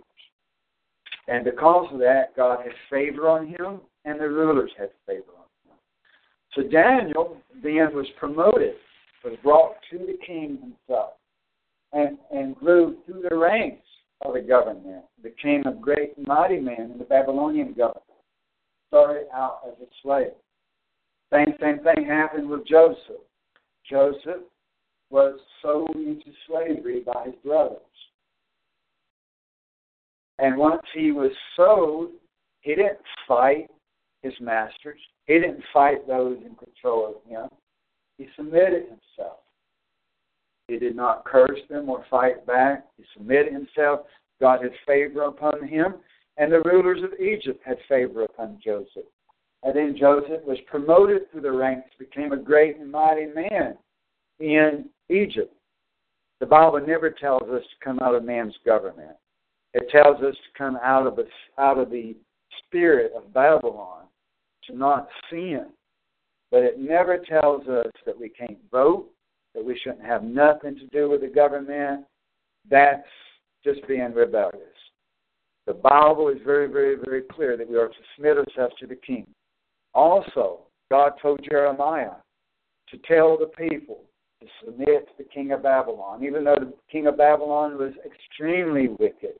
And 1.27 1.45
because 1.45 1.93
of 1.93 1.99
that, 1.99 2.35
God 2.35 2.61
had 2.63 2.73
favor 2.89 3.29
on 3.29 3.45
him, 3.45 3.81
and 4.05 4.19
the 4.19 4.27
rulers 4.27 4.71
had 4.79 4.89
favor 5.05 5.29
on 5.29 5.35
him. 5.35 5.38
So 6.55 6.63
Daniel 6.63 7.37
then 7.63 7.93
was 7.93 8.07
promoted, 8.17 8.75
was 9.23 9.37
brought 9.43 9.75
to 9.91 9.97
the 9.99 10.17
king 10.25 10.57
himself, 10.61 11.11
and, 11.93 12.17
and 12.31 12.55
grew 12.55 12.97
through 13.05 13.23
the 13.29 13.35
ranks 13.35 13.85
of 14.21 14.33
the 14.33 14.41
government, 14.41 15.05
became 15.21 15.63
a 15.65 15.73
great 15.73 16.17
mighty 16.27 16.59
man 16.59 16.91
in 16.91 16.97
the 16.97 17.05
Babylonian 17.05 17.73
government. 17.73 18.03
Started 18.87 19.27
out 19.33 19.59
as 19.67 19.73
a 19.81 19.89
slave. 20.01 20.31
Same 21.31 21.53
same 21.61 21.79
thing 21.83 22.05
happened 22.05 22.49
with 22.49 22.65
Joseph. 22.65 23.21
Joseph 23.87 24.41
was 25.11 25.39
sold 25.61 25.95
into 25.95 26.31
slavery 26.47 27.01
by 27.01 27.25
his 27.25 27.35
brothers. 27.45 27.79
And 30.39 30.57
once 30.57 30.81
he 30.93 31.11
was 31.11 31.31
sold, 31.55 32.09
he 32.61 32.75
didn't 32.75 32.99
fight 33.27 33.69
his 34.21 34.33
masters. 34.39 34.99
He 35.25 35.35
didn't 35.35 35.63
fight 35.73 36.07
those 36.07 36.37
in 36.37 36.55
control 36.55 37.07
of 37.07 37.29
him. 37.29 37.47
He 38.17 38.27
submitted 38.35 38.83
himself. 38.83 39.39
He 40.67 40.77
did 40.77 40.95
not 40.95 41.25
curse 41.25 41.59
them 41.69 41.89
or 41.89 42.05
fight 42.09 42.45
back. 42.45 42.85
He 42.97 43.03
submitted 43.15 43.53
himself. 43.53 44.01
God 44.39 44.61
had 44.61 44.71
favor 44.85 45.23
upon 45.23 45.67
him, 45.67 45.95
and 46.37 46.51
the 46.51 46.61
rulers 46.61 47.03
of 47.03 47.19
Egypt 47.19 47.61
had 47.65 47.77
favor 47.87 48.23
upon 48.23 48.59
Joseph. 48.63 49.05
And 49.63 49.75
then 49.75 49.97
Joseph 49.99 50.43
was 50.45 50.57
promoted 50.67 51.29
through 51.31 51.41
the 51.41 51.51
ranks, 51.51 51.89
became 51.97 52.31
a 52.31 52.37
great 52.37 52.77
and 52.77 52.91
mighty 52.91 53.25
man 53.25 53.77
in 54.39 54.85
Egypt. 55.09 55.53
The 56.39 56.45
Bible 56.45 56.79
never 56.85 57.09
tells 57.09 57.43
us 57.43 57.63
to 57.63 57.83
come 57.83 57.99
out 57.99 58.15
of 58.15 58.23
man's 58.23 58.55
government. 58.65 59.17
It 59.73 59.89
tells 59.91 60.21
us 60.23 60.35
to 60.35 60.57
come 60.57 60.77
out 60.81 61.05
of 61.05 61.17
the, 61.17 61.27
out 61.57 61.77
of 61.77 61.89
the 61.89 62.15
spirit 62.65 63.11
of 63.15 63.33
Babylon, 63.33 64.05
to 64.69 64.77
not 64.77 65.07
sin. 65.29 65.67
But 66.51 66.63
it 66.63 66.79
never 66.79 67.17
tells 67.17 67.67
us 67.67 67.91
that 68.05 68.19
we 68.19 68.29
can't 68.29 68.57
vote, 68.71 69.07
that 69.53 69.63
we 69.63 69.77
shouldn't 69.77 70.05
have 70.05 70.23
nothing 70.23 70.75
to 70.75 70.87
do 70.87 71.09
with 71.09 71.21
the 71.21 71.27
government. 71.27 72.05
That's 72.69 73.07
just 73.63 73.87
being 73.87 74.13
rebellious. 74.13 74.63
The 75.67 75.73
Bible 75.73 76.29
is 76.29 76.39
very, 76.43 76.67
very, 76.67 76.95
very 76.95 77.21
clear 77.21 77.55
that 77.55 77.69
we 77.69 77.77
are 77.77 77.89
to 77.89 77.93
submit 78.15 78.37
ourselves 78.37 78.73
to 78.79 78.87
the 78.87 78.95
king. 78.95 79.27
Also, 79.93 80.61
God 80.89 81.13
told 81.21 81.39
Jeremiah 81.47 82.15
to 82.89 82.97
tell 83.07 83.37
the 83.37 83.51
people 83.57 84.01
to 84.41 84.47
submit 84.65 85.07
to 85.07 85.13
the 85.17 85.23
king 85.25 85.51
of 85.51 85.61
Babylon. 85.61 86.23
Even 86.23 86.43
though 86.43 86.55
the 86.59 86.73
king 86.91 87.05
of 87.07 87.17
Babylon 87.17 87.77
was 87.77 87.93
extremely 88.05 88.87
wicked, 88.87 89.35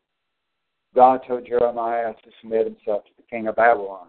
God 0.93 1.21
told 1.27 1.47
Jeremiah 1.47 2.13
to 2.13 2.29
submit 2.41 2.65
himself 2.65 3.05
to 3.05 3.11
the 3.17 3.23
king 3.29 3.47
of 3.47 3.55
Babylon. 3.55 4.07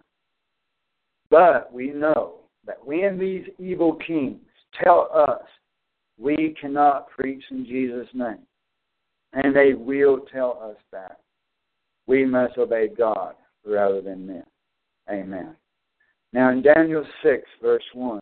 But 1.31 1.72
we 1.72 1.91
know 1.91 2.35
that 2.66 2.85
when 2.85 3.18
these 3.18 3.45
evil 3.59 3.95
kings 4.07 4.41
tell 4.83 5.09
us 5.14 5.43
we 6.18 6.55
cannot 6.61 7.09
preach 7.11 7.43
in 7.51 7.64
Jesus' 7.64 8.09
name, 8.12 8.47
and 9.33 9.55
they 9.55 9.72
will 9.74 10.26
tell 10.33 10.61
us 10.62 10.76
that, 10.93 11.20
we 12.07 12.26
must 12.26 12.59
obey 12.59 12.89
God 12.89 13.35
rather 13.64 14.01
than 14.01 14.26
men. 14.26 14.45
Amen. 15.09 15.55
Now 16.33 16.51
in 16.51 16.62
Daniel 16.62 17.05
6, 17.22 17.43
verse 17.62 17.85
1, 17.95 18.20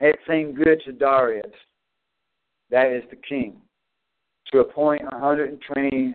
it 0.00 0.16
seemed 0.28 0.56
good 0.56 0.80
to 0.86 0.92
Darius, 0.92 1.46
that 2.70 2.90
is 2.90 3.04
the 3.10 3.16
king, 3.16 3.56
to 4.52 4.60
appoint 4.60 5.02
120 5.04 6.14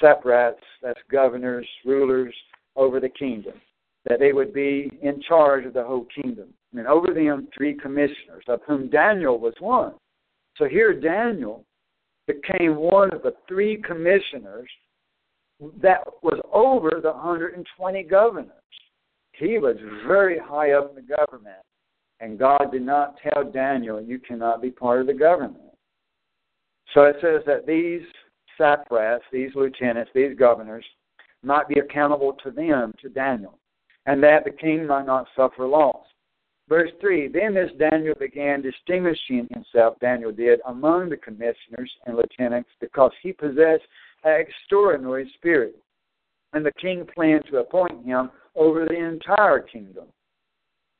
satraps, 0.00 0.62
that's 0.82 1.00
governors, 1.10 1.66
rulers 1.84 2.34
over 2.76 3.00
the 3.00 3.08
kingdom, 3.08 3.54
that 4.08 4.18
they 4.18 4.32
would 4.32 4.52
be 4.52 4.90
in 5.02 5.20
charge 5.22 5.66
of 5.66 5.74
the 5.74 5.84
whole 5.84 6.06
kingdom. 6.14 6.48
And 6.74 6.86
over 6.86 7.12
them 7.12 7.48
three 7.56 7.74
commissioners, 7.74 8.44
of 8.48 8.60
whom 8.66 8.88
Daniel 8.88 9.38
was 9.38 9.54
one. 9.58 9.94
So 10.56 10.66
here 10.66 10.98
Daniel 10.98 11.64
became 12.26 12.76
one 12.76 13.12
of 13.12 13.22
the 13.22 13.34
three 13.48 13.82
commissioners 13.82 14.68
that 15.82 16.00
was 16.22 16.40
over 16.52 17.00
the 17.02 17.10
120 17.10 18.02
governors. 18.04 18.50
He 19.32 19.58
was 19.58 19.76
very 20.06 20.38
high 20.38 20.72
up 20.72 20.90
in 20.90 20.96
the 20.96 21.16
government. 21.16 21.56
And 22.20 22.38
God 22.38 22.70
did 22.70 22.82
not 22.82 23.16
tell 23.22 23.50
Daniel, 23.50 24.00
you 24.00 24.18
cannot 24.18 24.60
be 24.60 24.70
part 24.70 25.00
of 25.00 25.06
the 25.06 25.14
government. 25.14 25.56
So 26.94 27.04
it 27.04 27.16
says 27.20 27.42
that 27.46 27.66
these 27.66 28.02
satraps, 28.58 29.24
these 29.32 29.50
lieutenants, 29.54 30.10
these 30.14 30.36
governors, 30.38 30.84
might 31.42 31.68
be 31.68 31.80
accountable 31.80 32.34
to 32.44 32.50
them, 32.50 32.92
to 33.00 33.08
Daniel, 33.08 33.58
and 34.10 34.20
that 34.24 34.42
the 34.44 34.50
king 34.50 34.88
might 34.88 35.06
not 35.06 35.28
suffer 35.36 35.64
loss. 35.64 36.04
Verse 36.68 36.90
3 37.00 37.28
Then 37.28 37.54
this 37.54 37.70
Daniel 37.78 38.16
began 38.18 38.60
distinguishing 38.60 39.46
himself, 39.54 40.00
Daniel 40.00 40.32
did, 40.32 40.58
among 40.66 41.08
the 41.10 41.16
commissioners 41.16 41.90
and 42.06 42.16
lieutenants, 42.16 42.70
because 42.80 43.12
he 43.22 43.32
possessed 43.32 43.84
an 44.24 44.40
extraordinary 44.40 45.32
spirit. 45.36 45.76
And 46.52 46.66
the 46.66 46.72
king 46.72 47.06
planned 47.14 47.44
to 47.52 47.58
appoint 47.58 48.04
him 48.04 48.32
over 48.56 48.84
the 48.84 48.98
entire 48.98 49.60
kingdom. 49.60 50.06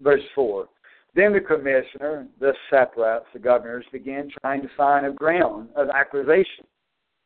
Verse 0.01 0.23
4 0.37 0.69
Then 1.17 1.33
the 1.33 1.41
commissioner, 1.41 2.29
the 2.39 2.53
satraps, 2.71 3.27
the 3.33 3.41
governors, 3.41 3.87
began 3.91 4.31
trying 4.41 4.63
to 4.63 4.71
find 4.77 5.05
a 5.05 5.11
ground 5.11 5.71
of 5.75 5.89
accusation 5.89 6.65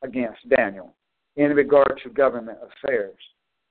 against 0.02 0.48
Daniel 0.48 0.94
in 1.36 1.50
regard 1.50 2.00
to 2.02 2.08
government 2.08 2.58
affairs. 2.62 3.18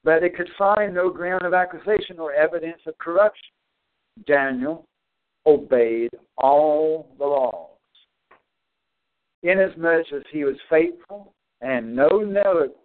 But 0.04 0.22
they 0.22 0.30
could 0.30 0.49
find 0.58 0.93
no 0.93 1.10
ground 1.10 1.43
of 1.43 1.54
accusation 1.54 2.20
or 2.20 2.34
evidence 2.34 2.82
of 2.86 2.97
corruption. 2.97 3.49
Daniel 4.28 4.86
obeyed 5.45 6.12
all 6.38 7.10
the 7.18 7.26
laws. 7.26 7.70
Inasmuch 9.43 10.06
as 10.14 10.24
he 10.32 10.43
was 10.43 10.56
faithful 10.70 11.34
and 11.62 11.95
no 11.95 12.08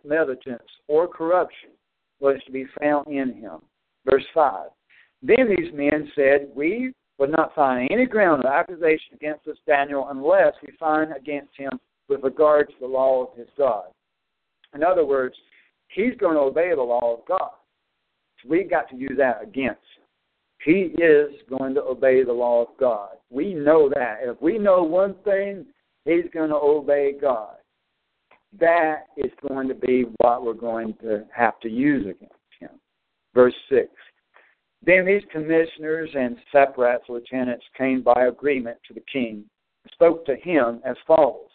negligence 0.04 0.62
or 0.86 1.08
corruption 1.08 1.70
was 2.20 2.36
to 2.46 2.52
be 2.52 2.66
found 2.80 3.06
in 3.08 3.34
him. 3.34 3.60
Verse 4.08 4.24
5. 4.34 4.68
Then 5.22 5.48
these 5.48 5.72
men 5.72 6.10
said, 6.14 6.48
We 6.54 6.92
would 7.18 7.30
not 7.30 7.54
find 7.54 7.88
any 7.90 8.06
ground 8.06 8.44
of 8.44 8.50
accusation 8.50 9.14
against 9.14 9.44
this 9.44 9.58
Daniel 9.66 10.08
unless 10.10 10.54
we 10.64 10.72
find 10.78 11.12
against 11.12 11.50
him 11.56 11.72
with 12.08 12.22
regard 12.22 12.68
to 12.68 12.74
the 12.80 12.86
law 12.86 13.24
of 13.24 13.36
his 13.36 13.48
God. 13.56 13.86
In 14.74 14.84
other 14.84 15.04
words, 15.04 15.34
he's 15.88 16.14
going 16.18 16.34
to 16.34 16.40
obey 16.40 16.74
the 16.74 16.82
law 16.82 17.14
of 17.14 17.26
God. 17.26 17.50
So 18.42 18.48
we 18.48 18.64
got 18.64 18.88
to 18.90 18.96
use 18.96 19.16
that 19.18 19.42
against. 19.42 19.80
He 20.64 20.92
is 21.00 21.30
going 21.48 21.74
to 21.74 21.82
obey 21.82 22.24
the 22.24 22.32
law 22.32 22.62
of 22.62 22.68
God. 22.78 23.10
We 23.30 23.54
know 23.54 23.88
that. 23.94 24.18
If 24.22 24.40
we 24.42 24.58
know 24.58 24.82
one 24.82 25.14
thing, 25.24 25.66
he's 26.04 26.24
going 26.32 26.50
to 26.50 26.56
obey 26.56 27.14
God. 27.20 27.54
That 28.58 29.06
is 29.16 29.30
going 29.46 29.68
to 29.68 29.74
be 29.74 30.04
what 30.18 30.44
we're 30.44 30.54
going 30.54 30.94
to 31.02 31.24
have 31.34 31.60
to 31.60 31.68
use 31.68 32.06
against 32.06 32.34
him. 32.58 32.70
Verse 33.34 33.54
6. 33.68 33.88
Then 34.84 35.04
these 35.04 35.22
commissioners 35.30 36.10
and 36.14 36.36
satraps, 36.52 37.08
lieutenants, 37.08 37.64
came 37.76 38.02
by 38.02 38.26
agreement 38.26 38.78
to 38.86 38.94
the 38.94 39.02
king 39.12 39.44
and 39.84 39.92
spoke 39.92 40.24
to 40.26 40.36
him 40.36 40.80
as 40.84 40.96
follows 41.06 41.50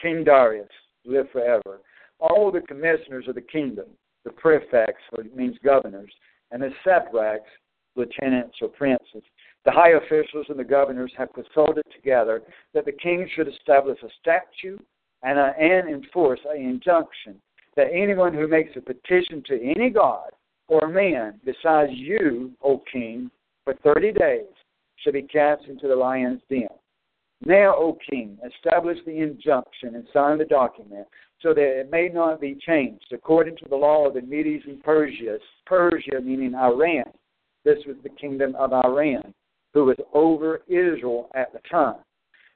King 0.00 0.24
Darius, 0.24 0.68
live 1.04 1.30
forever. 1.30 1.80
All 2.18 2.50
the 2.50 2.60
commissioners 2.60 3.28
of 3.28 3.34
the 3.34 3.40
kingdom, 3.40 3.86
the 4.24 4.30
prefects, 4.30 5.02
which 5.12 5.26
means 5.34 5.56
governors, 5.62 6.12
and 6.50 6.62
the 6.62 6.70
satraps, 6.84 7.48
lieutenants 7.94 8.56
or 8.60 8.68
princes, 8.68 9.22
the 9.64 9.70
high 9.70 9.90
officials 9.90 10.46
and 10.48 10.58
the 10.58 10.64
governors 10.64 11.12
have 11.16 11.32
consulted 11.32 11.84
together 11.94 12.42
that 12.72 12.84
the 12.84 12.92
king 12.92 13.28
should 13.34 13.48
establish 13.48 13.98
a 14.02 14.08
statute 14.20 14.84
and, 15.22 15.38
a, 15.38 15.54
and 15.58 15.88
enforce 15.88 16.40
an 16.48 16.60
injunction 16.60 17.40
that 17.74 17.88
anyone 17.92 18.32
who 18.32 18.46
makes 18.46 18.76
a 18.76 18.80
petition 18.80 19.42
to 19.46 19.60
any 19.62 19.90
god 19.90 20.30
or 20.68 20.88
man 20.88 21.40
besides 21.44 21.92
you, 21.94 22.52
O 22.62 22.82
king, 22.90 23.30
for 23.64 23.74
thirty 23.82 24.12
days 24.12 24.46
shall 24.96 25.12
be 25.12 25.22
cast 25.22 25.64
into 25.66 25.88
the 25.88 25.96
lion's 25.96 26.40
den. 26.48 26.68
Now, 27.44 27.74
O 27.76 27.98
king, 28.08 28.38
establish 28.46 28.98
the 29.04 29.18
injunction 29.18 29.94
and 29.94 30.06
sign 30.12 30.38
the 30.38 30.44
document 30.44 31.06
so 31.42 31.52
that 31.52 31.80
it 31.80 31.90
may 31.90 32.08
not 32.08 32.40
be 32.40 32.58
changed 32.66 33.12
according 33.12 33.56
to 33.56 33.68
the 33.68 33.76
law 33.76 34.06
of 34.06 34.14
the 34.14 34.22
Medes 34.22 34.64
and 34.66 34.82
Persia, 34.82 35.38
Persia 35.66 36.20
meaning 36.22 36.54
Iran. 36.54 37.04
This 37.64 37.78
was 37.86 37.96
the 38.02 38.08
kingdom 38.10 38.54
of 38.56 38.72
Iran, 38.72 39.34
who 39.74 39.84
was 39.84 39.96
over 40.14 40.62
Israel 40.68 41.28
at 41.34 41.52
the 41.52 41.60
time, 41.70 41.98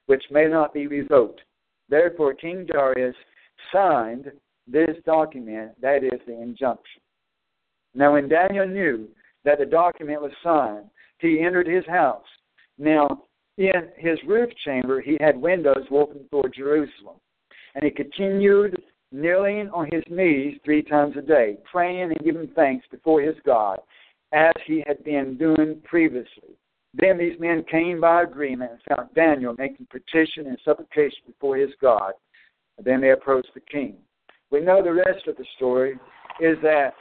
which 0.06 0.22
may 0.30 0.46
not 0.46 0.72
be 0.72 0.86
revoked. 0.86 1.40
Therefore, 1.88 2.34
King 2.34 2.66
Darius 2.66 3.16
signed 3.72 4.30
this 4.66 4.96
document, 5.04 5.72
that 5.80 6.04
is 6.04 6.20
the 6.26 6.40
injunction. 6.40 7.02
Now, 7.94 8.12
when 8.12 8.28
Daniel 8.28 8.66
knew 8.66 9.08
that 9.44 9.58
the 9.58 9.66
document 9.66 10.22
was 10.22 10.32
signed, 10.44 10.88
he 11.18 11.40
entered 11.40 11.66
his 11.66 11.84
house. 11.86 12.24
Now, 12.78 13.24
in 13.58 13.88
his 13.96 14.18
roof 14.26 14.50
chamber, 14.64 15.00
he 15.00 15.18
had 15.20 15.36
windows 15.36 15.84
open 15.90 16.20
toward 16.30 16.54
Jerusalem. 16.54 17.16
And 17.74 17.84
he 17.84 17.90
continued 17.90 18.82
kneeling 19.12 19.70
on 19.72 19.88
his 19.90 20.02
knees 20.08 20.58
three 20.64 20.82
times 20.82 21.14
a 21.16 21.22
day, 21.22 21.56
praying 21.70 22.12
and 22.12 22.24
giving 22.24 22.48
thanks 22.54 22.86
before 22.90 23.20
his 23.20 23.36
God, 23.44 23.80
as 24.32 24.52
he 24.66 24.84
had 24.86 25.02
been 25.04 25.36
doing 25.36 25.80
previously. 25.84 26.56
Then 26.94 27.18
these 27.18 27.38
men 27.38 27.64
came 27.70 28.00
by 28.00 28.22
agreement 28.22 28.72
and 28.72 28.96
found 28.96 29.14
Daniel 29.14 29.54
making 29.58 29.86
petition 29.90 30.46
and 30.46 30.58
supplication 30.64 31.20
before 31.26 31.56
his 31.56 31.70
God. 31.80 32.12
And 32.78 32.86
then 32.86 33.00
they 33.00 33.10
approached 33.10 33.54
the 33.54 33.60
king. 33.60 33.96
We 34.50 34.60
know 34.60 34.82
the 34.82 34.94
rest 34.94 35.26
of 35.28 35.36
the 35.36 35.44
story 35.56 35.92
is 36.40 36.56
that 36.62 36.94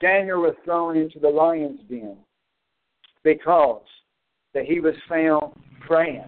Daniel 0.00 0.42
was 0.42 0.54
thrown 0.64 0.96
into 0.96 1.18
the 1.18 1.28
lion's 1.28 1.80
den 1.88 2.16
because 3.24 3.82
that 4.52 4.64
he 4.64 4.80
was 4.80 4.94
found 5.08 5.54
praying. 5.86 6.24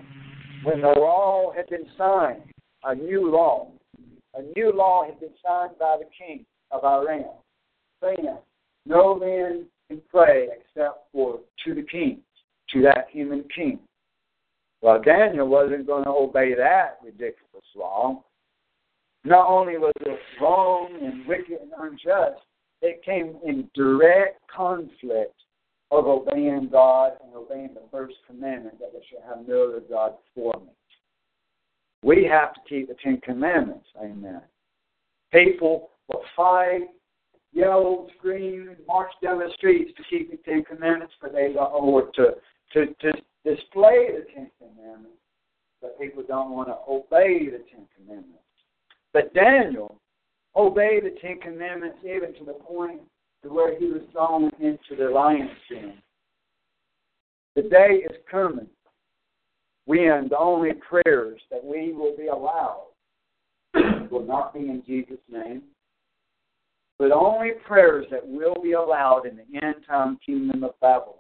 When 0.63 0.81
the 0.81 0.95
law 0.97 1.53
had 1.55 1.67
been 1.69 1.87
signed, 1.99 2.43
a 2.85 2.95
new 2.95 3.31
law, 3.31 3.69
a 4.35 4.43
new 4.57 4.73
law 4.75 5.05
had 5.05 5.21
been 5.21 5.31
signed 5.45 5.79
by 5.79 5.97
the 5.99 6.09
king 6.17 6.45
of 6.71 6.85
Iran, 6.85 7.25
saying, 8.03 8.37
No 8.87 9.19
man 9.19 9.67
can 9.89 10.01
pray 10.11 10.49
except 10.53 11.07
for 11.13 11.41
to 11.65 11.75
the 11.75 11.83
king, 11.83 12.21
to 12.71 12.83
that 12.83 13.07
human 13.11 13.45
king. 13.55 13.79
Well, 14.83 15.01
Daniel 15.01 15.49
wasn't 15.49 15.87
going 15.87 16.05
to 16.05 16.11
obey 16.11 16.55
that 16.55 16.99
ridiculous 17.03 17.65
law. 17.75 18.23
Not 19.25 19.49
only 19.49 19.79
was 19.79 19.95
it 20.01 20.19
wrong 20.41 20.91
and 21.01 21.27
wicked 21.27 21.59
and 21.63 21.73
unjust, 21.79 22.43
it 22.83 23.03
came 23.03 23.37
in 23.47 23.71
direct 23.75 24.41
conflict 24.55 25.35
of 25.91 26.07
obeying 26.07 26.69
God 26.71 27.13
and 27.25 27.35
obeying 27.35 27.73
the 27.73 27.83
first 27.91 28.15
commandment 28.27 28.79
that 28.79 28.91
we 28.93 29.01
should 29.09 29.21
have 29.27 29.49
no 29.49 29.69
other 29.69 29.83
God 29.89 30.15
before 30.35 30.61
me. 30.61 30.73
We 32.05 32.29
have 32.31 32.53
to 32.53 32.61
keep 32.69 32.89
the 32.89 32.97
Ten 33.03 33.19
Commandments. 33.23 33.87
Amen. 33.99 34.43
People 35.33 35.89
will 36.09 36.21
fight, 36.37 36.83
yell, 37.55 38.11
scream, 38.19 38.69
and 38.69 38.87
march 38.87 39.11
down 39.23 39.39
the 39.39 39.49
streets 39.57 39.91
to 39.97 40.03
keep 40.11 40.31
the 40.31 40.37
Ten 40.49 40.65
Commandments, 40.65 41.15
but 41.23 41.33
they 41.33 41.55
don't 41.55 41.73
or 41.73 42.11
to 42.17 42.35
to 42.75 42.87
to 42.87 43.13
display 43.43 44.09
the 44.13 44.27
Ten 44.35 44.51
Commandments, 44.59 45.17
but 45.81 45.99
people 45.99 46.23
don't 46.29 46.51
want 46.51 46.69
to 46.69 46.77
obey 46.87 47.47
the 47.47 47.65
Ten 47.73 47.87
Commandments. 47.97 48.45
But 49.15 49.33
Daniel 49.33 49.99
obeyed 50.55 51.05
the 51.05 51.17
Ten 51.23 51.41
Commandments 51.41 51.99
even 52.05 52.35
to 52.35 52.45
the 52.45 52.53
point 52.53 53.01
to 53.45 53.49
where 53.49 53.79
he 53.79 53.87
was 53.87 54.03
thrown 54.13 54.51
into 54.61 54.95
the 55.03 55.09
lion's 55.09 55.51
den. 55.71 55.95
The 57.57 57.63
day 57.63 58.03
is 58.05 58.17
coming 58.31 58.69
the 59.87 60.39
only 60.39 60.71
prayers 60.89 61.41
that 61.51 61.65
we 61.65 61.93
will 61.93 62.17
be 62.17 62.29
allowed 62.29 62.89
will 64.11 64.27
not 64.27 64.55
be 64.55 64.61
in 64.61 64.83
Jesus' 64.87 65.19
name, 65.31 65.63
but 66.99 67.13
only 67.13 67.51
prayers 67.67 68.07
that 68.11 68.27
will 68.27 68.57
be 68.63 68.73
allowed 68.73 69.27
in 69.27 69.37
the 69.37 69.67
end 69.67 69.77
time 69.87 70.19
kingdom 70.25 70.65
of 70.65 70.79
Babylon 70.81 71.19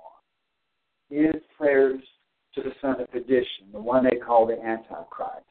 is 1.10 1.34
prayers 1.56 2.00
to 2.54 2.62
the 2.62 2.70
son 2.80 3.00
of 3.00 3.10
perdition, 3.10 3.70
the 3.72 3.80
one 3.80 4.04
they 4.04 4.18
call 4.18 4.46
the 4.46 4.60
Antichrist. 4.60 5.44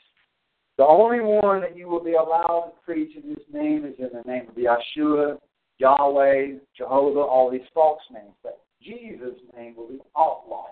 The 0.77 0.85
only 0.85 1.19
one 1.19 1.61
that 1.61 1.77
you 1.77 1.87
will 1.87 2.03
be 2.03 2.13
allowed 2.13 2.71
to 2.71 2.85
preach 2.85 3.15
in 3.15 3.29
his 3.29 3.45
name 3.51 3.85
is 3.85 3.93
in 3.99 4.09
the 4.13 4.23
name 4.29 4.47
of 4.49 4.55
Yeshua, 4.55 5.37
Yahweh, 5.77 6.57
Jehovah, 6.75 7.19
all 7.19 7.51
these 7.51 7.61
false 7.73 8.01
names. 8.11 8.33
But 8.41 8.59
Jesus' 8.81 9.39
name 9.55 9.75
will 9.75 9.87
be 9.87 9.99
outlawed. 10.17 10.69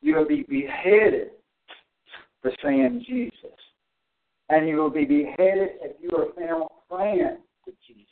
You 0.00 0.16
will 0.16 0.26
be 0.28 0.46
beheaded 0.48 1.32
for 2.42 2.52
saying 2.62 3.04
Jesus. 3.06 3.56
And 4.48 4.68
you 4.68 4.76
will 4.76 4.90
be 4.90 5.04
beheaded 5.04 5.70
if 5.80 5.96
you 6.00 6.10
are 6.18 6.26
found 6.34 6.68
praying 6.90 7.38
to 7.64 7.72
Jesus. 7.86 8.08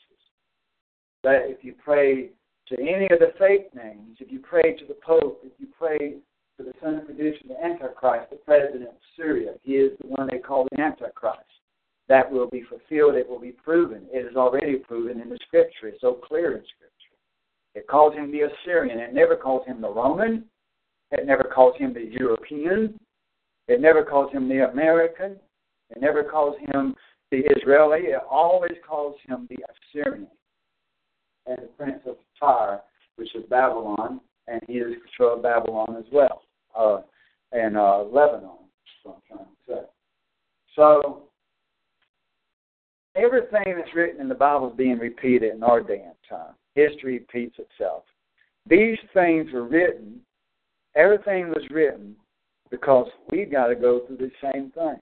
But 1.22 1.42
if 1.44 1.62
you 1.62 1.74
pray 1.84 2.30
to 2.68 2.80
any 2.80 3.08
of 3.10 3.18
the 3.18 3.32
fake 3.38 3.74
names, 3.74 4.16
if 4.20 4.30
you 4.30 4.38
pray 4.38 4.74
to 4.74 4.86
the 4.86 4.96
Pope, 5.04 5.42
if 5.44 5.52
you 5.58 5.66
pray 5.78 6.14
to 6.56 6.62
the 6.62 6.72
son 6.82 6.94
of 6.94 7.06
perdition, 7.06 7.48
the 7.48 7.62
Antichrist, 7.62 8.30
the 8.30 8.36
president 8.36 8.84
of 8.84 8.94
Syria, 9.16 9.54
he 9.62 9.72
is 9.72 9.98
the 10.00 10.06
one 10.06 10.28
they 10.30 10.38
call 10.38 10.66
the 10.70 10.80
Antichrist. 10.80 11.40
That 12.08 12.30
will 12.30 12.48
be 12.48 12.62
fulfilled. 12.62 13.14
It 13.14 13.28
will 13.28 13.38
be 13.40 13.52
proven. 13.52 14.06
It 14.12 14.26
is 14.26 14.36
already 14.36 14.76
proven 14.76 15.20
in 15.20 15.28
the 15.28 15.38
Scripture. 15.46 15.88
It's 15.88 16.00
so 16.00 16.14
clear 16.14 16.56
in 16.56 16.64
Scripture. 16.76 17.16
It 17.74 17.86
calls 17.86 18.14
him 18.14 18.32
the 18.32 18.42
Assyrian. 18.42 18.98
It 18.98 19.14
never 19.14 19.36
calls 19.36 19.66
him 19.66 19.80
the 19.80 19.90
Roman. 19.90 20.44
It 21.12 21.26
never 21.26 21.44
calls 21.44 21.76
him 21.78 21.92
the 21.92 22.04
European. 22.18 22.98
It 23.70 23.80
never 23.80 24.04
calls 24.04 24.32
him 24.32 24.48
the 24.48 24.68
American. 24.68 25.36
It 25.90 26.00
never 26.00 26.24
calls 26.24 26.56
him 26.58 26.96
the 27.30 27.42
Israeli. 27.56 28.00
It 28.08 28.20
always 28.28 28.74
calls 28.84 29.14
him 29.28 29.46
the 29.48 29.58
Assyrian. 29.94 30.26
And 31.46 31.56
the 31.56 31.68
prince 31.78 32.00
of 32.04 32.16
Tyre, 32.38 32.80
which 33.14 33.32
is 33.36 33.44
Babylon, 33.48 34.20
and 34.48 34.60
he 34.66 34.74
is 34.74 34.96
control 35.04 35.36
of 35.36 35.44
Babylon 35.44 35.94
as 35.96 36.04
well, 36.12 36.42
uh, 36.76 37.02
and 37.52 37.76
uh, 37.76 38.02
Lebanon. 38.02 38.50
What 39.04 39.20
I'm 39.30 39.36
trying 39.36 39.46
to 39.46 39.72
say. 39.72 39.88
So 40.74 41.22
everything 43.14 43.76
that's 43.76 43.94
written 43.94 44.20
in 44.20 44.28
the 44.28 44.34
Bible 44.34 44.70
is 44.70 44.76
being 44.76 44.98
repeated 44.98 45.54
in 45.54 45.62
our 45.62 45.80
day 45.80 46.02
and 46.04 46.14
time. 46.28 46.54
History 46.74 47.18
repeats 47.18 47.56
itself. 47.60 48.02
These 48.68 48.98
things 49.14 49.52
were 49.52 49.68
written. 49.68 50.20
Everything 50.96 51.50
was 51.50 51.62
written 51.70 52.16
because 52.70 53.08
we've 53.30 53.50
got 53.50 53.66
to 53.66 53.74
go 53.74 54.00
through 54.06 54.18
the 54.18 54.30
same 54.42 54.70
thing. 54.70 54.96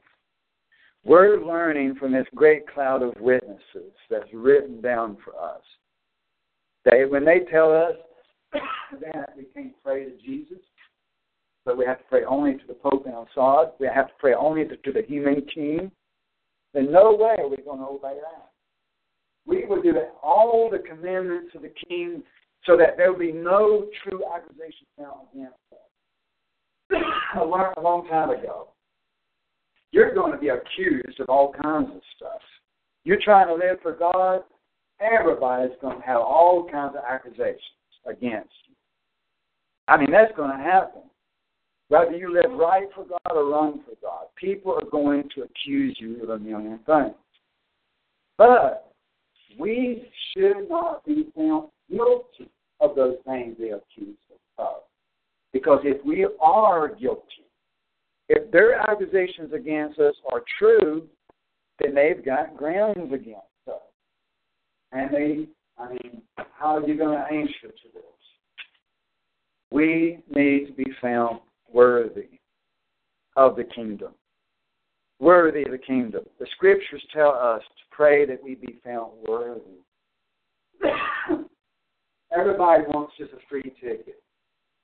We're 1.05 1.45
learning 1.45 1.95
from 1.95 2.13
this 2.13 2.27
great 2.35 2.67
cloud 2.73 3.03
of 3.03 3.15
witnesses 3.21 3.93
that's 4.11 4.33
written 4.33 4.81
down 4.81 5.17
for 5.25 5.33
us. 5.41 5.63
They, 6.85 7.05
when 7.05 7.25
they 7.25 7.41
tell 7.51 7.73
us 7.73 7.95
that 9.01 9.35
we 9.37 9.45
can't 9.55 9.75
pray 9.85 10.05
to 10.05 10.17
Jesus, 10.25 10.59
but 11.65 11.77
we 11.77 11.85
have 11.85 11.99
to 11.99 12.05
pray 12.05 12.25
only 12.25 12.55
to 12.55 12.67
the 12.67 12.75
Pope 12.75 13.07
and 13.07 13.15
Assad, 13.15 13.73
we 13.79 13.87
have 13.87 14.09
to 14.09 14.15
pray 14.19 14.35
only 14.35 14.65
to, 14.65 14.77
to 14.77 14.93
the 14.93 15.03
human 15.07 15.47
king, 15.55 15.91
then 16.75 16.91
no 16.91 17.15
way 17.15 17.37
are 17.39 17.49
we 17.49 17.57
going 17.59 17.79
to 17.79 17.87
obey 17.87 18.17
that. 18.21 18.51
We 19.47 19.65
will 19.65 19.83
do 19.83 19.95
all 20.23 20.69
the 20.71 20.79
commandments 20.79 21.55
of 21.55 21.63
the 21.63 21.73
king 21.89 22.23
so 22.65 22.77
that 22.77 22.97
there 22.97 23.13
will 23.13 23.19
be 23.19 23.33
no 23.33 23.87
true 24.03 24.23
accusation 24.35 24.87
found 24.99 25.29
against 25.33 25.57
us. 25.73 25.88
I 27.35 27.41
learned 27.41 27.75
a 27.77 27.81
long 27.81 28.07
time 28.09 28.31
ago. 28.31 28.69
You're 29.93 30.15
going 30.15 30.33
to 30.33 30.39
be 30.39 30.49
accused 30.49 31.21
of 31.21 31.29
all 31.29 31.53
kinds 31.63 31.91
of 31.95 32.01
stuff. 32.17 32.41
You're 33.05 33.21
trying 33.23 33.49
to 33.49 33.55
live 33.55 33.79
for 33.83 33.93
God, 33.93 34.43
everybody's 35.01 35.77
going 35.81 36.01
to 36.01 36.07
have 36.07 36.21
all 36.21 36.69
kinds 36.71 36.95
of 36.97 37.03
accusations 37.09 37.63
against 38.07 38.51
you. 38.67 38.75
I 39.87 39.97
mean, 39.97 40.11
that's 40.11 40.37
going 40.37 40.51
to 40.51 40.63
happen. 40.63 41.03
Whether 41.89 42.13
you 42.13 42.33
live 42.35 42.53
right 42.53 42.87
for 42.95 43.05
God 43.05 43.35
or 43.35 43.51
wrong 43.51 43.81
for 43.87 43.97
God, 44.03 44.27
people 44.37 44.75
are 44.75 44.91
going 44.91 45.25
to 45.35 45.43
accuse 45.45 45.97
you 45.99 46.23
of 46.23 46.29
a 46.29 46.39
million 46.39 46.81
things. 46.85 47.15
But 48.37 48.93
we 49.59 50.09
should 50.33 50.69
not 50.69 51.05
be 51.07 51.29
found 51.35 51.69
guilty 51.91 52.51
of 52.81 52.95
those 52.95 53.17
things 53.27 53.57
they 53.59 53.71
accuse. 53.71 54.17
Because 55.59 55.81
if 55.83 56.05
we 56.05 56.25
are 56.41 56.95
guilty, 56.95 57.45
if 58.29 58.49
their 58.53 58.75
accusations 58.75 59.53
against 59.53 59.99
us 59.99 60.15
are 60.33 60.45
true, 60.57 61.09
then 61.81 61.97
they've 61.97 62.25
got 62.25 62.57
grounds 62.57 63.13
against 63.13 63.43
us. 63.67 63.75
And 64.93 65.11
they, 65.13 65.49
I 65.77 65.89
mean, 65.89 66.23
how 66.37 66.77
are 66.77 66.87
you 66.87 66.97
going 66.97 67.19
to 67.19 67.25
answer 67.25 67.73
to 67.75 67.89
this? 67.93 68.03
We 69.73 70.21
need 70.33 70.69
to 70.69 70.73
be 70.75 70.87
found 71.03 71.41
worthy 71.73 72.39
of 73.37 73.57
the 73.57 73.65
kingdom. 73.65 74.13
Worthy 75.19 75.65
of 75.65 75.73
the 75.73 75.79
kingdom. 75.79 76.23
The 76.39 76.47
scriptures 76.53 77.03
tell 77.13 77.31
us 77.31 77.63
to 77.63 77.85
pray 77.91 78.27
that 78.27 78.41
we 78.41 78.55
be 78.55 78.79
found 78.85 79.11
worthy. 79.27 79.83
Everybody 82.33 82.85
wants 82.87 83.15
just 83.19 83.33
a 83.33 83.39
free 83.51 83.73
ticket. 83.81 84.23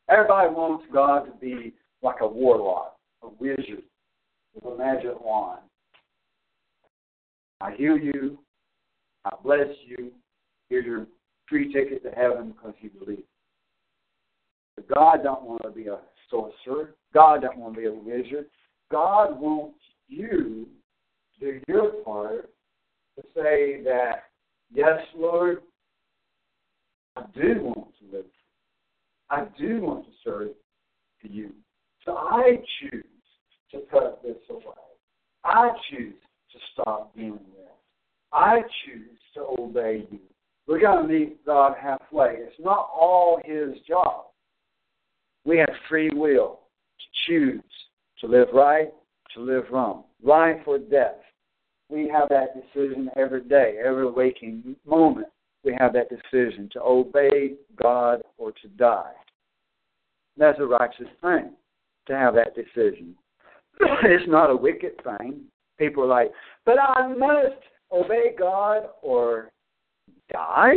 Everybody 0.08 0.48
wants 0.50 0.84
God 0.92 1.24
to 1.24 1.32
be 1.40 1.72
like 2.02 2.20
a 2.20 2.26
warlock, 2.28 2.96
a 3.22 3.28
wizard 3.38 3.82
with 4.54 4.64
a 4.64 4.76
magic 4.76 5.18
wand. 5.20 5.60
I 7.60 7.74
heal 7.74 7.96
you. 7.96 8.38
I 9.24 9.30
bless 9.42 9.68
you. 9.86 10.12
Here's 10.68 10.84
your 10.84 11.06
free 11.48 11.72
ticket 11.72 12.02
to 12.04 12.10
heaven 12.10 12.52
because 12.52 12.74
you 12.80 12.90
believe. 12.90 13.24
But 14.76 14.88
God 14.88 15.22
don't 15.22 15.44
want 15.44 15.62
to 15.62 15.70
be 15.70 15.86
a 15.86 15.98
sorcerer. 16.30 16.94
God 17.14 17.42
don't 17.42 17.58
want 17.58 17.74
to 17.74 17.80
be 17.80 17.86
a 17.86 17.92
wizard. 17.92 18.46
God 18.90 19.40
wants 19.40 19.78
you 20.08 20.66
to 21.40 21.52
do 21.52 21.60
your 21.68 21.90
part 22.04 22.50
to 23.16 23.22
say 23.34 23.82
that, 23.84 24.24
yes, 24.72 24.98
Lord, 25.16 25.62
I 27.16 27.22
do 27.34 27.62
want. 27.62 27.93
I 29.30 29.46
do 29.58 29.80
want 29.80 30.06
to 30.06 30.10
serve 30.22 30.50
you. 31.22 31.50
So 32.04 32.16
I 32.16 32.56
choose 32.80 33.04
to 33.72 33.80
cut 33.90 34.22
this 34.22 34.36
away. 34.50 34.62
I 35.44 35.70
choose 35.90 36.14
to 36.52 36.58
stop 36.72 37.14
doing 37.14 37.32
this. 37.32 37.64
I 38.32 38.60
choose 38.84 39.18
to 39.34 39.40
obey 39.58 40.06
you. 40.10 40.18
We're 40.66 40.80
going 40.80 41.06
to 41.06 41.12
meet 41.12 41.44
God 41.44 41.74
halfway. 41.80 42.36
It's 42.38 42.56
not 42.58 42.88
all 42.94 43.40
His 43.44 43.74
job. 43.86 44.26
We 45.44 45.58
have 45.58 45.68
free 45.88 46.10
will 46.10 46.60
to 46.98 47.04
choose 47.26 47.62
to 48.20 48.26
live 48.26 48.48
right, 48.54 48.92
to 49.34 49.40
live 49.40 49.64
wrong, 49.70 50.04
life 50.22 50.60
or 50.66 50.78
death. 50.78 51.16
We 51.90 52.08
have 52.08 52.28
that 52.30 52.54
decision 52.54 53.10
every 53.16 53.42
day, 53.42 53.76
every 53.84 54.10
waking 54.10 54.76
moment. 54.86 55.26
We 55.64 55.74
have 55.78 55.94
that 55.94 56.10
decision 56.10 56.68
to 56.72 56.82
obey 56.82 57.54
God 57.80 58.22
or 58.36 58.52
to 58.52 58.68
die. 58.76 59.12
That's 60.36 60.58
a 60.58 60.66
righteous 60.66 61.06
thing 61.22 61.52
to 62.06 62.14
have 62.14 62.34
that 62.34 62.54
decision. 62.54 63.14
it's 63.80 64.28
not 64.28 64.50
a 64.50 64.56
wicked 64.56 64.92
thing. 65.02 65.40
People 65.78 66.04
are 66.04 66.08
like, 66.08 66.32
but 66.66 66.78
I 66.78 67.08
must 67.08 67.62
obey 67.90 68.34
God 68.38 68.82
or 69.02 69.50
die? 70.30 70.74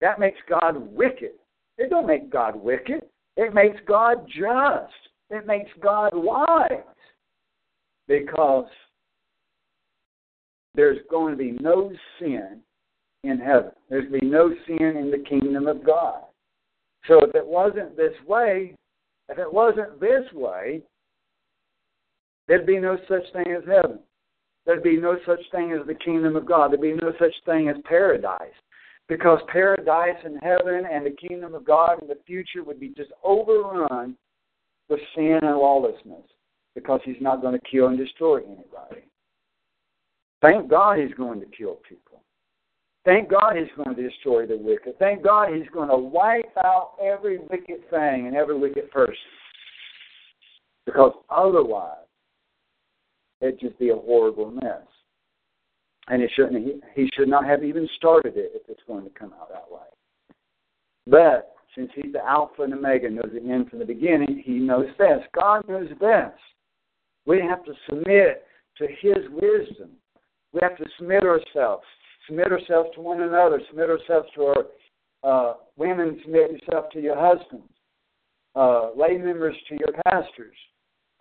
That 0.00 0.20
makes 0.20 0.38
God 0.48 0.76
wicked. 0.92 1.32
It 1.78 1.90
don't 1.90 2.06
make 2.06 2.30
God 2.30 2.56
wicked. 2.56 3.02
It 3.36 3.54
makes 3.54 3.78
God 3.86 4.26
just. 4.26 4.92
It 5.30 5.46
makes 5.46 5.70
God 5.80 6.12
wise. 6.14 6.70
Because 8.06 8.66
there's 10.74 10.98
going 11.10 11.32
to 11.32 11.38
be 11.38 11.52
no 11.60 11.92
sin 12.18 12.60
in 13.24 13.38
heaven. 13.38 13.70
There's 13.88 14.10
be 14.10 14.26
no 14.26 14.52
sin 14.66 14.96
in 14.96 15.10
the 15.10 15.24
kingdom 15.28 15.66
of 15.66 15.84
God. 15.84 16.22
So 17.06 17.20
if 17.20 17.34
it 17.34 17.46
wasn't 17.46 17.96
this 17.96 18.14
way, 18.26 18.74
if 19.28 19.38
it 19.38 19.52
wasn't 19.52 20.00
this 20.00 20.24
way, 20.32 20.82
there'd 22.48 22.66
be 22.66 22.78
no 22.78 22.98
such 23.08 23.22
thing 23.32 23.54
as 23.56 23.64
heaven. 23.66 23.98
There'd 24.66 24.82
be 24.82 24.96
no 24.96 25.18
such 25.26 25.40
thing 25.50 25.72
as 25.72 25.86
the 25.86 25.94
kingdom 25.94 26.36
of 26.36 26.46
God. 26.46 26.70
There'd 26.70 26.80
be 26.80 26.94
no 26.94 27.12
such 27.18 27.34
thing 27.44 27.68
as 27.68 27.76
paradise. 27.84 28.54
Because 29.08 29.40
paradise 29.48 30.16
and 30.24 30.38
heaven 30.40 30.84
and 30.90 31.04
the 31.04 31.10
kingdom 31.10 31.54
of 31.54 31.64
God 31.64 32.00
in 32.00 32.08
the 32.08 32.18
future 32.26 32.62
would 32.64 32.78
be 32.78 32.88
just 32.88 33.10
overrun 33.24 34.16
with 34.88 35.00
sin 35.14 35.40
and 35.42 35.56
lawlessness. 35.56 36.24
Because 36.74 37.00
he's 37.04 37.20
not 37.20 37.42
going 37.42 37.58
to 37.58 37.70
kill 37.70 37.88
and 37.88 37.98
destroy 37.98 38.38
anybody. 38.38 39.06
Thank 40.40 40.68
God 40.68 40.98
he's 40.98 41.14
going 41.14 41.40
to 41.40 41.46
kill 41.46 41.78
people. 41.88 42.01
Thank 43.04 43.30
God 43.30 43.56
he's 43.56 43.66
going 43.76 43.96
to 43.96 44.02
destroy 44.02 44.46
the 44.46 44.56
wicked. 44.56 44.98
Thank 44.98 45.24
God 45.24 45.52
he's 45.52 45.68
going 45.72 45.88
to 45.88 45.96
wipe 45.96 46.56
out 46.64 46.92
every 47.02 47.38
wicked 47.50 47.88
thing 47.90 48.26
and 48.28 48.36
every 48.36 48.56
wicked 48.58 48.90
person. 48.90 49.16
Because 50.86 51.12
otherwise, 51.28 52.06
it'd 53.40 53.60
just 53.60 53.78
be 53.78 53.90
a 53.90 53.96
horrible 53.96 54.50
mess. 54.50 54.86
And 56.08 56.22
it 56.22 56.30
shouldn't 56.34 56.64
he, 56.64 56.80
he 56.94 57.08
should 57.14 57.28
not 57.28 57.44
have 57.44 57.64
even 57.64 57.88
started 57.96 58.36
it 58.36 58.52
if 58.54 58.62
it's 58.68 58.82
going 58.86 59.04
to 59.04 59.10
come 59.10 59.32
out 59.40 59.48
that 59.48 59.70
way. 59.70 59.80
But 61.06 61.54
since 61.74 61.90
he's 61.94 62.12
the 62.12 62.24
Alpha 62.24 62.62
and 62.62 62.74
Omega, 62.74 63.08
knows 63.08 63.30
the 63.32 63.50
end 63.50 63.70
from 63.70 63.78
the 63.78 63.84
beginning, 63.84 64.42
he 64.44 64.54
knows 64.54 64.86
best. 64.98 65.24
God 65.34 65.66
knows 65.68 65.88
best. 66.00 66.38
We 67.26 67.40
have 67.40 67.64
to 67.64 67.72
submit 67.88 68.44
to 68.78 68.86
his 69.00 69.28
wisdom. 69.30 69.90
We 70.52 70.60
have 70.62 70.76
to 70.76 70.84
submit 70.98 71.24
ourselves. 71.24 71.84
Submit 72.26 72.52
ourselves 72.52 72.90
to 72.94 73.00
one 73.00 73.22
another. 73.22 73.60
Submit 73.68 73.90
ourselves 73.90 74.28
to 74.34 74.42
our 74.42 74.64
uh, 75.24 75.54
women. 75.76 76.18
Submit 76.22 76.52
yourself 76.52 76.86
to 76.92 77.00
your 77.00 77.16
husbands. 77.16 77.68
Uh, 78.54 78.90
lay 78.94 79.16
members 79.16 79.56
to 79.68 79.76
your 79.78 79.92
pastors 80.04 80.56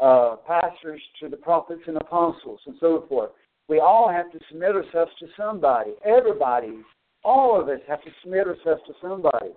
uh, 0.01 0.35
pastors 0.47 1.01
to 1.21 1.29
the 1.29 1.37
prophets 1.37 1.83
and 1.87 1.95
apostles 1.97 2.59
and 2.65 2.75
so 2.79 3.05
forth. 3.07 3.29
We 3.69 3.79
all 3.79 4.09
have 4.09 4.31
to 4.31 4.39
submit 4.49 4.75
ourselves 4.75 5.11
to 5.19 5.27
somebody. 5.37 5.91
Everybody, 6.03 6.79
all 7.23 7.59
of 7.61 7.69
us 7.69 7.79
have 7.87 8.01
to 8.03 8.09
submit 8.21 8.47
ourselves 8.47 8.81
to 8.87 8.93
somebody. 9.01 9.51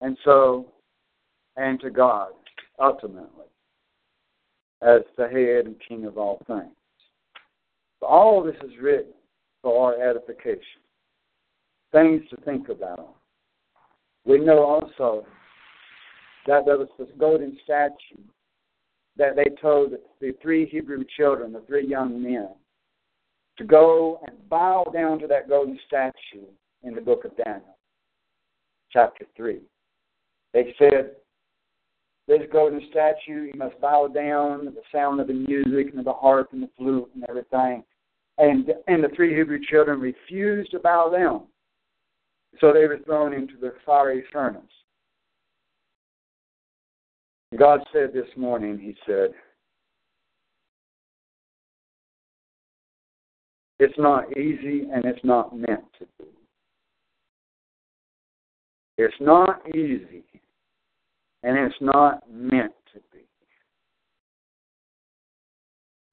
And 0.00 0.18
so, 0.24 0.66
and 1.56 1.80
to 1.80 1.90
God, 1.90 2.30
ultimately, 2.80 3.46
as 4.82 5.02
the 5.16 5.28
head 5.28 5.66
and 5.66 5.76
king 5.86 6.04
of 6.04 6.18
all 6.18 6.42
things. 6.46 6.74
All 8.02 8.40
of 8.40 8.52
this 8.52 8.62
is 8.64 8.76
written 8.82 9.12
for 9.62 9.94
our 9.94 10.10
edification. 10.10 10.80
Things 11.92 12.22
to 12.30 12.36
think 12.44 12.68
about. 12.68 13.14
We 14.24 14.38
know 14.38 14.62
also 14.64 15.26
that 16.46 16.64
there 16.66 16.78
was 16.78 16.88
this 16.98 17.08
golden 17.18 17.58
statue 17.64 18.22
that 19.16 19.36
they 19.36 19.46
told 19.60 19.92
the 20.20 20.34
three 20.40 20.66
Hebrew 20.66 21.04
children, 21.16 21.52
the 21.52 21.62
three 21.66 21.86
young 21.86 22.22
men, 22.22 22.48
to 23.58 23.64
go 23.64 24.20
and 24.26 24.48
bow 24.48 24.86
down 24.92 25.18
to 25.18 25.26
that 25.26 25.48
golden 25.48 25.78
statue 25.86 26.46
in 26.82 26.94
the 26.94 27.00
book 27.00 27.24
of 27.24 27.36
Daniel, 27.36 27.76
chapter 28.90 29.26
3. 29.36 29.60
They 30.54 30.74
said, 30.78 31.12
This 32.26 32.40
golden 32.52 32.80
statue, 32.90 33.42
you 33.42 33.52
must 33.56 33.78
bow 33.80 34.08
down 34.08 34.64
to 34.64 34.70
the 34.70 34.82
sound 34.92 35.20
of 35.20 35.26
the 35.26 35.34
music 35.34 35.90
and 35.90 35.98
of 35.98 36.06
the 36.06 36.12
harp 36.12 36.48
and 36.52 36.62
the 36.62 36.70
flute 36.78 37.10
and 37.14 37.24
everything. 37.28 37.84
And, 38.40 38.72
and 38.86 39.04
the 39.04 39.08
three 39.14 39.36
Hebrew 39.36 39.58
children 39.70 40.00
refused 40.00 40.70
to 40.70 40.78
bow 40.78 41.10
down. 41.10 41.42
So 42.58 42.72
they 42.72 42.86
were 42.86 42.98
thrown 43.04 43.34
into 43.34 43.54
the 43.60 43.74
fiery 43.84 44.24
furnace. 44.32 44.62
God 47.58 47.80
said 47.92 48.14
this 48.14 48.28
morning, 48.36 48.78
He 48.78 48.96
said, 49.06 49.30
It's 53.78 53.98
not 53.98 54.36
easy 54.36 54.88
and 54.92 55.04
it's 55.04 55.24
not 55.24 55.56
meant 55.56 55.84
to 55.98 56.06
be. 56.18 56.30
It's 58.98 59.14
not 59.20 59.62
easy 59.68 60.24
and 61.42 61.58
it's 61.58 61.80
not 61.80 62.22
meant 62.30 62.72
to 62.94 63.00
be. 63.12 63.24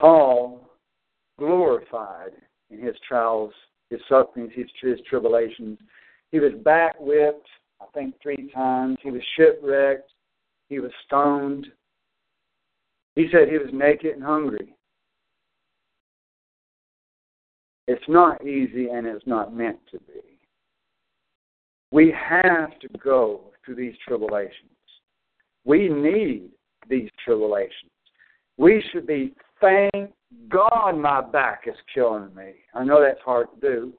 Paul 0.00 0.67
glorified 1.38 2.32
in 2.70 2.80
his 2.80 2.96
trials, 3.06 3.52
his 3.90 4.00
sufferings, 4.08 4.52
his, 4.54 4.66
his 4.82 4.98
tribulations. 5.08 5.78
He 6.30 6.40
was 6.40 6.52
back 6.64 6.96
whipped, 6.98 7.48
I 7.80 7.86
think, 7.94 8.14
three 8.22 8.50
times. 8.54 8.98
He 9.02 9.10
was 9.10 9.22
shipwrecked. 9.36 10.10
He 10.68 10.80
was 10.80 10.92
stoned. 11.06 11.66
He 13.14 13.28
said 13.32 13.48
he 13.48 13.58
was 13.58 13.72
naked 13.72 14.14
and 14.14 14.22
hungry. 14.22 14.74
It's 17.86 18.04
not 18.06 18.46
easy 18.46 18.90
and 18.90 19.06
it's 19.06 19.26
not 19.26 19.56
meant 19.56 19.78
to 19.90 19.98
be. 20.00 20.20
We 21.90 22.12
have 22.12 22.78
to 22.80 22.88
go 22.98 23.44
through 23.64 23.76
these 23.76 23.94
tribulations. 24.06 24.52
We 25.64 25.88
need 25.88 26.50
these 26.88 27.08
tribulations. 27.24 27.90
We 28.58 28.84
should 28.92 29.06
be, 29.06 29.34
thank 29.60 30.12
God 30.48 30.92
my 30.92 31.20
back 31.20 31.62
is 31.66 31.74
killing 31.94 32.34
me. 32.34 32.52
I 32.74 32.84
know 32.84 33.00
that's 33.00 33.20
hard 33.24 33.48
to 33.54 33.60
do. 33.60 33.92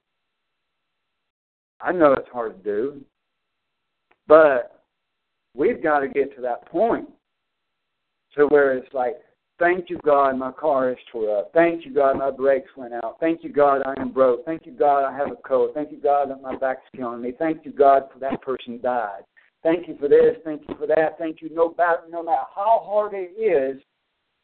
I 1.81 1.91
know 1.91 2.13
it's 2.13 2.29
hard 2.31 2.63
to 2.63 2.63
do. 2.63 3.01
But 4.27 4.83
we've 5.55 5.81
got 5.81 5.99
to 5.99 6.07
get 6.07 6.35
to 6.35 6.41
that 6.41 6.67
point 6.67 7.09
to 8.35 8.45
where 8.47 8.77
it's 8.77 8.93
like, 8.93 9.15
thank 9.57 9.89
you, 9.89 9.99
God, 10.05 10.37
my 10.37 10.51
car 10.51 10.91
is 10.91 10.97
tore 11.11 11.39
up. 11.39 11.51
Thank 11.53 11.85
you, 11.85 11.93
God, 11.93 12.17
my 12.17 12.31
brakes 12.31 12.69
went 12.77 12.93
out. 12.93 13.17
Thank 13.19 13.43
you, 13.43 13.51
God, 13.51 13.81
I 13.85 13.99
am 13.99 14.11
broke. 14.11 14.45
Thank 14.45 14.65
you, 14.65 14.71
God, 14.71 15.03
I 15.03 15.17
have 15.17 15.31
a 15.31 15.35
cold. 15.47 15.71
Thank 15.73 15.91
you, 15.91 15.99
God, 15.99 16.29
that 16.29 16.41
my 16.41 16.55
back's 16.55 16.81
killing 16.95 17.21
me. 17.21 17.33
Thank 17.37 17.65
you, 17.65 17.71
God, 17.71 18.03
for 18.13 18.19
that 18.19 18.41
person 18.41 18.79
died. 18.81 19.21
Thank 19.63 19.87
you 19.87 19.97
for 19.99 20.07
this. 20.07 20.37
Thank 20.45 20.61
you 20.69 20.75
for 20.77 20.87
that. 20.87 21.17
Thank 21.17 21.41
you, 21.41 21.49
no 21.51 21.73
matter, 21.77 22.01
no 22.09 22.23
matter 22.23 22.43
how 22.55 22.81
hard 22.83 23.13
it 23.13 23.31
is 23.37 23.81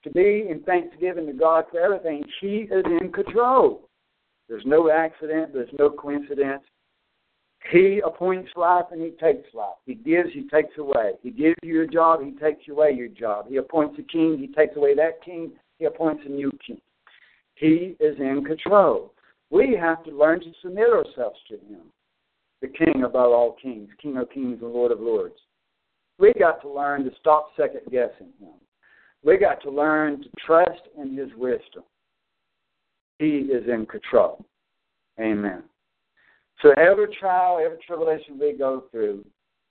to 0.06 0.11
be 0.11 0.48
in 0.49 0.61
thanksgiving 0.65 1.27
to 1.27 1.34
God 1.34 1.65
for 1.69 1.82
everything, 1.82 2.23
He 2.40 2.68
is 2.72 2.86
in 3.02 3.11
control. 3.11 3.90
There's 4.48 4.64
no 4.65 4.90
accident. 4.90 5.53
There's 5.53 5.69
no 5.77 5.90
coincidence. 5.90 6.64
He 7.72 7.99
appoints 8.06 8.52
life 8.56 8.86
and 8.91 9.02
he 9.02 9.10
takes 9.11 9.52
life. 9.53 9.73
He 9.88 9.95
gives, 9.95 10.30
he 10.34 10.48
takes 10.49 10.77
away. 10.77 11.14
He 11.23 11.32
gives 11.32 11.56
you 11.64 11.73
your 11.73 11.88
job, 11.88 12.23
he 12.23 12.32
takes 12.32 12.68
away 12.69 12.91
your 12.91 13.07
job. 13.07 13.48
He 13.49 13.57
appoints 13.57 13.98
a 13.98 14.03
king, 14.03 14.38
he 14.38 14.53
takes 14.53 14.77
away 14.77 14.94
that 14.95 15.23
king, 15.23 15.52
he 15.80 15.86
appoints 15.86 16.22
a 16.27 16.30
new 16.30 16.52
king. 16.65 16.80
He 17.56 17.95
is 17.99 18.15
in 18.19 18.45
control. 18.45 19.14
We 19.49 19.76
have 19.80 20.03
to 20.03 20.11
learn 20.11 20.41
to 20.41 20.52
submit 20.61 20.90
ourselves 20.90 21.40
to 21.49 21.56
him, 21.56 21.82
the 22.61 22.68
king 22.68 23.03
above 23.03 23.32
all 23.32 23.56
kings, 23.60 23.90
king 23.99 24.18
of 24.18 24.30
kings 24.30 24.60
and 24.61 24.72
lord 24.72 24.91
of 24.91 24.99
lords. 24.99 25.36
We 26.19 26.34
got 26.38 26.61
to 26.61 26.69
learn 26.69 27.03
to 27.06 27.11
stop 27.19 27.49
second 27.57 27.82
guessing 27.91 28.32
him. 28.40 28.53
We 29.26 29.38
got 29.38 29.61
to 29.64 29.72
learn 29.72 30.22
to 30.22 30.30
trust 30.45 30.81
in 31.02 31.18
his 31.18 31.30
wisdom. 31.35 31.84
He 33.18 33.39
is 33.39 33.68
in 33.68 33.88
control. 33.88 34.45
Amen. 35.19 35.64
So 36.61 36.72
every 36.77 37.07
trial, 37.19 37.60
every 37.64 37.80
tribulation 37.85 38.38
we 38.39 38.53
go 38.53 38.84
through, 38.91 39.26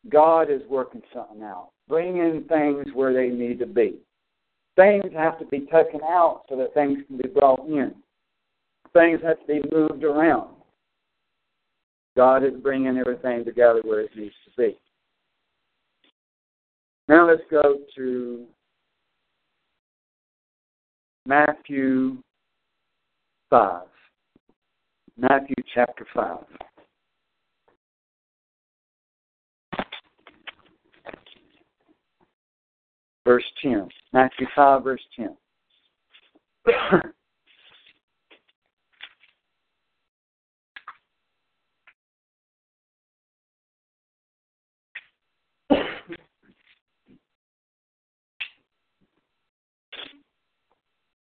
God 0.09 0.51
is 0.51 0.61
working 0.69 1.03
something 1.15 1.43
out, 1.43 1.71
bringing 1.89 2.19
in 2.19 2.45
things 2.49 2.87
where 2.95 3.15
they 3.15 3.29
need 3.29 3.61
to 3.61 3.67
be. 3.67 3.99
Things 4.77 5.05
have 5.15 5.39
to 5.39 5.47
be 5.47 5.61
taken 5.61 6.01
out 6.03 6.43
so 6.49 6.57
that 6.57 6.75
things 6.75 6.99
can 7.07 7.17
be 7.17 7.29
brought 7.29 7.65
in. 7.69 7.95
Things 8.93 9.21
have 9.23 9.39
to 9.41 9.47
be 9.47 9.63
moved 9.73 10.03
around. 10.03 10.51
God 12.17 12.45
is 12.45 12.53
bringing 12.61 12.97
everything 12.99 13.45
together 13.45 13.81
where 13.85 14.01
it 14.01 14.11
needs 14.17 14.35
to 14.45 14.51
be. 14.57 14.77
Now 17.09 17.29
let's 17.29 17.43
go 17.51 17.79
to 17.97 18.47
Matthew 21.27 22.19
5. 23.51 23.83
Matthew 25.17 25.55
chapter 25.75 26.07
5. 26.13 26.45
verse 33.25 33.45
10. 33.63 33.89
Matthew 34.13 34.47
5, 34.55 34.85
verse 34.85 35.01
10. 35.17 35.37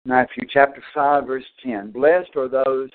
Matthew 0.06 0.46
chapter 0.52 0.82
5, 0.94 1.26
verse 1.26 1.44
10. 1.64 1.90
Blessed 1.90 2.36
are 2.36 2.48
those 2.48 2.90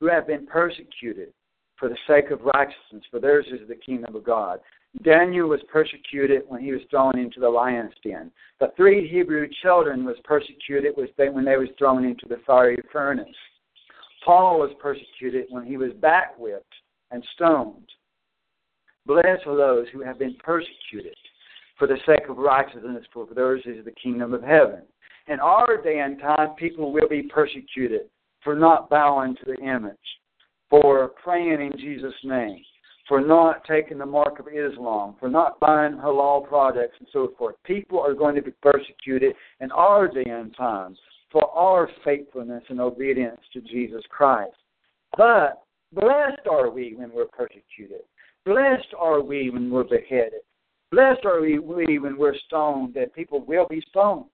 who 0.00 0.06
have 0.06 0.26
been 0.26 0.46
persecuted 0.46 1.32
for 1.78 1.90
the 1.90 1.96
sake 2.06 2.30
of 2.30 2.40
righteousness, 2.54 3.04
for 3.10 3.20
theirs 3.20 3.46
is 3.52 3.68
the 3.68 3.74
kingdom 3.74 4.16
of 4.16 4.24
God. 4.24 4.60
Daniel 5.02 5.48
was 5.48 5.60
persecuted 5.70 6.42
when 6.48 6.62
he 6.62 6.72
was 6.72 6.80
thrown 6.90 7.18
into 7.18 7.40
the 7.40 7.48
lion's 7.48 7.92
den. 8.02 8.30
The 8.60 8.72
three 8.76 9.06
Hebrew 9.06 9.46
children 9.62 10.06
was 10.06 10.16
persecuted 10.24 10.94
when 10.96 11.44
they 11.44 11.56
was 11.58 11.68
thrown 11.78 12.06
into 12.06 12.26
the 12.26 12.40
fiery 12.46 12.78
furnace. 12.90 13.28
Paul 14.24 14.58
was 14.58 14.70
persecuted 14.80 15.46
when 15.50 15.64
he 15.64 15.76
was 15.76 15.92
back 16.00 16.38
whipped 16.38 16.72
and 17.10 17.22
stoned. 17.34 17.88
Blessed 19.04 19.46
are 19.46 19.56
those 19.56 19.86
who 19.92 20.00
have 20.00 20.18
been 20.18 20.36
persecuted 20.42 21.14
for 21.78 21.86
the 21.86 21.98
sake 22.06 22.30
of 22.30 22.38
righteousness, 22.38 23.04
for 23.12 23.26
theirs 23.26 23.62
is 23.66 23.84
the 23.84 23.92
kingdom 23.92 24.32
of 24.32 24.42
heaven. 24.42 24.82
In 25.28 25.40
our 25.40 25.82
day 25.82 25.98
and 25.98 26.20
time, 26.20 26.50
people 26.56 26.92
will 26.92 27.08
be 27.08 27.22
persecuted 27.22 28.02
for 28.44 28.54
not 28.54 28.88
bowing 28.88 29.34
to 29.36 29.44
the 29.44 29.56
image, 29.56 29.96
for 30.70 31.08
praying 31.22 31.60
in 31.60 31.72
Jesus' 31.78 32.14
name, 32.22 32.62
for 33.08 33.20
not 33.20 33.64
taking 33.64 33.98
the 33.98 34.06
mark 34.06 34.38
of 34.38 34.46
Islam, 34.46 35.16
for 35.18 35.28
not 35.28 35.58
buying 35.58 35.94
halal 35.96 36.46
products 36.46 36.94
and 37.00 37.08
so 37.12 37.32
forth. 37.36 37.56
People 37.64 37.98
are 38.00 38.14
going 38.14 38.36
to 38.36 38.42
be 38.42 38.52
persecuted 38.62 39.34
in 39.60 39.72
our 39.72 40.06
day 40.06 40.30
and 40.30 40.56
times 40.56 40.98
for 41.32 41.50
our 41.50 41.90
faithfulness 42.04 42.62
and 42.68 42.80
obedience 42.80 43.40
to 43.52 43.60
Jesus 43.60 44.02
Christ. 44.08 44.54
But 45.16 45.62
blessed 45.92 46.46
are 46.48 46.70
we 46.70 46.94
when 46.94 47.10
we're 47.12 47.26
persecuted. 47.26 48.02
Blessed 48.44 48.94
are 48.96 49.20
we 49.20 49.50
when 49.50 49.70
we're 49.70 49.84
beheaded. 49.84 50.42
Blessed 50.92 51.24
are 51.24 51.40
we 51.40 51.58
when 51.58 52.16
we're 52.16 52.38
stoned, 52.46 52.94
that 52.94 53.12
people 53.12 53.44
will 53.44 53.66
be 53.68 53.82
stoned. 53.88 54.26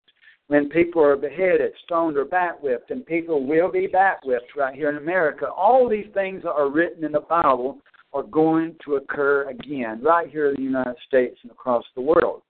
When 0.53 0.69
people 0.69 1.03
are 1.03 1.17
beheaded, 1.17 1.73
stoned, 1.83 2.19
or 2.19 2.27
bat 2.27 2.63
whipped, 2.63 2.91
and 2.91 3.07
people 3.07 3.47
will 3.47 3.73
be 3.73 3.87
bat 3.87 4.19
whipped 4.23 4.55
right 4.55 4.75
here 4.75 4.91
in 4.91 4.99
America. 4.99 5.47
All 5.47 5.89
these 5.89 6.13
things 6.13 6.43
that 6.43 6.53
are 6.53 6.69
written 6.69 7.07
in 7.07 7.13
the 7.13 7.21
Bible 7.21 7.79
are 8.13 8.23
going 8.25 8.77
to 8.85 8.97
occur 8.97 9.49
again 9.49 10.03
right 10.03 10.29
here 10.29 10.51
in 10.51 10.57
the 10.57 10.63
United 10.63 10.97
States 11.09 11.39
and 11.43 11.51
across 11.51 11.85
the 11.95 12.03
world. 12.03 12.43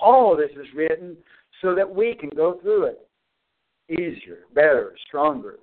All 0.00 0.32
of 0.32 0.38
this 0.40 0.50
is 0.58 0.66
written 0.74 1.16
so 1.62 1.76
that 1.76 1.88
we 1.88 2.16
can 2.18 2.30
go 2.34 2.58
through 2.60 2.86
it 2.86 3.08
easier, 3.88 4.38
better, 4.52 4.96
stronger. 5.06 5.60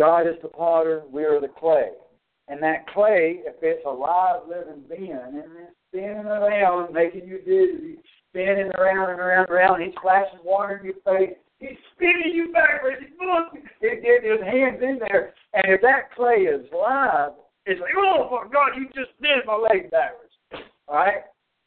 God 0.00 0.22
is 0.22 0.34
the 0.42 0.48
potter, 0.48 1.04
we 1.12 1.22
are 1.22 1.40
the 1.40 1.46
clay. 1.46 1.90
And 2.48 2.60
that 2.64 2.88
clay, 2.88 3.42
if 3.46 3.54
it's 3.62 3.86
a 3.86 3.88
live, 3.88 4.48
living 4.48 4.82
being, 4.88 5.12
and 5.12 5.36
it's 5.36 5.76
spinning 5.90 6.26
around, 6.26 6.92
making 6.92 7.28
you 7.28 7.38
dizzy, 7.38 8.00
spinning 8.30 8.70
around 8.78 9.10
and 9.10 9.20
around 9.20 9.46
and 9.48 9.50
around, 9.50 9.80
he's 9.80 9.94
flashing 10.02 10.40
water 10.44 10.76
in 10.76 10.84
your 10.84 10.94
face, 11.04 11.36
He's 11.58 11.76
spinning 11.94 12.32
you 12.34 12.52
backwards. 12.52 12.98
He's 13.00 13.90
getting 14.02 14.30
his 14.30 14.40
hands 14.40 14.80
in 14.80 14.98
there. 15.00 15.34
And 15.54 15.72
if 15.72 15.80
that 15.80 16.14
clay 16.14 16.46
is 16.46 16.66
live, 16.72 17.32
it's 17.66 17.80
like, 17.80 17.90
oh, 17.96 18.28
my 18.30 18.48
God, 18.52 18.76
you 18.76 18.86
just 18.94 19.18
bent 19.20 19.44
my 19.46 19.56
leg 19.56 19.90
backwards. 19.90 20.32
All 20.86 20.96
right? 20.96 21.22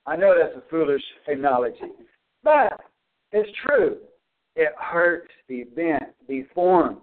I 0.06 0.16
know 0.16 0.34
that's 0.38 0.56
a 0.56 0.70
foolish 0.70 1.04
analogy. 1.28 1.92
But 2.44 2.80
it's 3.32 3.50
true. 3.66 3.98
It 4.56 4.72
hurts 4.80 5.28
to 5.28 5.54
be 5.54 5.64
bent, 5.64 6.04
be 6.28 6.46
formed. 6.56 6.98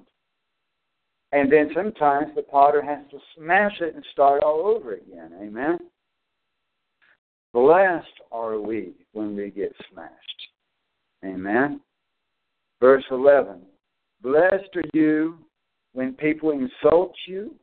And 1.32 1.52
then 1.52 1.70
sometimes 1.74 2.28
the 2.34 2.42
potter 2.42 2.82
has 2.82 3.00
to 3.10 3.18
smash 3.36 3.80
it 3.80 3.94
and 3.94 4.04
start 4.12 4.42
all 4.42 4.66
over 4.66 4.94
again. 4.94 5.32
Amen? 5.40 5.78
Blessed 7.52 8.06
are 8.30 8.60
we 8.60 8.92
when 9.12 9.34
we 9.34 9.50
get 9.50 9.72
smashed. 9.92 10.12
Amen? 11.24 11.80
Verse 12.80 13.04
11 13.10 13.62
Blessed 14.22 14.76
are 14.76 14.90
you 14.92 15.38
when 15.92 16.12
people 16.14 16.50
insult 16.50 17.14
you. 17.26 17.54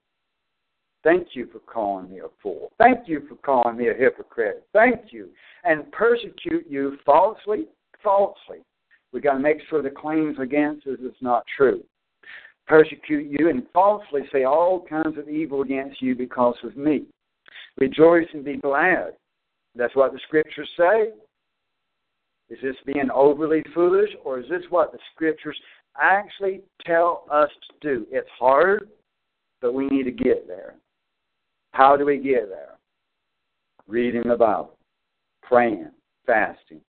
Thank 1.03 1.29
you 1.33 1.47
for 1.51 1.59
calling 1.59 2.09
me 2.09 2.19
a 2.19 2.29
fool. 2.41 2.71
Thank 2.79 3.07
you 3.07 3.21
for 3.29 3.35
calling 3.35 3.77
me 3.77 3.89
a 3.89 3.93
hypocrite. 3.93 4.65
Thank 4.73 5.11
you. 5.13 5.29
And 5.63 5.91
persecute 5.91 6.65
you 6.67 6.97
falsely, 7.05 7.67
falsely. 8.03 8.65
We've 9.13 9.23
got 9.23 9.33
to 9.33 9.39
make 9.39 9.57
sure 9.69 9.83
the 9.83 9.91
claims 9.91 10.37
against 10.41 10.87
us 10.87 10.99
is 10.99 11.15
not 11.21 11.43
true. 11.55 11.83
Persecute 12.67 13.27
you 13.39 13.49
and 13.49 13.63
falsely 13.71 14.21
say 14.33 14.45
all 14.45 14.83
kinds 14.89 15.17
of 15.19 15.29
evil 15.29 15.61
against 15.61 16.01
you 16.01 16.15
because 16.15 16.55
of 16.63 16.75
me. 16.75 17.05
Rejoice 17.77 18.27
and 18.33 18.43
be 18.43 18.57
glad. 18.57 19.13
That's 19.75 19.95
what 19.95 20.13
the 20.13 20.19
scriptures 20.27 20.69
say. 20.77 21.09
Is 22.49 22.59
this 22.61 22.75
being 22.85 23.09
overly 23.13 23.63
foolish, 23.73 24.09
or 24.23 24.39
is 24.39 24.45
this 24.49 24.61
what 24.69 24.91
the 24.91 24.99
scriptures 25.13 25.57
actually 25.99 26.61
tell 26.85 27.25
us 27.31 27.49
to 27.67 27.95
do? 27.95 28.05
It's 28.11 28.29
hard, 28.37 28.89
but 29.61 29.73
we 29.73 29.87
need 29.87 30.03
to 30.03 30.11
get 30.11 30.47
there. 30.47 30.75
How 31.71 31.97
do 31.97 32.05
we 32.05 32.17
get 32.17 32.47
there? 32.49 32.77
Reading 33.87 34.23
the 34.27 34.35
Bible, 34.35 34.77
praying, 35.41 35.89
fasting. 36.25 36.81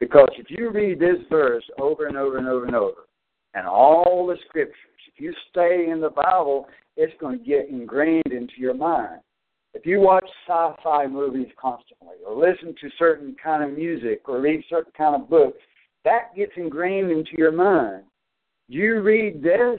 Because 0.00 0.28
if 0.36 0.46
you 0.50 0.70
read 0.70 1.00
this 1.00 1.18
verse 1.30 1.64
over 1.80 2.06
and 2.06 2.16
over 2.16 2.38
and 2.38 2.48
over 2.48 2.66
and 2.66 2.74
over, 2.74 3.08
and 3.54 3.66
all 3.66 4.26
the 4.26 4.36
scriptures. 4.48 4.76
If 5.14 5.20
you 5.20 5.32
stay 5.50 5.88
in 5.90 6.00
the 6.00 6.10
Bible, 6.10 6.66
it's 6.96 7.14
going 7.20 7.38
to 7.38 7.44
get 7.44 7.68
ingrained 7.68 8.30
into 8.30 8.54
your 8.58 8.74
mind. 8.74 9.20
If 9.74 9.86
you 9.86 10.00
watch 10.00 10.28
sci-fi 10.46 11.06
movies 11.06 11.48
constantly, 11.60 12.16
or 12.26 12.34
listen 12.34 12.74
to 12.80 12.90
certain 12.98 13.36
kind 13.42 13.62
of 13.62 13.76
music, 13.76 14.28
or 14.28 14.40
read 14.40 14.64
certain 14.68 14.92
kind 14.96 15.14
of 15.14 15.28
books, 15.28 15.58
that 16.04 16.34
gets 16.36 16.52
ingrained 16.56 17.10
into 17.10 17.32
your 17.36 17.52
mind. 17.52 18.04
You 18.68 19.00
read 19.00 19.42
this, 19.42 19.78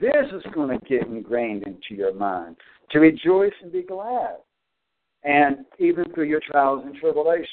this 0.00 0.26
is 0.32 0.42
going 0.54 0.78
to 0.78 0.86
get 0.86 1.06
ingrained 1.06 1.64
into 1.64 1.94
your 1.94 2.14
mind 2.14 2.56
to 2.90 3.00
rejoice 3.00 3.52
and 3.62 3.72
be 3.72 3.82
glad, 3.82 4.36
and 5.24 5.58
even 5.78 6.04
through 6.14 6.24
your 6.24 6.40
trials 6.40 6.84
and 6.86 6.94
tribulations. 6.96 7.48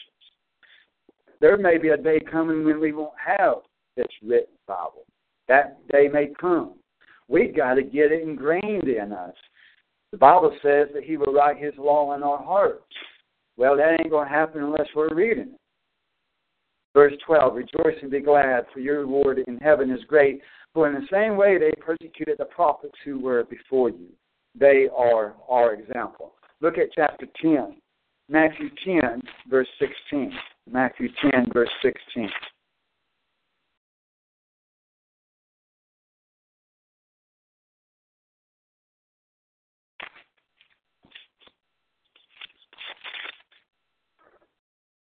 There 1.42 1.58
may 1.58 1.78
be 1.78 1.90
a 1.90 1.98
day 1.98 2.20
coming 2.20 2.64
when 2.64 2.80
we 2.80 2.94
won't 2.94 3.14
have 3.24 3.56
this 3.98 4.08
written 4.24 4.56
Bible. 4.68 5.06
That 5.48 5.86
day 5.90 6.08
may 6.08 6.30
come. 6.40 6.76
We've 7.28 7.56
got 7.56 7.76
to 7.76 7.84
get 7.84 8.12
it 8.12 8.22
ingrained 8.22 8.88
in 8.88 9.12
us. 9.12 9.36
The 10.16 10.20
Bible 10.20 10.56
says 10.64 10.88
that 10.94 11.04
He 11.04 11.18
will 11.18 11.34
write 11.34 11.58
His 11.58 11.74
law 11.78 12.16
in 12.16 12.24
our 12.24 12.42
hearts. 12.42 12.86
Well, 13.58 13.76
that 13.76 13.98
ain't 14.00 14.10
going 14.10 14.30
to 14.30 14.34
happen 14.34 14.64
unless 14.64 14.88
we're 14.96 15.14
reading 15.14 15.50
it. 15.50 15.60
Verse 16.94 17.12
12 17.28 17.54
Rejoice 17.54 17.98
and 18.02 18.10
be 18.10 18.22
glad, 18.22 18.64
for 18.74 18.80
your 18.80 19.02
reward 19.02 19.40
in 19.46 19.58
heaven 19.58 19.92
is 19.92 20.00
great. 20.08 20.40
For 20.74 20.88
in 20.88 20.94
the 20.94 21.06
same 21.12 21.36
way 21.36 21.58
they 21.58 21.74
persecuted 21.82 22.38
the 22.38 22.46
prophets 22.46 22.96
who 23.04 23.20
were 23.20 23.44
before 23.44 23.90
you. 23.90 24.08
They 24.58 24.88
are 24.96 25.36
our 25.50 25.74
example. 25.74 26.36
Look 26.62 26.78
at 26.78 26.94
chapter 26.96 27.26
10, 27.42 27.76
Matthew 28.30 28.70
10, 28.86 29.22
verse 29.50 29.68
16. 29.80 30.32
Matthew 30.72 31.10
10, 31.30 31.48
verse 31.54 31.70
16. 31.82 32.30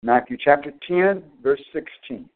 Matthew 0.05 0.37
chapter 0.39 0.71
10, 0.87 1.23
verse 1.41 1.61
16. 1.73 2.29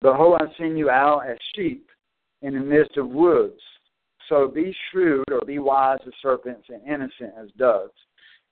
Behold, 0.00 0.40
I 0.40 0.44
send 0.56 0.78
you 0.78 0.88
out 0.88 1.26
as 1.28 1.36
sheep 1.56 1.88
in 2.42 2.54
the 2.54 2.60
midst 2.60 2.96
of 2.96 3.08
woods. 3.08 3.58
So 4.28 4.46
be 4.46 4.72
shrewd 4.88 5.24
or 5.32 5.40
be 5.44 5.58
wise 5.58 5.98
as 6.06 6.12
serpents 6.22 6.68
and 6.68 6.80
innocent 6.86 7.32
as 7.36 7.48
doves. 7.58 7.90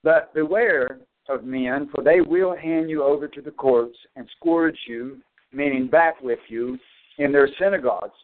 But 0.02 0.34
beware 0.34 0.98
of 1.28 1.44
men, 1.44 1.88
for 1.94 2.02
they 2.02 2.20
will 2.20 2.56
hand 2.56 2.90
you 2.90 3.04
over 3.04 3.28
to 3.28 3.40
the 3.40 3.52
courts 3.52 3.96
and 4.16 4.28
scourge 4.36 4.78
you, 4.88 5.18
meaning 5.52 5.86
back 5.86 6.20
with 6.20 6.40
you, 6.48 6.76
in 7.18 7.30
their 7.30 7.48
synagogues. 7.56 8.18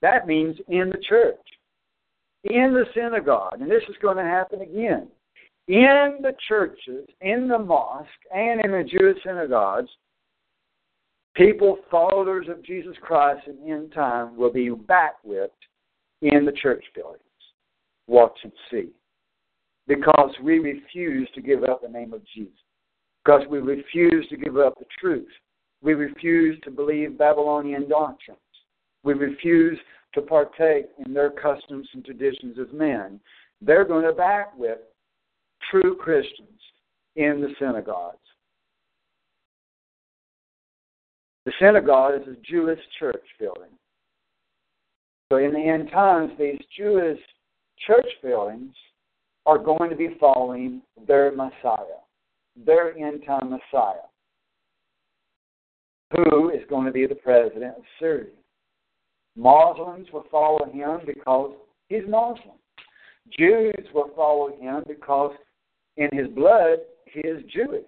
That 0.00 0.26
means 0.26 0.56
in 0.68 0.88
the 0.88 1.02
church. 1.06 1.36
In 2.44 2.72
the 2.72 2.86
synagogue. 2.94 3.60
And 3.60 3.70
this 3.70 3.82
is 3.90 3.96
going 4.00 4.16
to 4.16 4.22
happen 4.22 4.62
again 4.62 5.08
in 5.68 6.18
the 6.20 6.34
churches, 6.48 7.08
in 7.20 7.48
the 7.48 7.58
mosque, 7.58 8.08
and 8.34 8.60
in 8.64 8.70
the 8.70 8.84
Jewish 8.84 9.22
synagogues, 9.24 9.90
people, 11.34 11.78
followers 11.90 12.46
of 12.48 12.62
Jesus 12.64 12.96
Christ 13.00 13.46
in 13.46 13.70
end 13.70 13.92
time, 13.92 14.36
will 14.36 14.52
be 14.52 14.68
backwhipped 14.68 15.50
in 16.22 16.44
the 16.44 16.52
church 16.52 16.84
buildings. 16.94 17.20
Watch 18.06 18.38
and 18.42 18.52
see. 18.70 18.88
Because 19.86 20.30
we 20.42 20.58
refuse 20.58 21.28
to 21.34 21.42
give 21.42 21.64
up 21.64 21.82
the 21.82 21.88
name 21.88 22.12
of 22.12 22.22
Jesus. 22.34 22.52
Because 23.24 23.42
we 23.50 23.58
refuse 23.58 24.26
to 24.28 24.36
give 24.36 24.58
up 24.58 24.78
the 24.78 24.86
truth. 25.00 25.28
We 25.82 25.94
refuse 25.94 26.58
to 26.64 26.70
believe 26.70 27.18
Babylonian 27.18 27.88
doctrines. 27.88 28.38
We 29.02 29.14
refuse 29.14 29.78
to 30.14 30.22
partake 30.22 30.86
in 31.04 31.12
their 31.12 31.30
customs 31.30 31.88
and 31.92 32.04
traditions 32.04 32.58
of 32.58 32.72
men. 32.72 33.20
They're 33.60 33.84
going 33.84 34.04
to 34.04 34.12
backwhip 34.12 34.78
true 35.70 35.96
Christians 35.96 36.48
in 37.16 37.40
the 37.40 37.54
synagogues. 37.58 38.18
The 41.46 41.52
synagogue 41.60 42.22
is 42.22 42.28
a 42.28 42.36
Jewish 42.50 42.80
church 42.98 43.24
building. 43.38 43.70
So 45.30 45.38
in 45.38 45.52
the 45.52 45.58
end 45.58 45.90
times, 45.90 46.32
these 46.38 46.58
Jewish 46.76 47.18
church 47.86 48.06
buildings 48.22 48.74
are 49.46 49.58
going 49.58 49.90
to 49.90 49.96
be 49.96 50.16
following 50.18 50.80
their 51.06 51.32
Messiah, 51.32 52.00
their 52.64 52.96
end 52.96 53.24
time 53.26 53.50
Messiah, 53.50 54.06
who 56.12 56.50
is 56.50 56.62
going 56.70 56.86
to 56.86 56.92
be 56.92 57.06
the 57.06 57.14
president 57.14 57.76
of 57.76 57.82
Syria. 57.98 58.30
Muslims 59.36 60.06
will 60.12 60.24
follow 60.30 60.64
him 60.70 61.00
because 61.06 61.52
he's 61.88 62.04
Muslim. 62.08 62.56
Jews 63.38 63.86
will 63.92 64.10
follow 64.14 64.56
him 64.56 64.84
because 64.86 65.34
in 65.96 66.08
his 66.12 66.28
blood, 66.28 66.78
he 67.06 67.20
is 67.20 67.42
Jewish. 67.52 67.84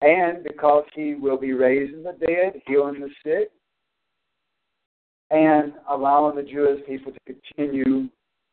And 0.00 0.42
because 0.42 0.84
he 0.94 1.14
will 1.14 1.38
be 1.38 1.52
raising 1.52 2.02
the 2.02 2.16
dead, 2.26 2.60
healing 2.66 3.00
the 3.00 3.08
sick, 3.24 3.50
and 5.30 5.72
allowing 5.88 6.36
the 6.36 6.42
Jewish 6.42 6.84
people 6.86 7.12
to 7.12 7.34
continue 7.56 8.08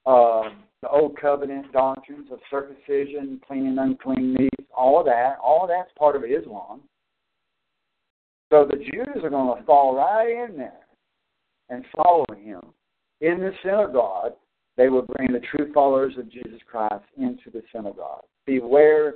uh, 0.06 0.50
the 0.82 0.90
old 0.90 1.18
covenant 1.20 1.72
doctrines 1.72 2.28
of 2.32 2.40
circumcision, 2.50 3.42
clean 3.46 3.68
and 3.68 3.80
unclean 3.80 4.34
meats, 4.34 4.70
all 4.76 5.00
of 5.00 5.06
that, 5.06 5.38
all 5.44 5.64
of 5.64 5.70
that's 5.70 5.92
part 5.98 6.16
of 6.16 6.24
Islam. 6.24 6.82
So 8.52 8.68
the 8.70 8.78
Jews 8.78 9.24
are 9.24 9.30
going 9.30 9.58
to 9.58 9.64
fall 9.66 9.96
right 9.96 10.50
in 10.50 10.58
there 10.58 10.74
and 11.70 11.86
follow 11.96 12.26
him 12.36 12.62
in 13.22 13.40
the 13.40 13.52
synagogue 13.64 14.34
they 14.78 14.90
will 14.90 15.04
bring 15.04 15.32
the 15.32 15.40
true 15.40 15.72
followers 15.74 16.14
of 16.18 16.32
Jesus 16.32 16.60
Christ 16.70 17.04
into 17.18 17.50
the 17.52 17.62
synagogue. 17.74 18.24
Beware 18.46 19.16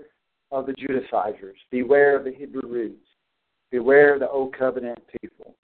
of 0.52 0.66
the 0.66 0.74
Judaizers. 0.74 1.58
Beware 1.72 2.18
of 2.18 2.26
the 2.26 2.34
Hebrew 2.34 2.68
roots. 2.68 3.08
Beware 3.72 4.14
of 4.14 4.20
the 4.20 4.30
old 4.30 4.56
covenant 4.58 5.00
people. 5.22 5.56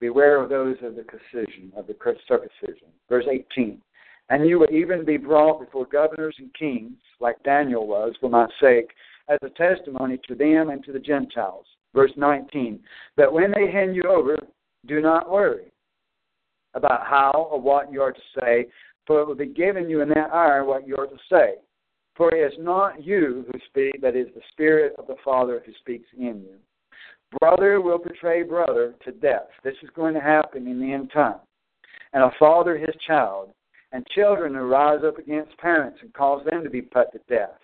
Beware 0.00 0.42
of 0.42 0.48
those 0.48 0.76
of 0.82 0.94
the 0.94 1.04
circumcision, 1.04 1.72
of 1.76 1.86
the 1.86 1.96
circumcision. 2.28 2.88
Verse 3.08 3.24
18. 3.30 3.80
And 4.28 4.48
you 4.48 4.58
will 4.58 4.70
even 4.70 5.04
be 5.04 5.16
brought 5.16 5.60
before 5.60 5.86
governors 5.86 6.34
and 6.38 6.52
kings, 6.54 6.98
like 7.20 7.42
Daniel 7.44 7.86
was, 7.86 8.14
for 8.20 8.28
my 8.28 8.46
sake, 8.60 8.90
as 9.28 9.38
a 9.42 9.50
testimony 9.50 10.18
to 10.28 10.34
them 10.34 10.70
and 10.70 10.84
to 10.84 10.92
the 10.92 10.98
Gentiles. 10.98 11.66
Verse 11.94 12.12
19. 12.16 12.80
But 13.16 13.32
when 13.32 13.52
they 13.52 13.70
hand 13.70 13.94
you 13.94 14.02
over, 14.04 14.36
do 14.86 15.00
not 15.00 15.30
worry 15.30 15.72
about 16.74 17.06
how 17.06 17.48
or 17.50 17.60
what 17.60 17.90
you 17.90 18.02
are 18.02 18.12
to 18.12 18.20
say, 18.38 18.66
for 19.06 19.20
it 19.20 19.26
will 19.26 19.34
be 19.34 19.46
given 19.46 19.88
you 19.88 20.00
in 20.00 20.08
that 20.10 20.30
hour 20.30 20.64
what 20.64 20.86
you 20.86 20.96
are 20.96 21.06
to 21.06 21.18
say. 21.30 21.54
For 22.16 22.34
it 22.34 22.52
is 22.52 22.58
not 22.58 23.04
you 23.04 23.44
who 23.46 23.58
speak, 23.66 24.00
but 24.00 24.16
it 24.16 24.28
is 24.28 24.34
the 24.34 24.40
Spirit 24.52 24.94
of 24.98 25.06
the 25.06 25.16
Father 25.24 25.62
who 25.64 25.72
speaks 25.80 26.08
in 26.18 26.42
you. 26.42 26.56
Brother 27.40 27.80
will 27.80 27.98
betray 27.98 28.42
brother 28.42 28.94
to 29.04 29.12
death. 29.12 29.48
This 29.64 29.74
is 29.82 29.90
going 29.94 30.14
to 30.14 30.20
happen 30.20 30.66
in 30.66 30.80
the 30.80 30.92
end 30.92 31.10
time. 31.12 31.40
And 32.12 32.22
a 32.22 32.30
father 32.38 32.78
his 32.78 32.94
child, 33.06 33.50
and 33.92 34.06
children 34.14 34.54
will 34.54 34.66
rise 34.66 35.00
up 35.04 35.18
against 35.18 35.58
parents 35.58 35.98
and 36.02 36.12
cause 36.14 36.44
them 36.46 36.62
to 36.64 36.70
be 36.70 36.82
put 36.82 37.12
to 37.12 37.20
death. 37.28 37.58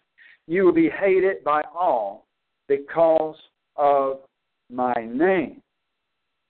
You 0.46 0.64
will 0.64 0.72
be 0.72 0.90
hated 0.90 1.42
by 1.44 1.62
all 1.74 2.26
because 2.68 3.36
of 3.76 4.20
my 4.70 4.94
name. 5.06 5.62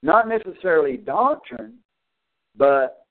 Not 0.01 0.27
necessarily 0.27 0.97
doctrine, 0.97 1.75
but 2.57 3.05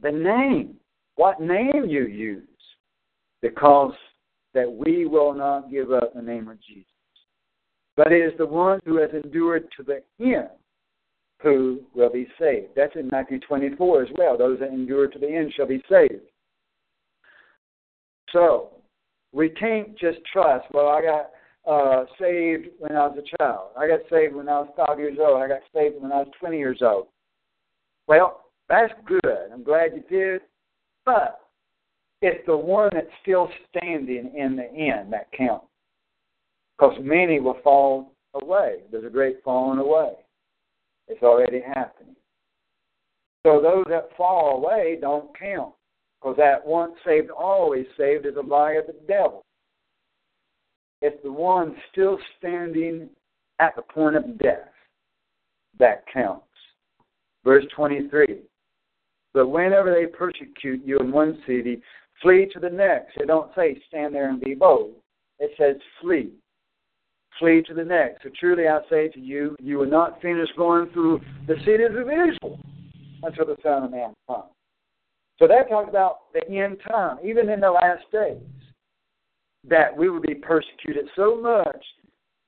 the 0.00 0.12
name 0.12 0.76
what 1.16 1.40
name 1.40 1.84
you 1.86 2.06
use, 2.06 2.46
because 3.40 3.92
that 4.54 4.70
we 4.70 5.06
will 5.06 5.34
not 5.34 5.70
give 5.70 5.92
up 5.92 6.14
the 6.14 6.22
name 6.22 6.48
of 6.48 6.58
Jesus. 6.60 6.86
But 7.96 8.12
it 8.12 8.24
is 8.24 8.32
the 8.38 8.46
one 8.46 8.80
who 8.84 8.96
has 8.96 9.10
endured 9.12 9.68
to 9.76 9.82
the 9.82 10.02
end 10.20 10.48
who 11.42 11.80
will 11.94 12.10
be 12.10 12.28
saved. 12.38 12.68
That's 12.76 12.94
in 12.94 13.08
Matthew 13.08 13.40
24 13.40 14.02
as 14.04 14.08
well. 14.16 14.38
Those 14.38 14.60
that 14.60 14.68
endure 14.68 15.08
to 15.08 15.18
the 15.18 15.28
end 15.28 15.52
shall 15.56 15.66
be 15.66 15.82
saved. 15.90 16.22
So, 18.32 18.70
we 19.32 19.50
can't 19.50 19.98
just 19.98 20.18
trust, 20.32 20.66
well, 20.72 20.88
I 20.88 21.02
got 21.02 21.30
uh, 21.70 22.04
saved 22.18 22.68
when 22.78 22.92
I 22.92 23.06
was 23.06 23.18
a 23.18 23.36
child. 23.36 23.70
I 23.76 23.88
got 23.88 24.00
saved 24.10 24.34
when 24.34 24.48
I 24.48 24.60
was 24.60 24.68
five 24.76 24.98
years 24.98 25.18
old. 25.20 25.42
I 25.42 25.48
got 25.48 25.60
saved 25.74 26.00
when 26.00 26.12
I 26.12 26.18
was 26.18 26.28
20 26.38 26.58
years 26.58 26.78
old. 26.82 27.08
Well, 28.06 28.44
that's 28.68 28.92
good. 29.06 29.50
I'm 29.52 29.64
glad 29.64 29.92
you 29.94 30.02
did. 30.08 30.42
But 31.04 31.40
it's 32.20 32.44
the 32.46 32.56
one 32.56 32.90
that's 32.92 33.06
still 33.22 33.48
standing 33.70 34.32
in 34.36 34.56
the 34.56 34.70
end 34.72 35.12
that 35.12 35.32
counts. 35.36 35.66
Because 36.78 36.96
many 37.00 37.40
will 37.40 37.58
fall 37.62 38.12
away. 38.34 38.82
There's 38.90 39.04
a 39.04 39.10
great 39.10 39.42
falling 39.44 39.78
away. 39.78 40.12
It's 41.08 41.22
already 41.22 41.60
happening. 41.60 42.16
So 43.44 43.60
those 43.60 43.84
that 43.88 44.16
fall 44.16 44.56
away 44.56 44.98
don't 45.00 45.36
count. 45.38 45.74
Because 46.20 46.36
that 46.36 46.64
once 46.64 46.92
saved, 47.04 47.30
always 47.30 47.86
saved 47.96 48.26
is 48.26 48.36
a 48.36 48.40
lie 48.40 48.72
of 48.72 48.86
the 48.86 48.94
devil. 49.08 49.44
It's 51.00 51.20
the 51.24 51.32
one 51.32 51.74
still 51.90 52.16
standing 52.38 53.08
at 53.58 53.74
the 53.74 53.82
point 53.82 54.14
of 54.14 54.38
death, 54.38 54.68
that 55.80 56.04
counts. 56.12 56.46
Verse 57.44 57.64
23. 57.74 58.42
But 59.34 59.48
whenever 59.48 59.92
they 59.92 60.06
persecute 60.06 60.82
you 60.84 60.98
in 60.98 61.10
one 61.10 61.42
city, 61.46 61.80
flee 62.20 62.48
to 62.52 62.60
the 62.60 62.70
next. 62.70 63.16
It 63.16 63.26
don't 63.26 63.50
say 63.54 63.80
stand 63.88 64.14
there 64.14 64.28
and 64.28 64.40
be 64.40 64.54
bold. 64.54 64.94
It 65.38 65.52
says 65.58 65.76
flee. 66.00 66.30
Flee 67.38 67.62
to 67.66 67.74
the 67.74 67.84
next. 67.84 68.22
So 68.22 68.30
truly 68.38 68.68
I 68.68 68.80
say 68.90 69.08
to 69.08 69.20
you, 69.20 69.56
you 69.60 69.78
will 69.78 69.86
not 69.90 70.20
finish 70.20 70.48
going 70.56 70.90
through 70.92 71.20
the 71.46 71.56
cities 71.64 71.90
of 71.90 72.08
Israel 72.08 72.60
until 73.22 73.46
the 73.46 73.56
Son 73.62 73.84
of 73.84 73.90
Man 73.90 74.12
comes. 74.28 74.44
So 75.38 75.48
that 75.48 75.68
talks 75.68 75.88
about 75.88 76.32
the 76.34 76.46
end 76.48 76.78
time, 76.88 77.18
even 77.24 77.48
in 77.48 77.60
the 77.60 77.70
last 77.70 78.04
days, 78.12 78.36
that 79.68 79.96
we 79.96 80.10
will 80.10 80.20
be 80.20 80.34
persecuted 80.34 81.06
so 81.16 81.40
much 81.40 81.84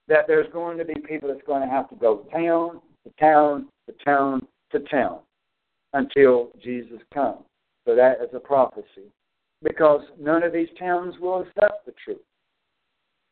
that 0.07 0.27
there's 0.29 0.53
going 0.53 0.77
to 0.79 0.85
be 0.85 0.95
people 1.09 1.29
that's 1.29 1.47
going 1.47 1.63
to 1.63 1.69
have 1.69 1.89
to 1.89 1.97
go 1.97 2.27
town 2.31 2.81
to 3.05 3.13
town 3.19 3.69
to 3.87 4.05
town 4.05 4.47
to 4.71 4.81
town 4.81 5.21
until 5.95 6.51
Jesus 6.63 7.01
comes. 7.13 7.45
So 7.87 7.95
that 7.95 8.19
is 8.21 8.29
a 8.35 8.41
prophecy. 8.41 9.11
Because 9.63 10.03
none 10.21 10.43
of 10.43 10.53
these 10.53 10.69
towns 10.79 11.15
will 11.19 11.41
accept 11.41 11.87
the 11.87 11.95
truth. 12.05 12.19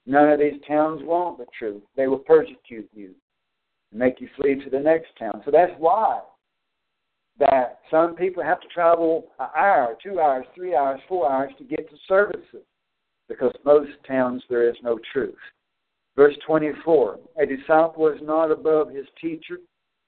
None 0.06 0.30
of 0.30 0.38
these 0.38 0.60
towns 0.66 1.02
want 1.04 1.38
the 1.38 1.46
truth. 1.56 1.82
They 1.96 2.06
will 2.06 2.18
persecute 2.18 2.88
you 2.94 3.10
and 3.90 4.00
make 4.00 4.20
you 4.20 4.28
flee 4.36 4.62
to 4.64 4.70
the 4.70 4.80
next 4.80 5.08
town. 5.18 5.42
So 5.44 5.50
that's 5.50 5.72
why 5.78 6.20
that 7.38 7.80
some 7.90 8.14
people 8.14 8.42
have 8.42 8.60
to 8.60 8.68
travel 8.68 9.26
an 9.38 9.48
hour, 9.56 9.96
two 10.02 10.20
hours, 10.20 10.46
three 10.54 10.74
hours, 10.74 11.00
four 11.08 11.30
hours 11.30 11.52
to 11.58 11.64
get 11.64 11.88
to 11.90 11.96
services. 12.08 12.64
Because 13.28 13.52
most 13.64 13.90
towns 14.06 14.42
there 14.48 14.68
is 14.68 14.76
no 14.82 14.98
truth. 15.12 15.34
Verse 16.16 16.36
24 16.46 17.18
A 17.40 17.46
disciple 17.46 18.08
is 18.08 18.20
not 18.22 18.50
above 18.50 18.90
his 18.90 19.06
teacher, 19.20 19.58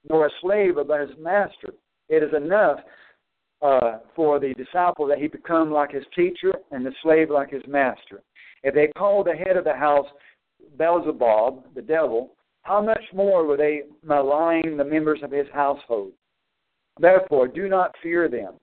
nor 0.08 0.26
a 0.26 0.30
slave 0.40 0.76
above 0.76 1.08
his 1.08 1.18
master. 1.18 1.72
It 2.14 2.22
is 2.22 2.32
enough 2.32 2.78
uh, 3.60 3.98
for 4.14 4.38
the 4.38 4.54
disciple 4.54 5.06
that 5.08 5.18
he 5.18 5.26
become 5.26 5.72
like 5.72 5.90
his 5.90 6.04
teacher 6.14 6.52
and 6.70 6.86
the 6.86 6.92
slave 7.02 7.28
like 7.28 7.50
his 7.50 7.62
master. 7.66 8.22
If 8.62 8.72
they 8.74 8.88
call 8.96 9.24
the 9.24 9.34
head 9.34 9.56
of 9.56 9.64
the 9.64 9.74
house 9.74 10.06
Beelzebub, 10.78 11.74
the 11.74 11.82
devil, 11.82 12.34
how 12.62 12.80
much 12.80 13.02
more 13.12 13.44
will 13.44 13.56
they 13.56 13.82
malign 14.04 14.76
the 14.76 14.84
members 14.84 15.20
of 15.24 15.32
his 15.32 15.48
household? 15.52 16.12
Therefore, 17.00 17.48
do 17.48 17.68
not 17.68 17.96
fear 18.00 18.28
them, 18.28 18.54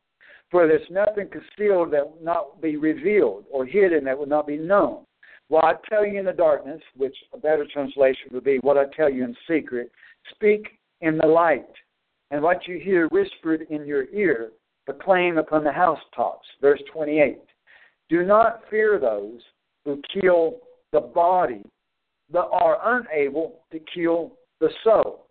for 0.49 0.65
there's 0.65 0.89
nothing 0.89 1.27
concealed 1.27 1.91
that 1.91 2.09
will 2.09 2.23
not 2.23 2.61
be 2.61 2.77
revealed, 2.77 3.43
or 3.51 3.65
hidden 3.65 4.05
that 4.05 4.17
will 4.17 4.27
not 4.27 4.47
be 4.47 4.57
known. 4.57 5.05
What 5.49 5.65
I 5.65 5.73
tell 5.89 6.05
you 6.05 6.17
in 6.17 6.25
the 6.25 6.31
darkness, 6.31 6.81
which 6.95 7.15
a 7.33 7.37
better 7.37 7.67
translation 7.71 8.29
would 8.31 8.45
be 8.45 8.59
what 8.59 8.77
I 8.77 8.85
tell 8.95 9.09
you 9.09 9.25
in 9.25 9.35
secret, 9.45 9.91
speak 10.33 10.79
in 11.01 11.17
the 11.17 11.27
light, 11.27 11.67
and 12.31 12.41
what 12.41 12.67
you 12.67 12.79
hear 12.79 13.07
whispered 13.09 13.67
in 13.69 13.85
your 13.85 14.05
ear, 14.09 14.51
proclaim 14.85 15.37
upon 15.37 15.63
the 15.63 15.71
housetops. 15.71 16.47
Verse 16.59 16.81
28. 16.91 17.39
Do 18.09 18.23
not 18.23 18.61
fear 18.69 18.99
those 18.99 19.41
who 19.85 20.01
kill 20.19 20.55
the 20.91 21.01
body, 21.01 21.63
but 22.31 22.49
are 22.51 22.99
unable 22.99 23.61
to 23.71 23.79
kill 23.93 24.33
the 24.59 24.69
soul, 24.83 25.27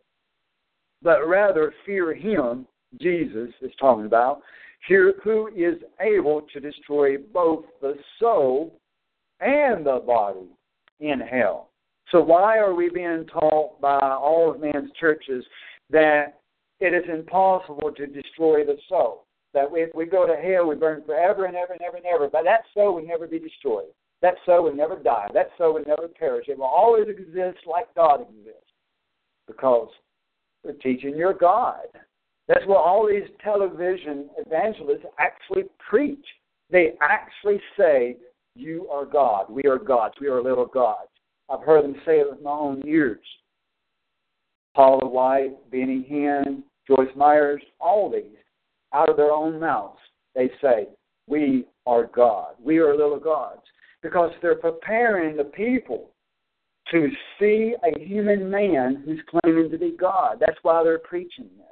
but 1.02 1.26
rather 1.26 1.72
fear 1.86 2.14
him, 2.14 2.66
Jesus 3.00 3.50
is 3.62 3.70
talking 3.80 4.06
about, 4.06 4.42
here 4.88 5.14
who 5.22 5.48
is 5.48 5.76
able 6.00 6.42
to 6.52 6.60
destroy 6.60 7.16
both 7.18 7.64
the 7.80 7.94
soul 8.18 8.78
and 9.40 9.86
the 9.86 10.02
body 10.06 10.48
in 11.00 11.20
hell. 11.20 11.70
So 12.10 12.20
why 12.20 12.58
are 12.58 12.74
we 12.74 12.90
being 12.90 13.26
taught 13.26 13.80
by 13.80 13.98
all 14.00 14.50
of 14.50 14.60
man's 14.60 14.90
churches 14.98 15.44
that 15.90 16.39
it 16.80 16.94
is 16.94 17.08
impossible 17.08 17.92
to 17.96 18.06
destroy 18.06 18.64
the 18.64 18.76
soul? 18.88 19.26
That 19.52 19.68
if 19.72 19.94
we 19.94 20.06
go 20.06 20.26
to 20.26 20.36
hell, 20.36 20.68
we 20.68 20.76
burn 20.76 21.02
forever 21.04 21.44
and 21.44 21.56
ever 21.56 21.72
and 21.72 21.82
ever 21.82 21.96
and 21.96 22.06
ever. 22.06 22.28
But 22.28 22.44
that 22.44 22.62
soul 22.72 22.94
will 22.94 23.06
never 23.06 23.26
be 23.26 23.38
destroyed. 23.38 23.88
That 24.22 24.34
soul 24.46 24.64
will 24.64 24.74
never 24.74 24.96
die. 24.96 25.28
That 25.34 25.50
soul 25.58 25.74
will 25.74 25.84
never 25.86 26.08
perish. 26.08 26.46
It 26.48 26.58
will 26.58 26.66
always 26.66 27.08
exist 27.08 27.58
like 27.66 27.92
God 27.94 28.20
exists. 28.20 28.70
Because 29.46 29.88
they're 30.62 30.74
teaching 30.74 31.16
your 31.16 31.34
God. 31.34 31.86
That's 32.46 32.66
what 32.66 32.78
all 32.78 33.08
these 33.08 33.28
television 33.42 34.28
evangelists 34.38 35.06
actually 35.18 35.64
preach. 35.78 36.24
They 36.70 36.92
actually 37.00 37.60
say, 37.78 38.16
You 38.54 38.88
are 38.90 39.04
God. 39.04 39.46
We 39.48 39.64
are 39.64 39.78
gods. 39.78 40.14
We 40.20 40.28
are 40.28 40.42
little 40.42 40.66
gods. 40.66 41.08
I've 41.48 41.64
heard 41.64 41.84
them 41.84 41.96
say 42.06 42.20
it 42.20 42.30
with 42.30 42.42
my 42.42 42.50
own 42.50 42.82
ears. 42.86 43.24
Paula 44.74 45.08
White, 45.08 45.70
Benny 45.70 46.06
Hinn, 46.10 46.62
Joyce 46.90 47.14
Meyers, 47.16 47.62
all 47.80 48.10
these, 48.10 48.36
out 48.92 49.08
of 49.08 49.16
their 49.16 49.30
own 49.30 49.60
mouths, 49.60 49.98
they 50.34 50.50
say, 50.60 50.88
We 51.28 51.66
are 51.86 52.06
God. 52.06 52.54
We 52.62 52.78
are 52.78 52.96
little 52.96 53.20
gods 53.20 53.62
because 54.02 54.30
they're 54.42 54.56
preparing 54.56 55.36
the 55.36 55.44
people 55.44 56.10
to 56.90 57.08
see 57.38 57.74
a 57.84 57.98
human 58.00 58.50
man 58.50 59.02
who's 59.04 59.20
claiming 59.30 59.70
to 59.70 59.78
be 59.78 59.94
God. 59.98 60.38
That's 60.40 60.58
why 60.62 60.82
they're 60.82 60.98
preaching 60.98 61.48
this. 61.56 61.66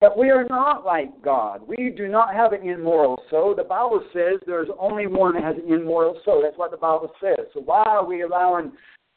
But 0.00 0.18
we 0.18 0.30
are 0.30 0.46
not 0.48 0.84
like 0.84 1.22
God. 1.22 1.60
We 1.66 1.92
do 1.96 2.08
not 2.08 2.34
have 2.34 2.52
an 2.52 2.68
immoral 2.68 3.22
soul. 3.30 3.54
The 3.54 3.62
Bible 3.62 4.02
says 4.12 4.40
there's 4.46 4.68
only 4.80 5.06
one 5.06 5.34
that 5.34 5.44
has 5.44 5.56
an 5.56 5.72
immoral 5.72 6.18
soul. 6.24 6.42
That's 6.42 6.58
what 6.58 6.70
the 6.70 6.76
Bible 6.76 7.12
says. 7.20 7.46
So 7.54 7.60
why 7.60 7.84
are 7.86 8.04
we 8.04 8.22
allowing 8.22 8.72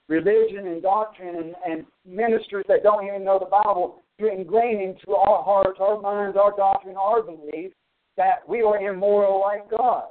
religion 0.10 0.68
and 0.68 0.84
doctrine 0.84 1.36
and, 1.38 1.56
and 1.66 1.86
ministers 2.06 2.66
that 2.68 2.84
don't 2.84 3.08
even 3.08 3.24
know 3.24 3.40
the 3.40 3.46
Bible 3.46 4.04
to 4.20 4.32
ingrain 4.32 4.80
into 4.82 5.16
our 5.16 5.44
hearts, 5.44 5.80
our 5.80 6.00
minds, 6.00 6.38
our 6.38 6.56
doctrine, 6.56 6.96
our 6.96 7.22
belief 7.22 7.72
that 8.18 8.48
we 8.48 8.62
are 8.62 8.78
immoral 8.80 9.42
like 9.42 9.70
God? 9.70 10.06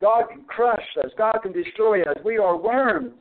God 0.00 0.24
can 0.30 0.42
crush 0.44 0.84
us. 1.04 1.10
God 1.18 1.38
can 1.42 1.52
destroy 1.52 2.02
us. 2.02 2.16
We 2.24 2.38
are 2.38 2.56
worms. 2.56 3.14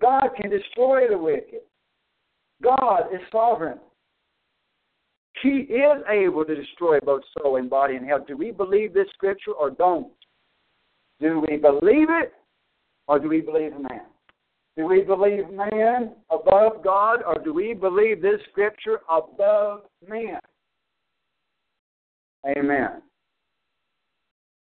God 0.00 0.28
can 0.40 0.50
destroy 0.50 1.08
the 1.08 1.18
wicked. 1.18 1.60
God 2.62 3.12
is 3.12 3.20
sovereign. 3.30 3.78
He 5.42 5.48
is 5.48 6.02
able 6.08 6.44
to 6.44 6.54
destroy 6.54 7.00
both 7.00 7.22
soul 7.38 7.56
and 7.56 7.68
body 7.68 7.96
in 7.96 8.04
hell. 8.04 8.24
Do 8.26 8.36
we 8.36 8.52
believe 8.52 8.94
this 8.94 9.08
scripture 9.14 9.52
or 9.52 9.70
don't? 9.70 10.12
Do 11.20 11.44
we 11.48 11.56
believe 11.56 12.08
it 12.10 12.32
or 13.08 13.18
do 13.18 13.28
we 13.28 13.40
believe 13.40 13.72
man? 13.72 14.02
Do 14.76 14.86
we 14.86 15.02
believe 15.02 15.50
man 15.50 16.12
above 16.30 16.82
God 16.82 17.22
or 17.26 17.36
do 17.42 17.52
we 17.52 17.74
believe 17.74 18.22
this 18.22 18.40
scripture 18.50 19.00
above 19.10 19.82
man? 20.08 20.40
Amen. 22.46 23.02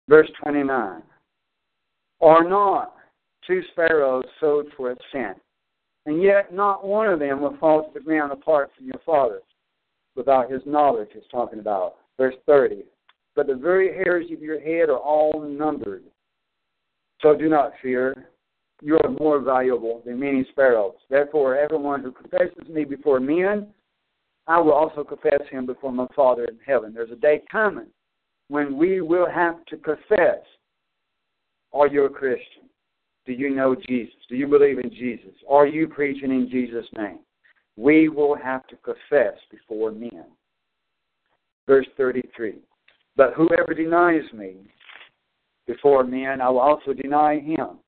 Verse 0.08 0.28
29. 0.42 1.02
Are 2.20 2.48
not 2.48 2.94
two 3.46 3.62
sparrows 3.72 4.24
sold 4.40 4.66
for 4.76 4.92
a 4.92 4.96
cent, 5.12 5.38
and 6.06 6.22
yet 6.22 6.52
not 6.52 6.86
one 6.86 7.08
of 7.08 7.20
them 7.20 7.40
will 7.40 7.56
fall 7.58 7.84
to 7.84 7.90
the 7.94 8.04
ground 8.04 8.32
apart 8.32 8.70
from 8.76 8.86
your 8.86 9.00
Father 9.04 9.40
without 10.16 10.50
his 10.50 10.62
knowledge, 10.66 11.08
he's 11.12 11.22
talking 11.30 11.58
about. 11.58 11.96
Verse 12.16 12.34
30. 12.46 12.84
But 13.34 13.46
the 13.46 13.54
very 13.54 13.94
hairs 13.94 14.26
of 14.32 14.40
your 14.40 14.60
head 14.60 14.88
are 14.88 14.98
all 14.98 15.40
numbered. 15.40 16.04
So 17.20 17.36
do 17.36 17.48
not 17.48 17.72
fear. 17.82 18.28
You 18.84 18.98
are 19.02 19.10
more 19.18 19.40
valuable 19.40 20.02
than 20.04 20.20
many 20.20 20.46
sparrows. 20.50 20.96
Therefore, 21.08 21.56
everyone 21.56 22.02
who 22.02 22.12
confesses 22.12 22.68
me 22.68 22.84
before 22.84 23.18
men, 23.18 23.68
I 24.46 24.60
will 24.60 24.74
also 24.74 25.02
confess 25.02 25.40
him 25.50 25.64
before 25.64 25.90
my 25.90 26.06
Father 26.14 26.44
in 26.44 26.58
heaven. 26.66 26.92
There's 26.92 27.10
a 27.10 27.16
day 27.16 27.40
coming 27.50 27.86
when 28.48 28.76
we 28.76 29.00
will 29.00 29.26
have 29.26 29.64
to 29.70 29.78
confess 29.78 30.44
Are 31.72 31.86
you 31.86 32.04
a 32.04 32.10
Christian? 32.10 32.68
Do 33.24 33.32
you 33.32 33.54
know 33.54 33.74
Jesus? 33.74 34.16
Do 34.28 34.36
you 34.36 34.46
believe 34.46 34.78
in 34.78 34.90
Jesus? 34.90 35.32
Are 35.48 35.66
you 35.66 35.88
preaching 35.88 36.30
in 36.30 36.50
Jesus' 36.50 36.84
name? 36.94 37.20
We 37.76 38.10
will 38.10 38.36
have 38.36 38.66
to 38.66 38.76
confess 38.76 39.38
before 39.50 39.92
men. 39.92 40.26
Verse 41.66 41.86
33 41.96 42.56
But 43.16 43.32
whoever 43.32 43.72
denies 43.72 44.30
me 44.34 44.56
before 45.66 46.04
men, 46.04 46.42
I 46.42 46.50
will 46.50 46.60
also 46.60 46.92
deny 46.92 47.40
him 47.40 47.78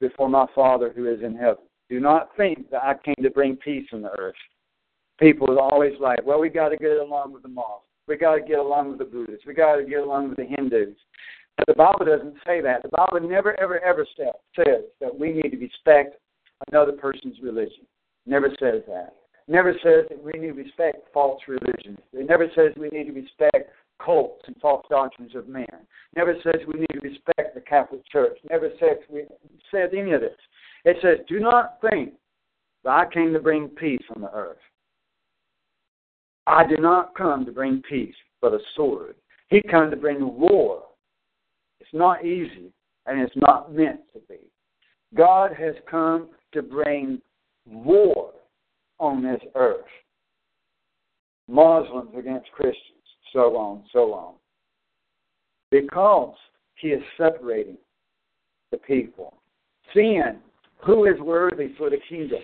before 0.00 0.28
my 0.28 0.46
Father 0.54 0.92
who 0.94 1.08
is 1.08 1.22
in 1.22 1.34
heaven. 1.34 1.64
Do 1.88 2.00
not 2.00 2.30
think 2.36 2.70
that 2.70 2.82
I 2.82 2.94
came 3.04 3.22
to 3.22 3.30
bring 3.30 3.56
peace 3.56 3.88
on 3.92 4.02
the 4.02 4.10
earth. 4.18 4.34
People 5.18 5.58
are 5.58 5.72
always 5.72 5.94
like, 6.00 6.24
well, 6.24 6.40
we 6.40 6.48
got 6.48 6.70
to 6.70 6.76
get 6.76 6.96
along 6.98 7.32
with 7.32 7.42
the 7.42 7.48
Muslims. 7.48 7.82
We 8.08 8.16
got 8.16 8.36
to 8.36 8.40
get 8.40 8.58
along 8.58 8.90
with 8.90 8.98
the 8.98 9.04
Buddhists. 9.04 9.46
We 9.46 9.54
got 9.54 9.76
to 9.76 9.84
get 9.84 10.00
along 10.00 10.28
with 10.28 10.38
the 10.38 10.44
Hindus. 10.44 10.94
But 11.56 11.66
the 11.66 11.74
Bible 11.74 12.04
doesn't 12.04 12.36
say 12.46 12.60
that. 12.60 12.82
The 12.82 12.90
Bible 12.90 13.26
never, 13.26 13.58
ever, 13.58 13.80
ever 13.80 14.06
says 14.16 14.82
that 15.00 15.18
we 15.18 15.32
need 15.32 15.50
to 15.50 15.56
respect 15.56 16.16
another 16.70 16.92
person's 16.92 17.40
religion. 17.42 17.86
Never 18.26 18.50
says 18.60 18.82
that. 18.88 19.14
Never 19.48 19.72
says 19.74 20.06
that 20.08 20.22
we 20.22 20.32
need 20.32 20.48
to 20.48 20.52
respect 20.52 21.08
false 21.14 21.40
religions. 21.46 21.98
It 22.12 22.28
never 22.28 22.48
says 22.54 22.72
we 22.76 22.88
need 22.88 23.04
to 23.04 23.12
respect 23.12 23.70
cults 24.04 24.42
and 24.46 24.56
false 24.56 24.84
doctrines 24.90 25.34
of 25.34 25.48
man. 25.48 25.86
Never 26.14 26.34
says 26.42 26.56
we 26.66 26.80
need 26.80 26.86
to 26.92 27.00
respect 27.00 27.54
the 27.54 27.60
Catholic 27.60 28.06
Church. 28.10 28.38
Never 28.50 28.70
says 28.78 28.98
we 29.10 29.24
says 29.70 29.90
any 29.96 30.12
of 30.12 30.20
this. 30.20 30.36
It 30.84 30.96
says, 31.02 31.18
do 31.28 31.40
not 31.40 31.78
think 31.90 32.12
but 32.86 32.92
I 32.92 33.04
came 33.12 33.32
to 33.32 33.40
bring 33.40 33.68
peace 33.68 34.04
on 34.14 34.22
the 34.22 34.32
earth. 34.32 34.60
I 36.46 36.64
did 36.64 36.80
not 36.80 37.16
come 37.16 37.44
to 37.44 37.50
bring 37.50 37.82
peace, 37.82 38.14
but 38.40 38.54
a 38.54 38.60
sword. 38.76 39.16
He 39.48 39.60
came 39.60 39.90
to 39.90 39.96
bring 39.96 40.38
war. 40.38 40.84
It's 41.80 41.90
not 41.92 42.24
easy, 42.24 42.70
and 43.06 43.20
it's 43.20 43.34
not 43.34 43.74
meant 43.74 44.02
to 44.12 44.20
be. 44.28 44.38
God 45.16 45.52
has 45.58 45.74
come 45.90 46.28
to 46.52 46.62
bring 46.62 47.20
war 47.66 48.30
on 49.00 49.20
this 49.20 49.40
earth. 49.56 49.84
Muslims 51.48 52.10
against 52.16 52.52
Christians, 52.52 52.95
so 53.36 53.54
on, 53.56 53.82
so 53.92 54.14
on. 54.14 54.34
Because 55.70 56.34
he 56.76 56.88
is 56.88 57.02
separating 57.18 57.76
the 58.70 58.78
people. 58.78 59.34
Seeing 59.92 60.38
who 60.78 61.04
is 61.04 61.20
worthy 61.20 61.74
for 61.76 61.90
the 61.90 61.98
kingdom. 62.08 62.40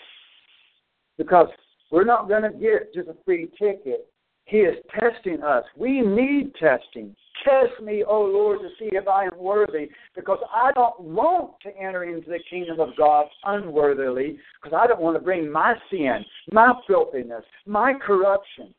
Because 1.16 1.48
we're 1.90 2.04
not 2.04 2.28
going 2.28 2.42
to 2.42 2.50
get 2.50 2.92
just 2.92 3.08
a 3.08 3.16
free 3.24 3.48
ticket. 3.58 4.06
He 4.44 4.58
is 4.58 4.76
testing 5.00 5.42
us. 5.42 5.64
We 5.78 6.02
need 6.02 6.52
testing. 6.56 7.16
Test 7.42 7.82
me, 7.82 8.04
O 8.06 8.20
Lord, 8.20 8.60
to 8.60 8.68
see 8.78 8.90
if 8.92 9.08
I 9.08 9.24
am 9.24 9.38
worthy, 9.38 9.88
because 10.14 10.38
I 10.54 10.72
don't 10.72 11.00
want 11.00 11.52
to 11.62 11.70
enter 11.76 12.04
into 12.04 12.28
the 12.28 12.38
kingdom 12.50 12.80
of 12.80 12.90
God 12.98 13.26
unworthily, 13.44 14.38
because 14.62 14.78
I 14.78 14.86
don't 14.86 15.00
want 15.00 15.16
to 15.16 15.22
bring 15.22 15.50
my 15.50 15.74
sin, 15.90 16.24
my 16.52 16.74
filthiness, 16.86 17.44
my 17.66 17.94
corruption 17.94 18.74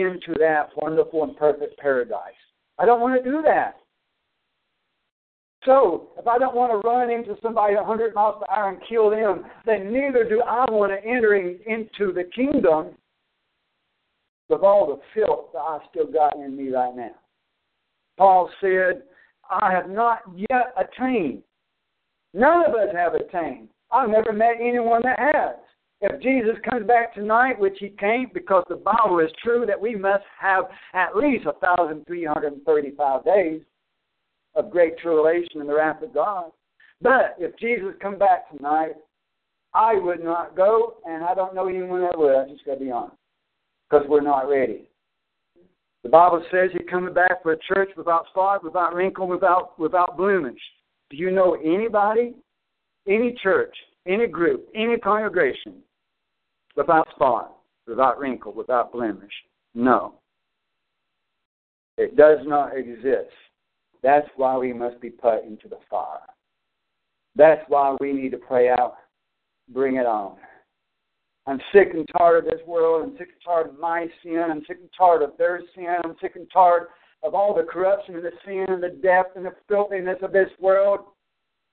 into 0.00 0.34
that 0.38 0.70
wonderful 0.76 1.24
and 1.24 1.36
perfect 1.36 1.78
paradise. 1.78 2.32
I 2.78 2.86
don't 2.86 3.00
want 3.00 3.22
to 3.22 3.30
do 3.30 3.42
that. 3.42 3.76
So, 5.64 6.10
if 6.16 6.26
I 6.26 6.38
don't 6.38 6.54
want 6.54 6.70
to 6.70 6.88
run 6.88 7.10
into 7.10 7.36
somebody 7.42 7.74
100 7.74 8.14
miles 8.14 8.36
per 8.40 8.54
hour 8.54 8.68
and 8.70 8.78
kill 8.88 9.10
them, 9.10 9.44
then 9.66 9.92
neither 9.92 10.24
do 10.28 10.40
I 10.40 10.64
want 10.70 10.92
to 10.92 11.08
enter 11.08 11.34
into 11.34 12.12
the 12.12 12.24
kingdom 12.34 12.94
with 14.48 14.62
all 14.62 14.86
the 14.86 15.00
filth 15.14 15.52
that 15.52 15.58
I 15.58 15.78
still 15.90 16.06
got 16.06 16.36
in 16.36 16.56
me 16.56 16.70
right 16.70 16.94
now. 16.94 17.14
Paul 18.16 18.50
said, 18.60 19.02
I 19.50 19.72
have 19.72 19.90
not 19.90 20.20
yet 20.34 20.74
attained. 20.76 21.42
None 22.34 22.64
of 22.66 22.74
us 22.74 22.88
have 22.94 23.14
attained. 23.14 23.68
I've 23.90 24.10
never 24.10 24.32
met 24.32 24.56
anyone 24.60 25.02
that 25.02 25.18
has. 25.18 25.56
If 26.00 26.22
Jesus 26.22 26.54
comes 26.68 26.86
back 26.86 27.12
tonight, 27.14 27.58
which 27.58 27.76
he 27.80 27.88
can't 27.88 28.32
because 28.32 28.64
the 28.68 28.76
Bible 28.76 29.18
is 29.18 29.30
true 29.42 29.66
that 29.66 29.80
we 29.80 29.96
must 29.96 30.22
have 30.40 30.64
at 30.94 31.16
least 31.16 31.44
1,335 31.44 33.24
days 33.24 33.60
of 34.54 34.70
great 34.70 34.96
tribulation 34.98 35.60
and 35.60 35.68
the 35.68 35.74
wrath 35.74 36.02
of 36.02 36.14
God. 36.14 36.50
But 37.02 37.34
if 37.38 37.56
Jesus 37.58 37.94
come 38.00 38.16
back 38.16 38.48
tonight, 38.56 38.94
I 39.74 39.94
would 39.94 40.22
not 40.22 40.56
go, 40.56 40.94
and 41.04 41.24
I 41.24 41.34
don't 41.34 41.54
know 41.54 41.68
anyone 41.68 42.02
that 42.02 42.16
would. 42.18 42.34
I 42.34 42.48
just 42.48 42.64
got 42.64 42.74
to 42.74 42.80
be 42.80 42.90
honest, 42.90 43.16
because 43.88 44.06
we're 44.08 44.20
not 44.20 44.48
ready. 44.48 44.88
The 46.04 46.08
Bible 46.08 46.44
says 46.50 46.70
He's 46.72 46.88
coming 46.88 47.12
back 47.12 47.42
for 47.42 47.52
a 47.52 47.58
church 47.74 47.90
without 47.96 48.26
spot, 48.28 48.64
without 48.64 48.94
wrinkle, 48.94 49.26
without 49.26 49.78
without 49.78 50.16
blemish. 50.16 50.60
Do 51.10 51.16
you 51.16 51.30
know 51.30 51.54
anybody, 51.62 52.34
any 53.06 53.36
church, 53.42 53.76
any 54.06 54.26
group, 54.26 54.68
any 54.74 54.96
congregation 54.96 55.82
without 56.78 57.10
spot, 57.10 57.56
without 57.86 58.18
wrinkle, 58.18 58.52
without 58.52 58.92
blemish? 58.92 59.32
No. 59.74 60.14
It 61.98 62.16
does 62.16 62.38
not 62.44 62.76
exist. 62.76 63.34
That's 64.02 64.28
why 64.36 64.56
we 64.56 64.72
must 64.72 65.00
be 65.00 65.10
put 65.10 65.44
into 65.44 65.68
the 65.68 65.78
fire. 65.90 66.20
That's 67.34 67.62
why 67.68 67.96
we 68.00 68.12
need 68.12 68.30
to 68.30 68.38
pray 68.38 68.68
out, 68.70 68.94
bring 69.70 69.96
it 69.96 70.06
on. 70.06 70.36
I'm 71.46 71.60
sick 71.72 71.88
and 71.94 72.06
tired 72.16 72.44
of 72.44 72.50
this 72.50 72.66
world. 72.66 73.02
I'm 73.02 73.18
sick 73.18 73.28
and 73.32 73.42
tired 73.44 73.70
of 73.70 73.78
my 73.78 74.06
sin. 74.22 74.44
I'm 74.48 74.62
sick 74.68 74.78
and 74.80 74.90
tired 74.96 75.22
of 75.22 75.32
their 75.36 75.60
sin. 75.74 75.86
I'm 76.04 76.14
sick 76.20 76.36
and 76.36 76.46
tired 76.52 76.88
of 77.24 77.34
all 77.34 77.54
the 77.54 77.64
corruption 77.64 78.14
and 78.14 78.24
the 78.24 78.32
sin 78.44 78.66
and 78.68 78.82
the 78.82 79.00
depth 79.02 79.36
and 79.36 79.44
the 79.44 79.54
filthiness 79.66 80.18
of 80.22 80.32
this 80.32 80.50
world. 80.60 81.00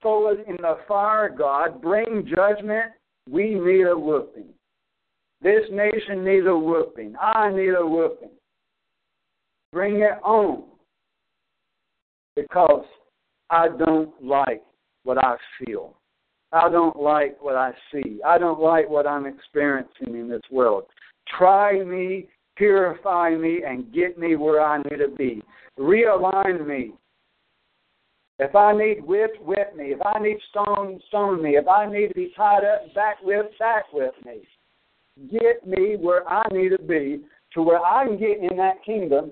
So 0.02 0.30
in 0.30 0.56
the 0.60 0.77
fire, 0.88 1.30
God, 1.30 1.82
bring 1.82 2.27
judgment. 2.36 2.91
We 3.30 3.56
need 3.56 3.88
a 3.88 3.98
whooping. 3.98 4.53
This 5.45 5.61
nation 5.72 6.26
needs 6.26 6.47
a 6.47 6.57
whooping. 6.57 7.15
I 7.22 7.51
need 7.51 7.76
a 7.77 7.85
whooping. 7.85 8.31
Bring 9.72 9.99
it 9.99 10.17
on. 10.23 10.63
Because 12.35 12.84
I 13.51 13.67
don't 13.67 14.11
like 14.23 14.63
what 15.03 15.19
I 15.19 15.35
feel. 15.59 15.97
I 16.51 16.67
don't 16.72 16.99
like 16.99 17.38
what 17.43 17.55
I 17.55 17.73
see. 17.91 18.19
I 18.26 18.39
don't 18.39 18.59
like 18.59 18.89
what 18.89 19.05
I'm 19.05 19.27
experiencing 19.27 20.15
in 20.15 20.27
this 20.27 20.41
world. 20.49 20.85
Try 21.38 21.84
me, 21.84 22.26
purify 22.55 23.35
me, 23.35 23.61
and 23.67 23.93
get 23.93 24.17
me 24.17 24.35
where 24.38 24.63
I 24.63 24.80
need 24.80 24.97
to 24.97 25.09
be. 25.15 25.43
Realign 25.77 26.65
me. 26.65 26.93
If 28.39 28.55
I 28.55 28.76
need 28.76 29.05
whipped, 29.05 29.39
whip 29.43 29.76
me. 29.76 29.91
If 29.91 29.99
I 30.03 30.17
need 30.17 30.39
stone, 30.49 30.99
stone 31.09 31.43
me. 31.43 31.51
If 31.51 31.67
I 31.67 31.85
need 31.85 32.07
to 32.07 32.15
be 32.15 32.34
tied 32.35 32.63
up, 32.63 32.91
back 32.95 33.17
whip, 33.22 33.51
back 33.59 33.93
whip 33.93 34.15
me. 34.26 34.41
Get 35.31 35.65
me 35.65 35.95
where 35.99 36.27
I 36.27 36.43
need 36.51 36.69
to 36.69 36.81
be 36.81 37.21
to 37.53 37.61
where 37.61 37.83
I 37.83 38.05
can 38.05 38.19
get 38.19 38.39
in 38.39 38.57
that 38.57 38.83
kingdom 38.85 39.31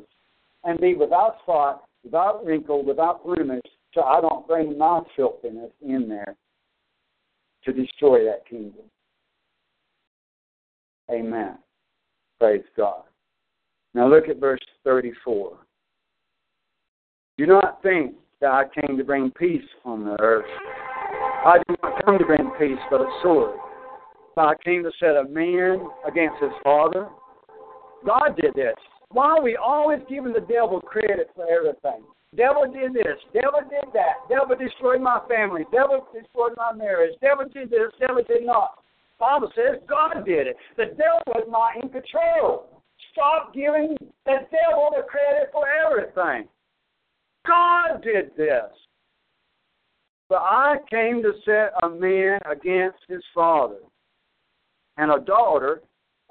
and 0.64 0.80
be 0.80 0.96
without 0.96 1.38
spot, 1.44 1.84
without 2.04 2.46
wrinkle, 2.46 2.86
without 2.86 3.24
blemish, 3.26 3.62
so 3.94 4.02
I 4.02 4.22
don't 4.22 4.48
bring 4.48 4.78
my 4.78 5.02
filthiness 5.16 5.72
in 5.82 6.08
there 6.08 6.36
to 7.66 7.74
destroy 7.74 8.24
that 8.26 8.48
kingdom. 8.50 8.84
Amen. 11.12 11.58
Praise 12.40 12.64
God. 12.78 13.04
Now 13.94 14.08
look 14.08 14.30
at 14.30 14.40
verse 14.40 14.60
34. 14.86 15.58
Do 17.38 17.46
not 17.46 17.82
think 17.84 18.16
that 18.42 18.52
I 18.52 18.64
came 18.80 18.98
to 18.98 19.04
bring 19.04 19.32
peace 19.32 19.62
on 19.86 20.06
the 20.06 20.20
earth. 20.20 20.46
I 21.46 21.58
did 21.68 21.78
not 21.84 22.06
come 22.06 22.18
to 22.20 22.26
bring 22.26 22.52
peace, 22.58 22.80
but 22.90 23.02
a 23.02 23.20
sword. 23.22 23.58
I 24.42 24.54
came 24.64 24.84
to 24.84 24.92
set 25.00 25.16
a 25.16 25.26
man 25.30 25.88
against 26.08 26.42
his 26.42 26.52
father. 26.64 27.08
God 28.06 28.36
did 28.40 28.54
this. 28.56 28.76
Why 29.10 29.38
are 29.38 29.44
we 29.44 29.56
always 29.56 30.00
giving 30.10 30.34
the 30.34 30.42
devil 30.42 30.82
credit 30.82 31.30
for 31.36 31.46
everything? 31.48 32.04
Devil 32.36 32.66
did 32.74 32.94
this. 32.94 33.20
Devil 33.34 33.62
did 33.70 33.94
that. 33.94 34.26
Devil 34.28 34.56
destroyed 34.56 35.02
my 35.02 35.20
family. 35.30 35.66
Devil 35.72 36.08
destroyed 36.14 36.54
my 36.58 36.74
marriage. 36.74 37.14
Devil 37.22 37.46
did 37.54 37.70
this. 37.70 37.94
Devil 38.00 38.24
did 38.28 38.46
not. 38.46 38.84
Bible 39.20 39.52
says 39.56 39.80
God 39.88 40.26
did 40.26 40.48
it. 40.48 40.58
The 40.78 40.86
devil 40.98 41.22
was 41.28 41.48
not 41.48 41.76
in 41.82 41.90
control. 41.90 42.82
Stop 43.12 43.54
giving 43.54 43.96
the 44.26 44.38
devil 44.50 44.90
the 44.96 45.04
credit 45.04 45.50
for 45.52 45.66
everything. 45.68 46.50
God 47.46 48.02
did 48.04 48.32
this. 48.36 48.72
But 50.30 50.42
I 50.42 50.78
came 50.90 51.22
to 51.22 51.34
set 51.46 51.74
a 51.84 51.90
man 51.90 52.40
against 52.50 52.98
his 53.08 53.22
father, 53.36 53.78
and 54.98 55.12
a 55.12 55.20
daughter 55.20 55.82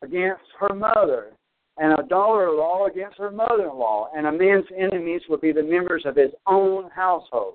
against 0.03 0.43
her 0.59 0.75
mother, 0.75 1.33
and 1.79 1.99
a 1.99 2.03
daughter-in-law 2.09 2.87
against 2.87 3.19
her 3.19 3.31
mother-in-law, 3.31 4.11
and 4.17 4.27
a 4.27 4.33
man's 4.33 4.67
enemies 4.77 5.23
would 5.29 5.41
be 5.41 5.53
the 5.53 5.63
members 5.63 6.03
of 6.05 6.17
his 6.17 6.31
own 6.47 6.91
household. 6.91 7.55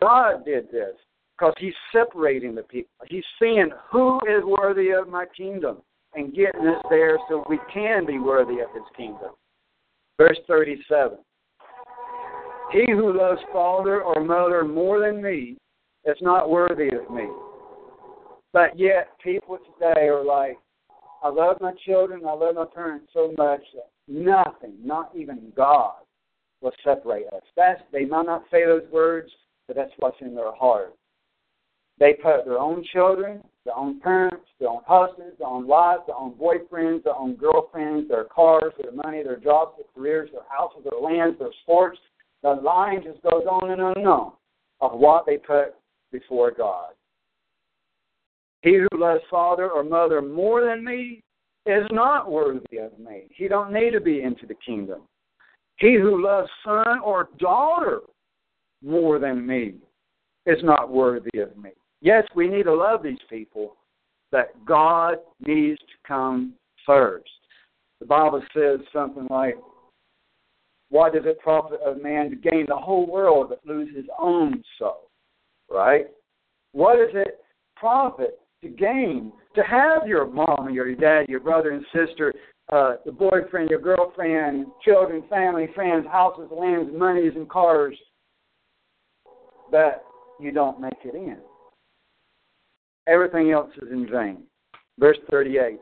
God 0.00 0.44
did 0.44 0.70
this 0.70 0.94
because 1.36 1.54
he's 1.58 1.74
separating 1.92 2.54
the 2.54 2.62
people. 2.62 2.90
He's 3.08 3.24
seeing 3.38 3.70
who 3.90 4.18
is 4.28 4.44
worthy 4.44 4.90
of 4.90 5.08
my 5.08 5.26
kingdom 5.36 5.78
and 6.14 6.34
getting 6.34 6.66
us 6.66 6.82
there 6.88 7.18
so 7.28 7.44
we 7.48 7.58
can 7.72 8.06
be 8.06 8.18
worthy 8.18 8.60
of 8.60 8.68
his 8.74 8.84
kingdom. 8.96 9.32
Verse 10.18 10.38
37. 10.46 11.18
He 12.70 12.84
who 12.90 13.18
loves 13.18 13.40
father 13.52 14.02
or 14.02 14.24
mother 14.24 14.64
more 14.64 15.00
than 15.00 15.22
me 15.22 15.56
is 16.04 16.16
not 16.20 16.48
worthy 16.48 16.88
of 16.88 17.10
me. 17.10 17.26
But 18.52 18.78
yet 18.78 19.08
people 19.22 19.58
today 19.58 20.08
are 20.08 20.24
like, 20.24 20.58
I 21.22 21.28
love 21.28 21.58
my 21.60 21.72
children. 21.86 22.22
I 22.26 22.32
love 22.32 22.56
my 22.56 22.66
parents 22.72 23.08
so 23.12 23.32
much 23.38 23.60
that 23.74 23.90
nothing, 24.08 24.74
not 24.82 25.12
even 25.14 25.52
God, 25.56 25.94
will 26.60 26.72
separate 26.84 27.26
us. 27.28 27.42
That's 27.56 27.80
they 27.92 28.04
might 28.04 28.26
not 28.26 28.44
say 28.50 28.64
those 28.64 28.82
words, 28.92 29.30
but 29.66 29.76
that's 29.76 29.92
what's 29.98 30.20
in 30.20 30.34
their 30.34 30.54
heart. 30.54 30.94
They 31.98 32.14
put 32.14 32.44
their 32.44 32.58
own 32.58 32.84
children, 32.92 33.42
their 33.64 33.76
own 33.76 34.00
parents, 34.00 34.46
their 34.58 34.68
own 34.68 34.82
husbands, 34.86 35.36
their 35.38 35.46
own 35.46 35.66
wives, 35.66 36.02
their 36.06 36.16
own 36.16 36.34
boyfriends, 36.34 37.04
their 37.04 37.14
own 37.14 37.36
girlfriends, 37.36 38.08
their 38.08 38.24
cars, 38.24 38.72
their 38.82 38.92
money, 38.92 39.22
their 39.22 39.36
jobs, 39.36 39.76
their 39.76 39.86
careers, 39.94 40.30
their 40.32 40.42
houses, 40.48 40.84
their 40.84 41.00
lands, 41.00 41.38
their 41.38 41.52
sports. 41.62 41.98
The 42.42 42.50
line 42.50 43.02
just 43.04 43.22
goes 43.22 43.44
on 43.48 43.70
and 43.70 43.80
on 43.80 43.96
and 43.96 44.08
on 44.08 44.32
of 44.80 44.98
what 44.98 45.26
they 45.26 45.36
put 45.36 45.74
before 46.10 46.50
God. 46.50 46.90
He 48.62 48.76
who 48.76 48.88
loves 48.98 49.22
father 49.30 49.70
or 49.70 49.84
mother 49.84 50.22
more 50.22 50.64
than 50.64 50.84
me 50.84 51.22
is 51.66 51.84
not 51.90 52.30
worthy 52.30 52.78
of 52.78 52.98
me. 52.98 53.24
He 53.36 53.48
don't 53.48 53.72
need 53.72 53.90
to 53.90 54.00
be 54.00 54.22
into 54.22 54.46
the 54.46 54.54
kingdom. 54.64 55.02
He 55.76 55.94
who 55.94 56.24
loves 56.24 56.48
son 56.64 57.00
or 57.04 57.28
daughter 57.38 58.00
more 58.82 59.18
than 59.18 59.46
me 59.46 59.74
is 60.46 60.58
not 60.62 60.90
worthy 60.90 61.38
of 61.38 61.56
me. 61.56 61.70
Yes, 62.00 62.24
we 62.34 62.48
need 62.48 62.64
to 62.64 62.74
love 62.74 63.02
these 63.02 63.18
people, 63.30 63.76
that 64.32 64.64
God 64.64 65.16
needs 65.44 65.78
to 65.78 66.08
come 66.08 66.54
first. 66.84 67.30
The 68.00 68.06
Bible 68.06 68.42
says 68.54 68.80
something 68.92 69.26
like, 69.30 69.56
What 70.88 71.12
does 71.12 71.22
it 71.26 71.38
profit 71.40 71.80
a 71.86 71.94
man 71.94 72.30
to 72.30 72.36
gain 72.36 72.66
the 72.66 72.76
whole 72.76 73.06
world 73.06 73.50
but 73.50 73.60
lose 73.64 73.94
his 73.94 74.06
own 74.18 74.64
soul? 74.78 75.08
Right? 75.70 76.06
What 76.72 76.96
does 76.96 77.14
it 77.14 77.38
profit 77.76 78.38
to 78.62 78.68
gain 78.68 79.32
to 79.54 79.62
have 79.62 80.06
your 80.06 80.26
mom 80.26 80.68
or 80.68 80.70
your 80.70 80.94
dad, 80.94 81.28
your 81.28 81.40
brother 81.40 81.70
and 81.70 81.84
sister, 81.92 82.32
uh, 82.72 82.94
the 83.04 83.12
boyfriend, 83.12 83.68
your 83.68 83.80
girlfriend, 83.80 84.66
children, 84.84 85.22
family, 85.28 85.68
friends, 85.74 86.06
houses, 86.10 86.48
lands, 86.50 86.90
monies, 86.96 87.32
and 87.34 87.48
cars, 87.48 87.96
but 89.70 90.04
you 90.40 90.52
don't 90.52 90.80
make 90.80 90.98
it 91.04 91.14
in. 91.14 91.36
Everything 93.06 93.50
else 93.50 93.70
is 93.82 93.88
in 93.90 94.08
vain. 94.10 94.44
Verse 94.98 95.18
38 95.30 95.78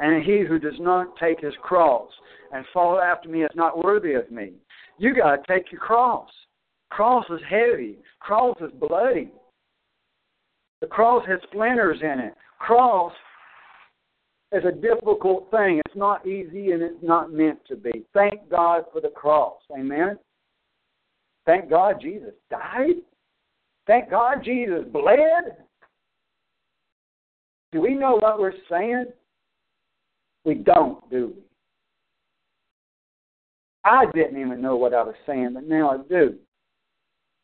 And 0.00 0.24
he 0.24 0.40
who 0.40 0.58
does 0.58 0.78
not 0.78 1.16
take 1.16 1.40
his 1.40 1.54
cross 1.62 2.08
and 2.52 2.64
follow 2.72 2.98
after 2.98 3.28
me 3.28 3.42
is 3.42 3.50
not 3.54 3.84
worthy 3.84 4.14
of 4.14 4.30
me. 4.30 4.52
You 4.98 5.14
got 5.14 5.36
to 5.36 5.42
take 5.48 5.70
your 5.70 5.80
cross. 5.80 6.30
Cross 6.90 7.26
is 7.30 7.40
heavy, 7.48 7.98
cross 8.20 8.56
is 8.60 8.70
bloody. 8.78 9.32
The 10.82 10.88
cross 10.88 11.24
has 11.28 11.38
splinters 11.44 12.00
in 12.02 12.18
it. 12.18 12.34
Cross 12.58 13.12
is 14.50 14.64
a 14.64 14.72
difficult 14.72 15.48
thing. 15.52 15.80
It's 15.86 15.96
not 15.96 16.26
easy 16.26 16.72
and 16.72 16.82
it's 16.82 17.02
not 17.02 17.32
meant 17.32 17.60
to 17.68 17.76
be. 17.76 18.02
Thank 18.12 18.50
God 18.50 18.86
for 18.92 19.00
the 19.00 19.08
cross. 19.08 19.60
Amen. 19.78 20.18
Thank 21.46 21.70
God 21.70 22.00
Jesus 22.02 22.34
died. 22.50 22.96
Thank 23.86 24.10
God 24.10 24.42
Jesus 24.44 24.82
bled. 24.92 25.56
Do 27.70 27.80
we 27.80 27.94
know 27.94 28.16
what 28.16 28.40
we're 28.40 28.52
saying? 28.68 29.06
We 30.44 30.54
don't, 30.54 31.08
do 31.10 31.32
we? 31.36 31.42
I 33.84 34.06
didn't 34.12 34.40
even 34.40 34.60
know 34.60 34.74
what 34.74 34.94
I 34.94 35.04
was 35.04 35.14
saying, 35.26 35.52
but 35.54 35.68
now 35.68 35.90
I 35.90 35.98
do. 36.08 36.34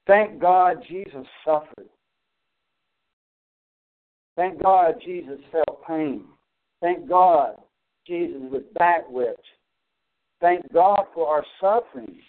Thank 0.09 0.40
God 0.40 0.82
Jesus 0.89 1.24
suffered. 1.44 1.89
Thank 4.39 4.62
God 4.62 4.94
Jesus 5.05 5.40
felt 5.51 5.85
pain. 5.85 6.23
Thank 6.81 7.09
God 7.09 7.56
Jesus 8.06 8.40
was 8.40 8.62
back 8.78 9.02
whipped. 9.10 9.44
Thank 10.40 10.73
God 10.73 11.06
for 11.12 11.27
our 11.27 11.44
sufferings. 11.60 12.23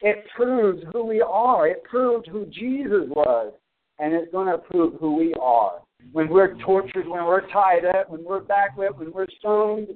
It 0.00 0.24
proves 0.36 0.84
who 0.92 1.04
we 1.04 1.20
are. 1.20 1.66
It 1.66 1.82
proved 1.82 2.28
who 2.28 2.46
Jesus 2.46 3.08
was. 3.08 3.52
And 3.98 4.14
it's 4.14 4.30
going 4.30 4.46
to 4.46 4.58
prove 4.58 5.00
who 5.00 5.16
we 5.16 5.34
are. 5.42 5.80
When 6.12 6.28
we're 6.28 6.56
tortured, 6.58 7.08
when 7.08 7.24
we're 7.24 7.50
tied 7.50 7.84
up, 7.84 8.08
when 8.08 8.22
we're 8.22 8.38
back 8.38 8.78
whipped, 8.78 9.00
when 9.00 9.12
we're 9.12 9.26
stoned, 9.40 9.88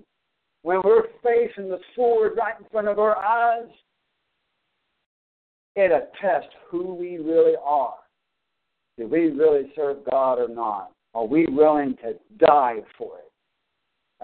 when 0.62 0.80
we're 0.82 1.04
facing 1.22 1.68
the 1.68 1.78
sword 1.94 2.32
right 2.36 2.54
in 2.58 2.66
front 2.72 2.88
of 2.88 2.98
our 2.98 3.16
eyes, 3.16 3.68
it 5.76 5.92
attests 5.92 6.52
who 6.68 6.92
we 6.96 7.18
really 7.18 7.54
are. 7.64 7.94
Do 8.98 9.06
we 9.06 9.30
really 9.30 9.70
serve 9.76 9.98
God 10.10 10.40
or 10.40 10.48
not? 10.48 10.90
Are 11.14 11.26
we 11.26 11.46
willing 11.46 11.96
to 12.02 12.14
die 12.38 12.78
for 12.96 13.18
it? 13.18 13.32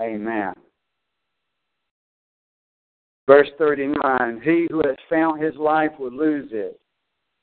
Amen. 0.01 0.55
Verse 3.27 3.48
39 3.59 4.40
He 4.43 4.66
who 4.70 4.78
has 4.86 4.97
found 5.10 5.43
his 5.43 5.55
life 5.56 5.90
will 5.98 6.12
lose 6.12 6.48
it, 6.52 6.81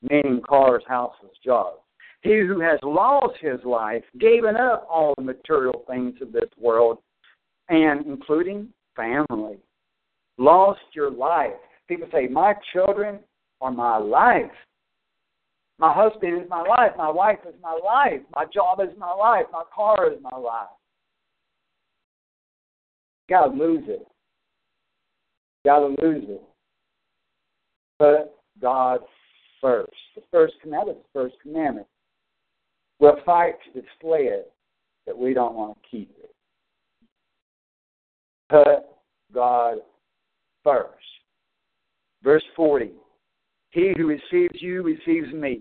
meaning 0.02 0.42
cars, 0.46 0.82
houses, 0.88 1.30
jobs. 1.44 1.78
He 2.22 2.38
who 2.40 2.60
has 2.60 2.80
lost 2.82 3.36
his 3.40 3.60
life, 3.64 4.02
given 4.18 4.56
up 4.56 4.86
all 4.90 5.14
the 5.16 5.22
material 5.22 5.84
things 5.88 6.14
of 6.20 6.32
this 6.32 6.50
world, 6.58 6.98
and 7.68 8.04
including 8.04 8.68
family, 8.96 9.58
lost 10.38 10.80
your 10.92 11.10
life. 11.10 11.52
People 11.86 12.08
say, 12.12 12.26
My 12.26 12.54
children 12.72 13.20
are 13.60 13.70
my 13.70 13.96
life. 13.96 14.50
My 15.78 15.92
husband 15.92 16.42
is 16.42 16.48
my 16.48 16.62
life. 16.62 16.92
My 16.96 17.10
wife 17.10 17.38
is 17.46 17.54
my 17.62 17.78
life. 17.84 18.20
My 18.34 18.44
job 18.52 18.80
is 18.80 18.96
my 18.98 19.12
life. 19.12 19.44
My 19.52 19.64
car 19.74 20.10
is 20.10 20.18
my 20.22 20.36
life. 20.36 20.68
Gotta 23.28 23.52
lose 23.52 23.84
it. 23.86 24.06
Gotta 25.64 25.86
lose 26.00 26.24
it. 26.28 26.42
Put 27.98 28.30
God 28.60 29.00
first. 29.60 29.92
The 30.14 30.22
first 30.30 30.54
commandment 30.62 30.98
the 30.98 31.20
first 31.20 31.34
commandment. 31.42 31.86
We'll 32.98 33.18
fight 33.26 33.54
to 33.64 33.80
display 33.80 34.24
it, 34.24 34.50
but 35.04 35.18
we 35.18 35.34
don't 35.34 35.54
want 35.54 35.76
to 35.76 35.88
keep 35.90 36.10
it. 36.22 36.34
Put 38.48 38.86
God 39.34 39.78
first. 40.64 41.04
Verse 42.22 42.44
40 42.54 42.92
He 43.76 43.92
who 43.94 44.06
receives 44.06 44.62
you 44.62 44.82
receives 44.82 45.30
me, 45.34 45.60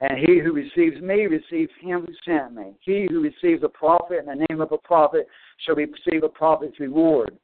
and 0.00 0.18
he 0.18 0.40
who 0.40 0.52
receives 0.52 1.00
me 1.00 1.26
receives 1.26 1.70
him 1.80 2.04
who 2.04 2.12
sent 2.24 2.54
me. 2.54 2.72
He 2.80 3.06
who 3.08 3.20
receives 3.20 3.62
a 3.62 3.68
prophet 3.68 4.18
in 4.18 4.26
the 4.26 4.44
name 4.48 4.60
of 4.60 4.72
a 4.72 4.78
prophet 4.78 5.28
shall 5.58 5.76
receive 5.76 6.24
a 6.24 6.28
prophet's 6.28 6.80
reward. 6.80 7.38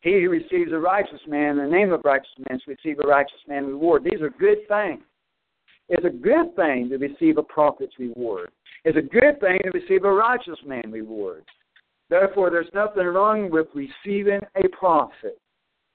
He 0.00 0.22
who 0.22 0.30
receives 0.30 0.72
a 0.72 0.78
righteous 0.78 1.20
man 1.28 1.58
in 1.58 1.58
the 1.58 1.66
name 1.66 1.92
of 1.92 2.00
a 2.00 2.08
righteous 2.08 2.32
man 2.48 2.58
shall 2.64 2.74
receive 2.74 2.98
a 2.98 3.06
righteous 3.06 3.36
man's 3.46 3.66
reward. 3.66 4.04
These 4.04 4.22
are 4.22 4.30
good 4.30 4.66
things. 4.68 5.02
It's 5.90 6.06
a 6.06 6.08
good 6.08 6.56
thing 6.56 6.88
to 6.88 6.96
receive 6.96 7.36
a 7.36 7.42
prophet's 7.42 7.98
reward. 7.98 8.52
It's 8.86 8.96
a 8.96 9.02
good 9.02 9.38
thing 9.38 9.58
to 9.64 9.78
receive 9.78 10.04
a 10.04 10.12
righteous 10.12 10.58
man 10.64 10.90
reward. 10.90 11.44
Therefore, 12.08 12.48
there's 12.48 12.72
nothing 12.72 13.04
wrong 13.04 13.50
with 13.50 13.66
receiving 13.74 14.40
a 14.56 14.66
prophet 14.68 15.38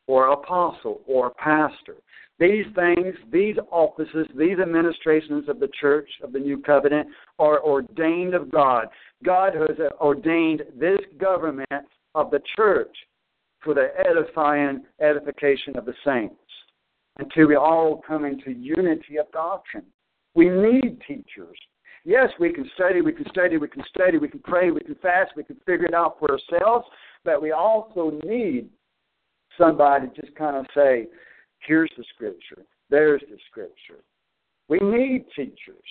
or 0.06 0.28
apostle 0.32 1.02
or 1.08 1.32
pastor. 1.32 1.96
These 2.40 2.66
things, 2.74 3.16
these 3.32 3.58
offices, 3.70 4.26
these 4.36 4.60
administrations 4.60 5.50
of 5.50 5.60
the 5.60 5.70
church 5.80 6.10
of 6.24 6.32
the 6.32 6.40
new 6.40 6.58
covenant 6.62 7.10
are 7.38 7.62
ordained 7.62 8.34
of 8.34 8.50
God. 8.50 8.88
God 9.26 9.54
has 9.56 9.78
ordained 10.00 10.64
this 10.80 11.00
government 11.20 11.70
of 12.16 12.32
the 12.32 12.42
church 12.56 12.96
for 13.62 13.74
the 13.74 13.90
edifying 14.08 14.84
edification 15.02 15.78
of 15.78 15.86
the 15.86 15.94
saints 16.06 16.36
until 17.18 17.48
we 17.48 17.56
all 17.56 18.02
come 18.08 18.24
into 18.24 18.52
unity 18.52 19.18
of 19.18 19.30
doctrine. 19.34 19.86
We 20.34 20.48
need 20.48 21.02
teachers. 21.06 21.58
Yes, 22.06 22.30
we 22.40 22.54
can 22.54 22.70
study, 22.76 23.02
we 23.02 23.12
can 23.12 23.30
study, 23.30 23.58
we 23.58 23.68
can 23.68 23.84
study, 23.94 24.18
we 24.18 24.30
can 24.30 24.40
pray, 24.40 24.72
we 24.72 24.80
can 24.80 24.96
fast, 24.96 25.32
we 25.36 25.44
can 25.44 25.58
figure 25.66 25.86
it 25.86 25.94
out 25.94 26.18
for 26.18 26.32
ourselves, 26.32 26.88
but 27.26 27.42
we 27.42 27.52
also 27.52 28.18
need 28.24 28.70
somebody 29.58 30.08
to 30.08 30.22
just 30.22 30.34
kind 30.38 30.56
of 30.56 30.66
say, 30.74 31.08
here's 31.66 31.92
the 31.98 32.04
scripture, 32.14 32.64
there's 32.90 33.22
the 33.30 33.38
scripture. 33.50 34.04
We 34.68 34.80
need 34.82 35.26
teachers 35.36 35.84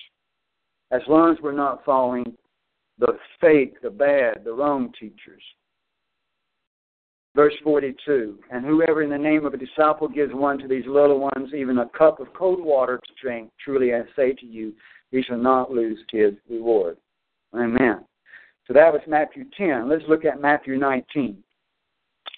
as 0.90 1.02
long 1.08 1.32
as 1.32 1.38
we're 1.42 1.52
not 1.52 1.84
following 1.84 2.36
the 2.98 3.18
fake, 3.40 3.80
the 3.82 3.90
bad, 3.90 4.44
the 4.44 4.52
wrong 4.52 4.92
teachers. 4.98 5.42
Verse 7.36 7.54
42 7.62 8.38
And 8.50 8.64
whoever 8.64 9.02
in 9.02 9.10
the 9.10 9.18
name 9.18 9.46
of 9.46 9.54
a 9.54 9.58
disciple 9.58 10.08
gives 10.08 10.32
one 10.34 10.58
to 10.58 10.68
these 10.68 10.86
little 10.86 11.20
ones, 11.20 11.54
even 11.54 11.78
a 11.78 11.88
cup 11.96 12.20
of 12.20 12.32
cold 12.34 12.64
water 12.64 12.98
to 12.98 13.12
drink, 13.22 13.50
truly 13.62 13.94
I 13.94 14.02
say 14.16 14.32
to 14.32 14.46
you, 14.46 14.72
he 15.10 15.22
shall 15.22 15.38
not 15.38 15.70
lose 15.70 15.98
his 16.10 16.34
reward. 16.50 16.96
Amen. 17.54 18.04
So 18.66 18.74
that 18.74 18.92
was 18.92 19.00
Matthew 19.06 19.44
10. 19.56 19.88
Let's 19.88 20.04
look 20.08 20.24
at 20.24 20.40
Matthew 20.40 20.76
19. 20.76 21.42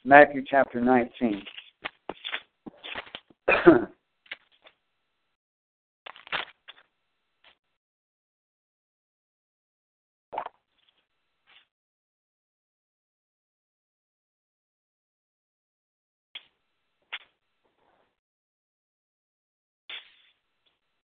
Matthew 0.04 0.42
chapter 0.48 0.80
19. 0.80 1.42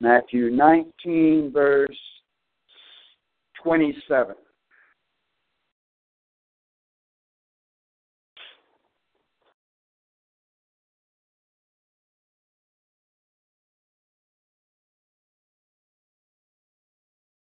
Matthew 0.04 0.50
19, 0.50 1.52
verse 1.54 1.98
27. 3.64 4.36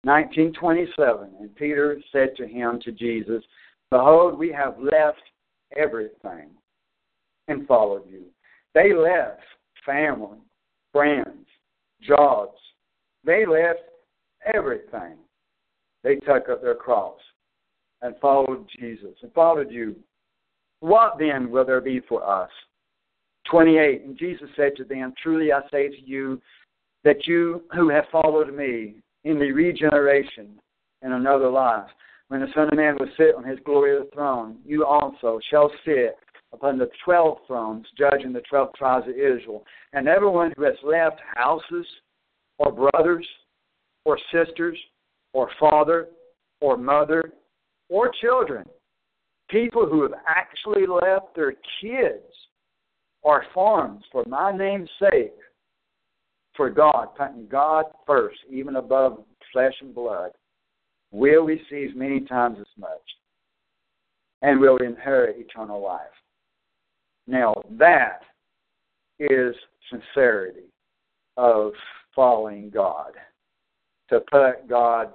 Nineteen 0.05 0.53
twenty-seven, 0.53 1.31
and 1.41 1.55
Peter 1.57 2.01
said 2.13 2.37
to 2.37 2.47
him, 2.47 2.79
to 2.85 2.93
Jesus, 2.93 3.43
Behold, 3.91 4.39
we 4.39 4.53
have 4.53 4.77
left 4.79 5.23
everything 5.77 6.51
and 7.49 7.67
followed 7.67 8.03
you. 8.09 8.27
They 8.75 8.93
left 8.95 9.41
family, 9.85 10.39
friends, 10.93 11.47
jobs. 12.07 12.59
They 13.25 13.47
left 13.47 13.81
everything. 14.55 15.17
They 16.03 16.17
took 16.17 16.49
up 16.49 16.63
their 16.63 16.75
cross 16.75 17.19
and 18.03 18.15
followed 18.21 18.67
Jesus 18.79 19.15
and 19.23 19.33
followed 19.33 19.71
you, 19.71 19.95
what 20.81 21.17
then 21.19 21.51
will 21.51 21.65
there 21.65 21.81
be 21.81 22.01
for 22.09 22.29
us? 22.29 22.51
28. 23.51 24.03
And 24.05 24.19
Jesus 24.19 24.49
said 24.57 24.73
to 24.77 24.85
them, 24.85 25.15
Truly 25.23 25.53
I 25.53 25.61
say 25.71 25.89
to 25.89 26.01
you, 26.05 26.41
that 27.05 27.27
you 27.27 27.63
who 27.75 27.89
have 27.89 28.05
followed 28.13 28.55
me 28.55 28.95
in 29.25 29.39
the 29.39 29.53
regeneration 29.53 30.59
in 31.03 31.13
another 31.13 31.51
life, 31.51 31.89
when 32.29 32.41
the 32.41 32.47
Son 32.55 32.69
of 32.69 32.77
Man 32.77 32.97
will 32.99 33.09
sit 33.17 33.35
on 33.37 33.45
his 33.45 33.59
glorious 33.65 34.07
throne, 34.15 34.59
you 34.65 34.87
also 34.87 35.41
shall 35.51 35.71
sit 35.85 36.17
upon 36.53 36.79
the 36.79 36.91
twelve 37.05 37.39
thrones, 37.47 37.87
judging 37.99 38.33
the 38.33 38.43
twelve 38.49 38.75
tribes 38.75 39.07
of 39.09 39.15
Israel. 39.15 39.65
And 39.93 40.09
everyone 40.09 40.53
who 40.57 40.65
has 40.65 40.75
left 40.83 41.21
houses, 41.35 41.87
or 42.59 42.73
brothers, 42.73 43.27
or 44.05 44.19
sisters, 44.33 44.79
or 45.33 45.49
father, 45.59 46.09
or 46.61 46.77
mother, 46.77 47.33
or 47.89 48.11
children, 48.21 48.65
people 49.51 49.87
who 49.87 50.03
have 50.03 50.15
actually 50.27 50.87
left 50.87 51.35
their 51.35 51.55
kids 51.81 52.25
or 53.23 53.45
farms 53.55 54.05
for 54.11 54.25
my 54.27 54.57
name's 54.57 54.91
sake, 54.99 55.35
for 56.57 56.69
God, 56.71 57.09
putting 57.17 57.47
God 57.47 57.87
first, 58.07 58.39
even 58.51 58.77
above 58.77 59.25
flesh 59.53 59.75
and 59.81 59.95
blood, 59.95 60.31
will 61.11 61.45
receive 61.45 61.97
many 61.97 62.21
times 62.21 62.59
as 62.61 62.67
much 62.79 62.91
and 64.43 64.61
will 64.61 64.79
inherit 64.79 65.37
eternal 65.39 65.83
life. 65.83 66.01
Now, 67.27 67.55
that 67.71 68.23
is 69.19 69.55
sincerity 69.91 70.73
of 71.37 71.73
following 72.15 72.71
God. 72.71 73.13
To 74.11 74.21
put 74.31 74.69
God 74.69 75.11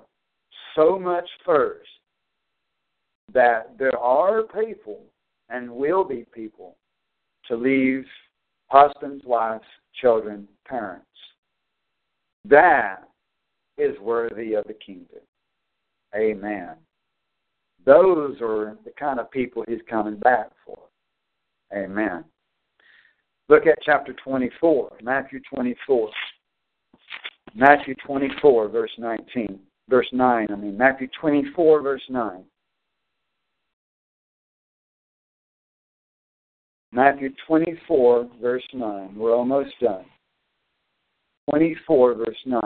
so 0.75 0.97
much 0.97 1.27
first 1.45 1.87
that 3.33 3.77
there 3.77 3.97
are 3.97 4.43
people 4.43 5.01
and 5.49 5.69
will 5.69 6.03
be 6.03 6.25
people 6.33 6.75
to 7.47 7.55
leave 7.55 8.05
husbands, 8.67 9.23
wives, 9.25 9.63
children, 10.01 10.47
parents. 10.67 11.05
That 12.45 13.03
is 13.77 13.97
worthy 13.99 14.53
of 14.53 14.65
the 14.65 14.73
kingdom. 14.73 15.19
Amen. 16.15 16.75
Those 17.85 18.37
are 18.41 18.77
the 18.83 18.91
kind 18.97 19.19
of 19.19 19.29
people 19.31 19.63
he's 19.67 19.79
coming 19.89 20.17
back 20.17 20.49
for. 20.65 20.77
Amen. 21.73 22.23
Look 23.49 23.65
at 23.65 23.77
chapter 23.83 24.13
24, 24.23 24.97
Matthew 25.01 25.39
24. 25.53 26.09
Matthew 27.55 27.95
24, 28.05 28.67
verse 28.69 28.91
19. 28.97 29.59
Verse 29.89 30.07
9, 30.11 30.47
I 30.51 30.55
mean, 30.55 30.77
Matthew 30.77 31.07
24, 31.19 31.81
verse 31.81 32.01
9. 32.09 32.43
Matthew 36.91 37.29
24, 37.47 38.29
verse 38.41 38.63
9. 38.73 39.15
We're 39.15 39.35
almost 39.35 39.71
done. 39.81 40.05
24, 41.49 42.15
verse 42.15 42.35
9. 42.45 42.61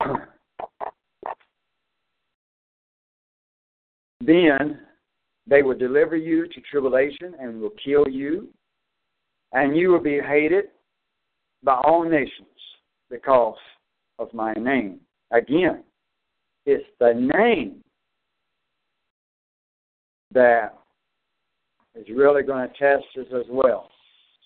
then 4.20 4.80
they 5.46 5.62
will 5.62 5.76
deliver 5.76 6.16
you 6.16 6.46
to 6.48 6.60
tribulation 6.70 7.34
and 7.38 7.60
will 7.60 7.72
kill 7.84 8.08
you, 8.08 8.48
and 9.52 9.76
you 9.76 9.90
will 9.90 10.00
be 10.02 10.20
hated 10.20 10.66
by 11.62 11.74
all 11.84 12.08
nations 12.08 12.48
because 13.10 13.56
of 14.18 14.32
my 14.32 14.52
name. 14.54 15.00
Again, 15.32 15.82
it's 16.66 16.84
the 16.98 17.12
name 17.36 17.82
that 20.32 20.74
is 21.94 22.06
really 22.14 22.42
going 22.42 22.68
to 22.68 22.74
test 22.78 23.04
us 23.18 23.26
as 23.34 23.46
well. 23.50 23.90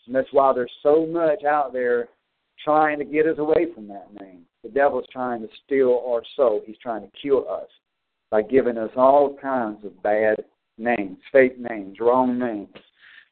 And 0.07 0.15
that's 0.15 0.29
why 0.33 0.53
there's 0.53 0.73
so 0.83 1.07
much 1.07 1.45
out 1.45 1.73
there 1.73 2.09
trying 2.65 2.99
to 2.99 3.05
get 3.05 3.27
us 3.27 3.39
away 3.39 3.67
from 3.75 3.89
that 3.89 4.09
name. 4.21 4.41
The 4.65 4.71
devil's 4.71 5.07
trying 5.13 5.43
to 5.43 5.49
steal 5.65 6.03
our 6.07 6.23
soul. 6.35 6.63
He's 6.67 6.79
trying 6.83 7.03
to 7.03 7.11
kill 7.23 7.49
us 7.49 7.69
by 8.31 8.43
giving 8.43 8.77
us 8.77 8.91
all 8.97 9.37
kinds 9.41 9.85
of 9.85 10.03
bad 10.03 10.37
names, 10.79 11.19
fake 11.33 11.59
names, 11.59 11.99
wrong 12.01 12.39
names. 12.39 12.75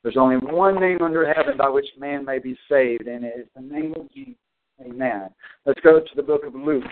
There's 0.03 0.17
only 0.17 0.37
one 0.37 0.81
name 0.81 0.99
under 1.03 1.33
heaven 1.33 1.57
by 1.57 1.69
which 1.69 1.87
man 1.99 2.25
may 2.25 2.39
be 2.39 2.57
saved, 2.69 3.07
and 3.07 3.25
it 3.25 3.35
is 3.39 3.47
the 3.57 3.63
name 3.63 3.95
of 3.97 4.13
Jesus. 4.13 4.35
Amen. 4.81 5.31
Let's 5.65 5.81
go 5.81 6.01
to 6.01 6.15
the 6.15 6.23
book 6.23 6.45
of 6.45 6.55
Luke. 6.55 6.85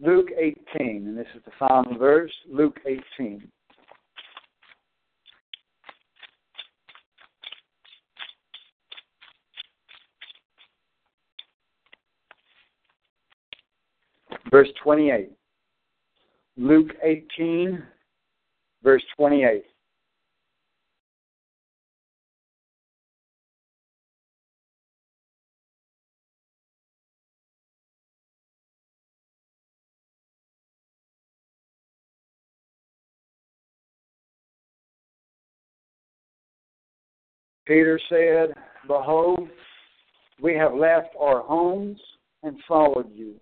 Luke 0.00 0.28
18, 0.36 0.56
and 1.06 1.16
this 1.16 1.26
is 1.36 1.42
the 1.44 1.52
final 1.58 1.96
verse. 1.98 2.32
Luke 2.50 2.78
18. 2.86 3.46
Verse 14.50 14.68
28. 14.82 15.30
Luke 16.56 16.90
18, 17.02 17.82
verse 18.82 19.02
28. 19.16 19.64
Peter 37.70 38.00
said, 38.08 38.52
Behold, 38.88 39.48
we 40.42 40.56
have 40.56 40.74
left 40.74 41.14
our 41.20 41.40
homes 41.40 42.00
and 42.42 42.56
followed 42.66 43.08
you. 43.14 43.34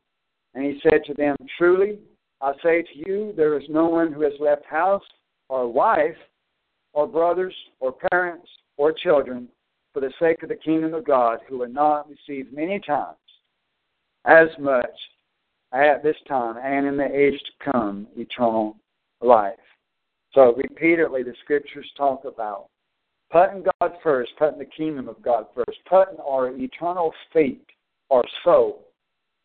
And 0.53 0.67
he 0.67 0.79
said 0.83 1.01
to 1.07 1.15
them, 1.15 1.35
Truly, 1.57 1.99
I 2.43 2.53
say 2.63 2.83
to 2.83 2.99
you, 3.09 3.33
there 3.39 3.59
is 3.59 3.65
no 3.71 3.87
one 3.87 4.13
who 4.13 4.21
has 4.21 4.35
left 4.39 4.67
house 4.67 5.03
or 5.49 5.71
wife 5.71 6.17
or 6.93 7.07
brothers 7.07 7.55
or 7.81 7.95
parents 8.11 8.49
or 8.77 8.93
children 8.93 9.49
for 9.93 10.01
the 10.01 10.13
sake 10.21 10.43
of 10.43 10.49
the 10.49 10.57
kingdom 10.57 10.95
of 10.95 11.07
God 11.07 11.39
who 11.49 11.59
will 11.59 11.69
not 11.69 12.09
receive 12.09 12.53
many 12.53 12.81
times 12.81 13.17
as 14.25 14.49
much 14.59 14.91
at 15.73 16.03
this 16.03 16.17
time 16.27 16.57
and 16.63 16.87
in 16.87 16.97
the 16.97 17.05
age 17.05 17.39
to 17.41 17.73
come 17.73 18.07
eternal 18.17 18.77
life. 19.21 19.55
So 20.35 20.55
repeatedly 20.55 21.23
the 21.23 21.35
scriptures 21.43 21.91
talk 21.97 22.25
about 22.25 22.67
putting 23.31 23.65
God 23.81 23.93
first, 24.03 24.33
putting 24.39 24.59
the 24.59 24.65
kingdom 24.65 25.09
of 25.09 25.21
God 25.23 25.47
first, 25.55 25.79
putting 25.89 26.19
our 26.21 26.51
eternal 26.57 27.13
fate, 27.33 27.67
our 28.11 28.25
soul, 28.45 28.85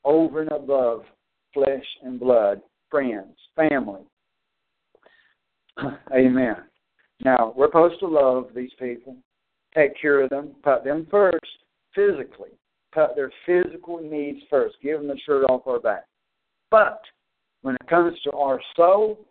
over 0.05 0.41
and 0.41 0.51
above 0.51 1.03
flesh 1.53 1.85
and 2.03 2.19
blood, 2.19 2.61
friends, 2.89 3.35
family. 3.55 4.01
Amen. 6.13 6.55
Now, 7.23 7.53
we're 7.55 7.67
supposed 7.67 7.99
to 7.99 8.07
love 8.07 8.49
these 8.55 8.71
people, 8.79 9.15
take 9.75 9.99
care 9.99 10.21
of 10.21 10.29
them, 10.29 10.51
put 10.63 10.83
them 10.83 11.07
first 11.09 11.39
physically, 11.95 12.49
put 12.91 13.15
their 13.15 13.31
physical 13.45 13.99
needs 14.01 14.39
first, 14.49 14.75
give 14.81 14.99
them 14.99 15.07
the 15.07 15.17
shirt 15.25 15.45
off 15.45 15.67
our 15.67 15.79
back. 15.79 16.05
But 16.69 17.01
when 17.61 17.75
it 17.75 17.87
comes 17.89 18.19
to 18.23 18.31
our 18.31 18.59
soul, 18.75 19.25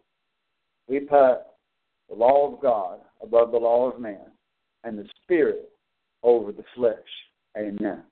we 0.88 1.00
put 1.00 1.42
the 2.08 2.14
law 2.14 2.52
of 2.52 2.60
God 2.60 3.00
above 3.22 3.52
the 3.52 3.58
law 3.58 3.90
of 3.90 4.00
man 4.00 4.30
and 4.84 4.98
the 4.98 5.06
spirit 5.22 5.70
over 6.22 6.52
the 6.52 6.64
flesh. 6.74 6.96
Amen. 7.56 8.02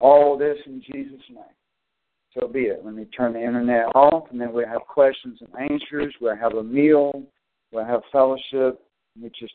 All 0.00 0.36
this 0.38 0.56
in 0.66 0.82
Jesus' 0.82 1.20
name. 1.28 1.44
So 2.38 2.48
be 2.48 2.60
it. 2.62 2.82
Let 2.84 2.94
me 2.94 3.04
turn 3.06 3.34
the 3.34 3.44
internet 3.44 3.86
off, 3.94 4.24
and 4.30 4.40
then 4.40 4.52
we'll 4.52 4.66
have 4.66 4.82
questions 4.82 5.38
and 5.40 5.70
answers. 5.70 6.14
We'll 6.20 6.36
have 6.36 6.54
a 6.54 6.62
meal. 6.62 7.22
We'll 7.72 7.84
have 7.84 8.00
fellowship. 8.10 8.80
We 9.20 9.28
just 9.38 9.54